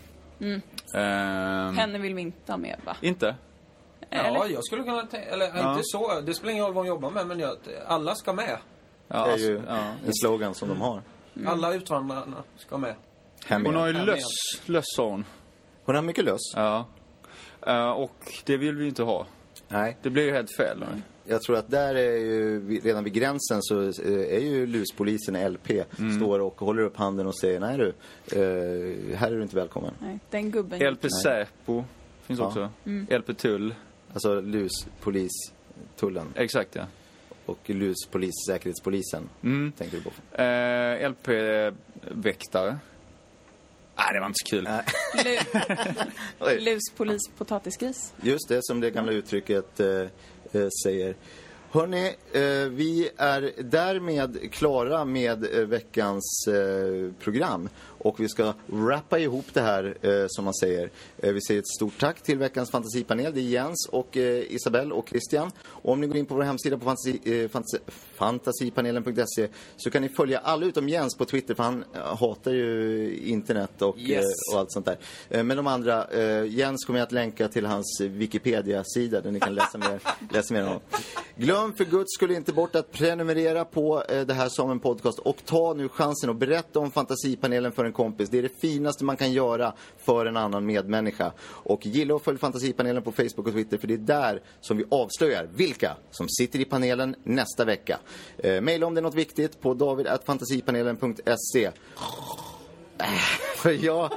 Mm. 0.41 0.61
Ehm, 0.95 1.77
Henne 1.77 1.99
vill 1.99 2.15
vi 2.15 2.23
inte 2.23 2.53
ha 2.53 2.57
med 2.57 2.77
va? 2.85 2.97
Inte? 3.01 3.35
Ja, 4.11 4.19
Eller? 4.19 4.49
jag 4.55 4.65
skulle 4.65 4.83
kunna 4.83 5.03
tänka, 5.03 5.31
eller 5.31 5.47
Ja. 5.57 5.71
inte 5.73 5.81
så, 5.85 6.21
det 6.21 6.35
spelar 6.35 6.53
ingen 6.53 6.65
roll 6.65 6.75
vad 6.75 6.85
hon 6.85 6.89
jobbar 6.89 7.11
med, 7.11 7.27
men 7.27 7.41
jag, 7.41 7.57
alla 7.87 8.15
ska 8.15 8.33
med. 8.33 8.59
Ja, 9.13 9.17
Det 9.25 9.29
är 9.29 9.33
alltså, 9.33 9.49
ju 9.49 9.63
ja. 9.69 9.79
en 10.07 10.15
slogan 10.15 10.55
som 10.55 10.69
de 10.69 10.81
har. 10.81 11.03
Alla 11.47 11.75
utvandrarna 11.75 12.37
ska 12.57 12.79
med. 12.79 12.95
Hem 13.47 13.65
Hon 13.67 13.75
har 13.75 13.87
ju 13.87 13.93
löss, 13.93 14.61
löss 14.67 14.85
sa 14.97 15.09
hon. 15.11 15.25
Hon 15.85 15.95
har 15.95 16.03
mycket 16.03 16.25
löss. 16.25 16.53
Ja. 16.57 16.87
Eh, 17.67 17.91
och 17.91 18.33
det 18.45 18.57
vill 18.57 18.77
vi 18.77 18.89
inte 18.89 19.03
ha. 19.03 19.27
Nej. 19.69 19.97
Det 20.03 20.11
blir 20.11 20.25
ju 20.25 20.33
helt 20.33 20.57
fel. 20.57 20.79
nu. 20.79 20.87
Jag 21.25 21.43
tror 21.43 21.57
att 21.57 21.71
där 21.71 21.95
är 21.95 22.17
ju, 22.17 22.81
redan 22.81 23.05
vid 23.05 23.13
gränsen 23.13 23.63
så 23.63 23.83
eh, 23.83 24.37
är 24.37 24.41
ju 24.41 24.67
luspolisen 24.67 25.53
LP. 25.53 25.71
Mm. 25.99 26.17
Står 26.17 26.39
och 26.41 26.61
håller 26.61 26.83
upp 26.83 26.97
handen 26.97 27.27
och 27.27 27.39
säger 27.39 27.61
nej 27.61 27.79
du, 27.79 27.89
eh, 27.89 29.17
här 29.19 29.33
är 29.33 29.37
du 29.37 29.43
inte 29.43 29.57
välkommen. 29.57 29.95
Nej, 30.01 30.19
den 30.31 30.51
gubben. 30.51 30.93
LP 30.93 31.07
Säpo 31.23 31.85
finns 32.23 32.39
Ja. 32.41 32.47
också. 32.47 32.69
Mm. 32.85 33.07
LP 33.21 33.35
Tull. 33.39 33.75
Alltså 34.13 34.41
luspolis, 34.41 35.31
tullen. 35.97 36.27
Exakt 36.35 36.75
ja. 36.75 36.83
Och 37.51 37.70
luspolis, 37.70 38.34
säkerhetspolisen. 38.46 39.28
Mm. 39.42 39.72
Tänker 39.72 39.96
du 39.96 40.03
på? 40.03 40.42
Eh, 40.42 41.11
LP 41.11 41.28
Väktare. 42.11 42.78
Nej, 43.96 44.14
det 44.14 44.20
var 44.20 44.26
inte 44.26 44.38
så 44.44 44.51
kul. 44.51 44.68
Lu-. 45.24 46.61
Luspolis, 46.61 47.20
potatisgris. 47.38 48.12
Just 48.22 48.48
det, 48.48 48.59
som 48.62 48.80
det 48.80 48.90
gamla 48.90 49.12
uttrycket 49.12 49.80
eh, 49.80 49.86
eh, 50.53 50.68
säger. 50.84 51.14
Hörni, 51.70 52.07
eh, 52.32 52.68
vi 52.70 53.11
är 53.16 53.53
därmed 53.62 54.53
klara 54.53 55.05
med 55.05 55.55
eh, 55.55 55.66
veckans 55.66 56.46
eh, 56.48 57.12
program. 57.20 57.68
Och 58.03 58.20
vi 58.20 58.28
ska 58.28 58.55
rappa 58.72 59.18
ihop 59.18 59.44
det 59.53 59.61
här, 59.61 59.96
eh, 60.03 60.24
som 60.28 60.44
man 60.44 60.55
säger. 60.55 60.90
Eh, 61.18 61.32
vi 61.32 61.40
säger 61.40 61.61
ett 61.61 61.68
stort 61.68 61.98
tack 62.01 62.22
till 62.22 62.38
veckans 62.38 62.70
fantasipanel. 62.70 63.34
Det 63.34 63.40
är 63.40 63.42
Jens 63.42 63.88
och 63.92 64.16
eh, 64.16 64.53
Isabelle 64.53 64.94
och 64.94 65.09
Christian. 65.09 65.51
Och 65.64 65.92
om 65.92 66.01
ni 66.01 66.07
går 66.07 66.16
in 66.16 66.26
på 66.26 66.34
vår 66.34 66.42
hemsida 66.42 66.78
på 66.78 66.84
fantasi, 66.84 67.20
eh, 67.24 67.48
fantasi, 67.51 67.78
fantasipanelen.se 68.14 69.48
så 69.76 69.90
kan 69.90 70.03
ni 70.03 70.09
följa 70.09 70.38
alla 70.38 70.66
utom 70.66 70.88
Jens 70.88 71.16
på 71.16 71.24
Twitter, 71.24 71.55
för 71.55 71.62
han 71.62 71.84
eh, 71.94 72.16
hatar 72.16 72.51
ju 72.53 73.16
internet 73.24 73.82
och, 73.82 73.98
Yes. 73.98 74.24
eh, 74.24 74.55
och 74.55 74.61
allt 74.61 74.72
sånt 74.72 74.86
där. 74.86 75.42
Men 75.42 75.57
de 75.57 75.66
andra, 75.66 76.07
Jens 76.46 76.84
kommer 76.84 76.98
jag 76.98 77.07
att 77.07 77.12
länka 77.12 77.48
till 77.48 77.66
hans 77.66 78.01
Wikipedia-sida 78.01 79.20
där 79.20 79.30
ni 79.30 79.40
kan 79.40 79.55
läsa 79.55 79.78
mer, 79.78 80.01
läsa 80.32 80.55
mer 80.55 80.61
om 80.61 80.66
honom. 80.66 80.82
Glöm 81.36 81.72
för 81.72 81.84
guds 81.84 82.14
skull 82.14 82.30
inte 82.30 82.53
bort 82.53 82.74
att 82.74 82.92
prenumerera 82.92 83.64
på 83.64 84.03
det 84.26 84.34
här 84.34 84.48
som 84.48 84.70
en 84.70 84.80
podcast 84.80 85.18
och 85.18 85.36
ta 85.44 85.74
nu 85.74 85.88
chansen 85.88 86.30
och 86.30 86.36
berätta 86.36 86.78
om 86.78 86.90
Fantasipanelen 86.90 87.72
för 87.72 87.84
en 87.84 87.89
kompis. 87.93 88.28
Det 88.28 88.38
är 88.38 88.43
det 88.43 88.61
finaste 88.61 89.05
man 89.05 89.16
kan 89.16 89.32
göra 89.32 89.72
för 89.99 90.26
en 90.26 90.36
annan 90.36 90.66
medmänniska. 90.66 91.32
Och 91.43 91.86
gilla 91.86 92.14
och 92.14 92.22
följ 92.22 92.38
Fantasipanelen 92.38 93.03
på 93.03 93.12
Facebook 93.12 93.47
och 93.47 93.53
Twitter 93.53 93.78
för 93.78 93.88
det 93.88 93.95
är 93.95 93.99
där 93.99 94.43
som 94.61 94.76
vi 94.76 94.84
avslöjar 94.91 95.49
vilka 95.55 95.97
som 96.11 96.28
sitter 96.28 96.59
i 96.59 96.64
panelen 96.64 97.16
nästa 97.22 97.64
vecka. 97.64 97.99
Eh, 98.38 98.61
maila 98.61 98.86
om 98.86 98.95
det 98.95 99.01
är 99.01 99.03
något 99.03 99.14
viktigt 99.14 99.61
på 99.61 99.74
david.fantasipanelen.se. 99.74 101.70
För 103.57 103.70
eh, 103.70 103.84
jag 103.84 104.09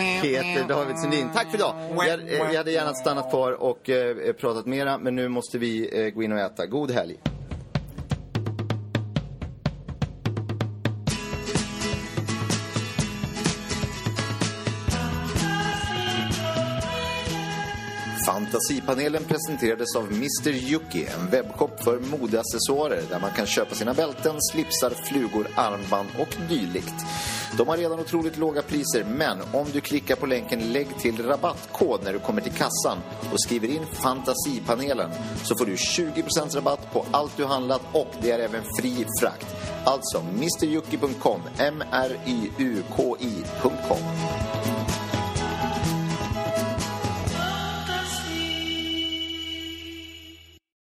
heter 0.00 0.68
David 0.68 0.98
Sundin. 0.98 1.30
Tack 1.34 1.50
för 1.50 1.58
idag. 1.58 1.74
Vi 2.04 2.10
hade, 2.10 2.24
vi 2.50 2.56
hade 2.56 2.72
gärna 2.72 2.94
stannat 2.94 3.30
kvar 3.30 3.52
och 3.52 3.90
eh, 3.90 4.32
pratat 4.32 4.66
mera, 4.66 4.98
men 4.98 5.16
nu 5.16 5.28
måste 5.28 5.58
vi 5.58 6.04
eh, 6.04 6.10
gå 6.14 6.22
in 6.22 6.32
och 6.32 6.38
äta. 6.38 6.66
God 6.66 6.90
helg. 6.90 7.20
Fantasipanelen 18.26 19.24
presenterades 19.24 19.96
av 19.96 20.06
Mr 20.12 20.48
Yuki, 20.48 21.06
en 21.06 21.30
webbshop 21.30 21.84
för 21.84 22.00
modeaccessoarer 22.00 23.02
där 23.10 23.20
man 23.20 23.30
kan 23.30 23.46
köpa 23.46 23.74
sina 23.74 23.94
bälten, 23.94 24.36
slipsar, 24.52 24.90
flugor, 24.90 25.46
armband 25.54 26.08
och 26.18 26.36
dylikt. 26.48 26.94
De 27.56 27.68
har 27.68 27.76
redan 27.76 28.00
otroligt 28.00 28.38
låga 28.38 28.62
priser, 28.62 29.04
men 29.04 29.38
om 29.52 29.66
du 29.72 29.80
klickar 29.80 30.16
på 30.16 30.26
länken 30.26 30.72
Lägg 30.72 30.98
till 30.98 31.26
rabattkod 31.26 32.00
när 32.04 32.12
du 32.12 32.18
kommer 32.18 32.40
till 32.40 32.52
kassan 32.52 32.98
och 33.32 33.42
skriver 33.42 33.68
in 33.68 33.86
Fantasipanelen 33.92 35.10
så 35.44 35.56
får 35.56 35.66
du 35.66 35.74
20% 35.74 36.54
rabatt 36.54 36.92
på 36.92 37.06
allt 37.10 37.36
du 37.36 37.44
handlat 37.44 37.82
och 37.92 38.14
det 38.22 38.30
är 38.30 38.38
även 38.38 38.62
fri 38.80 39.06
frakt. 39.20 39.46
Alltså 39.84 40.22
mryuki.com, 40.22 41.40
m-r-y-u-k-i.com. 41.58 42.12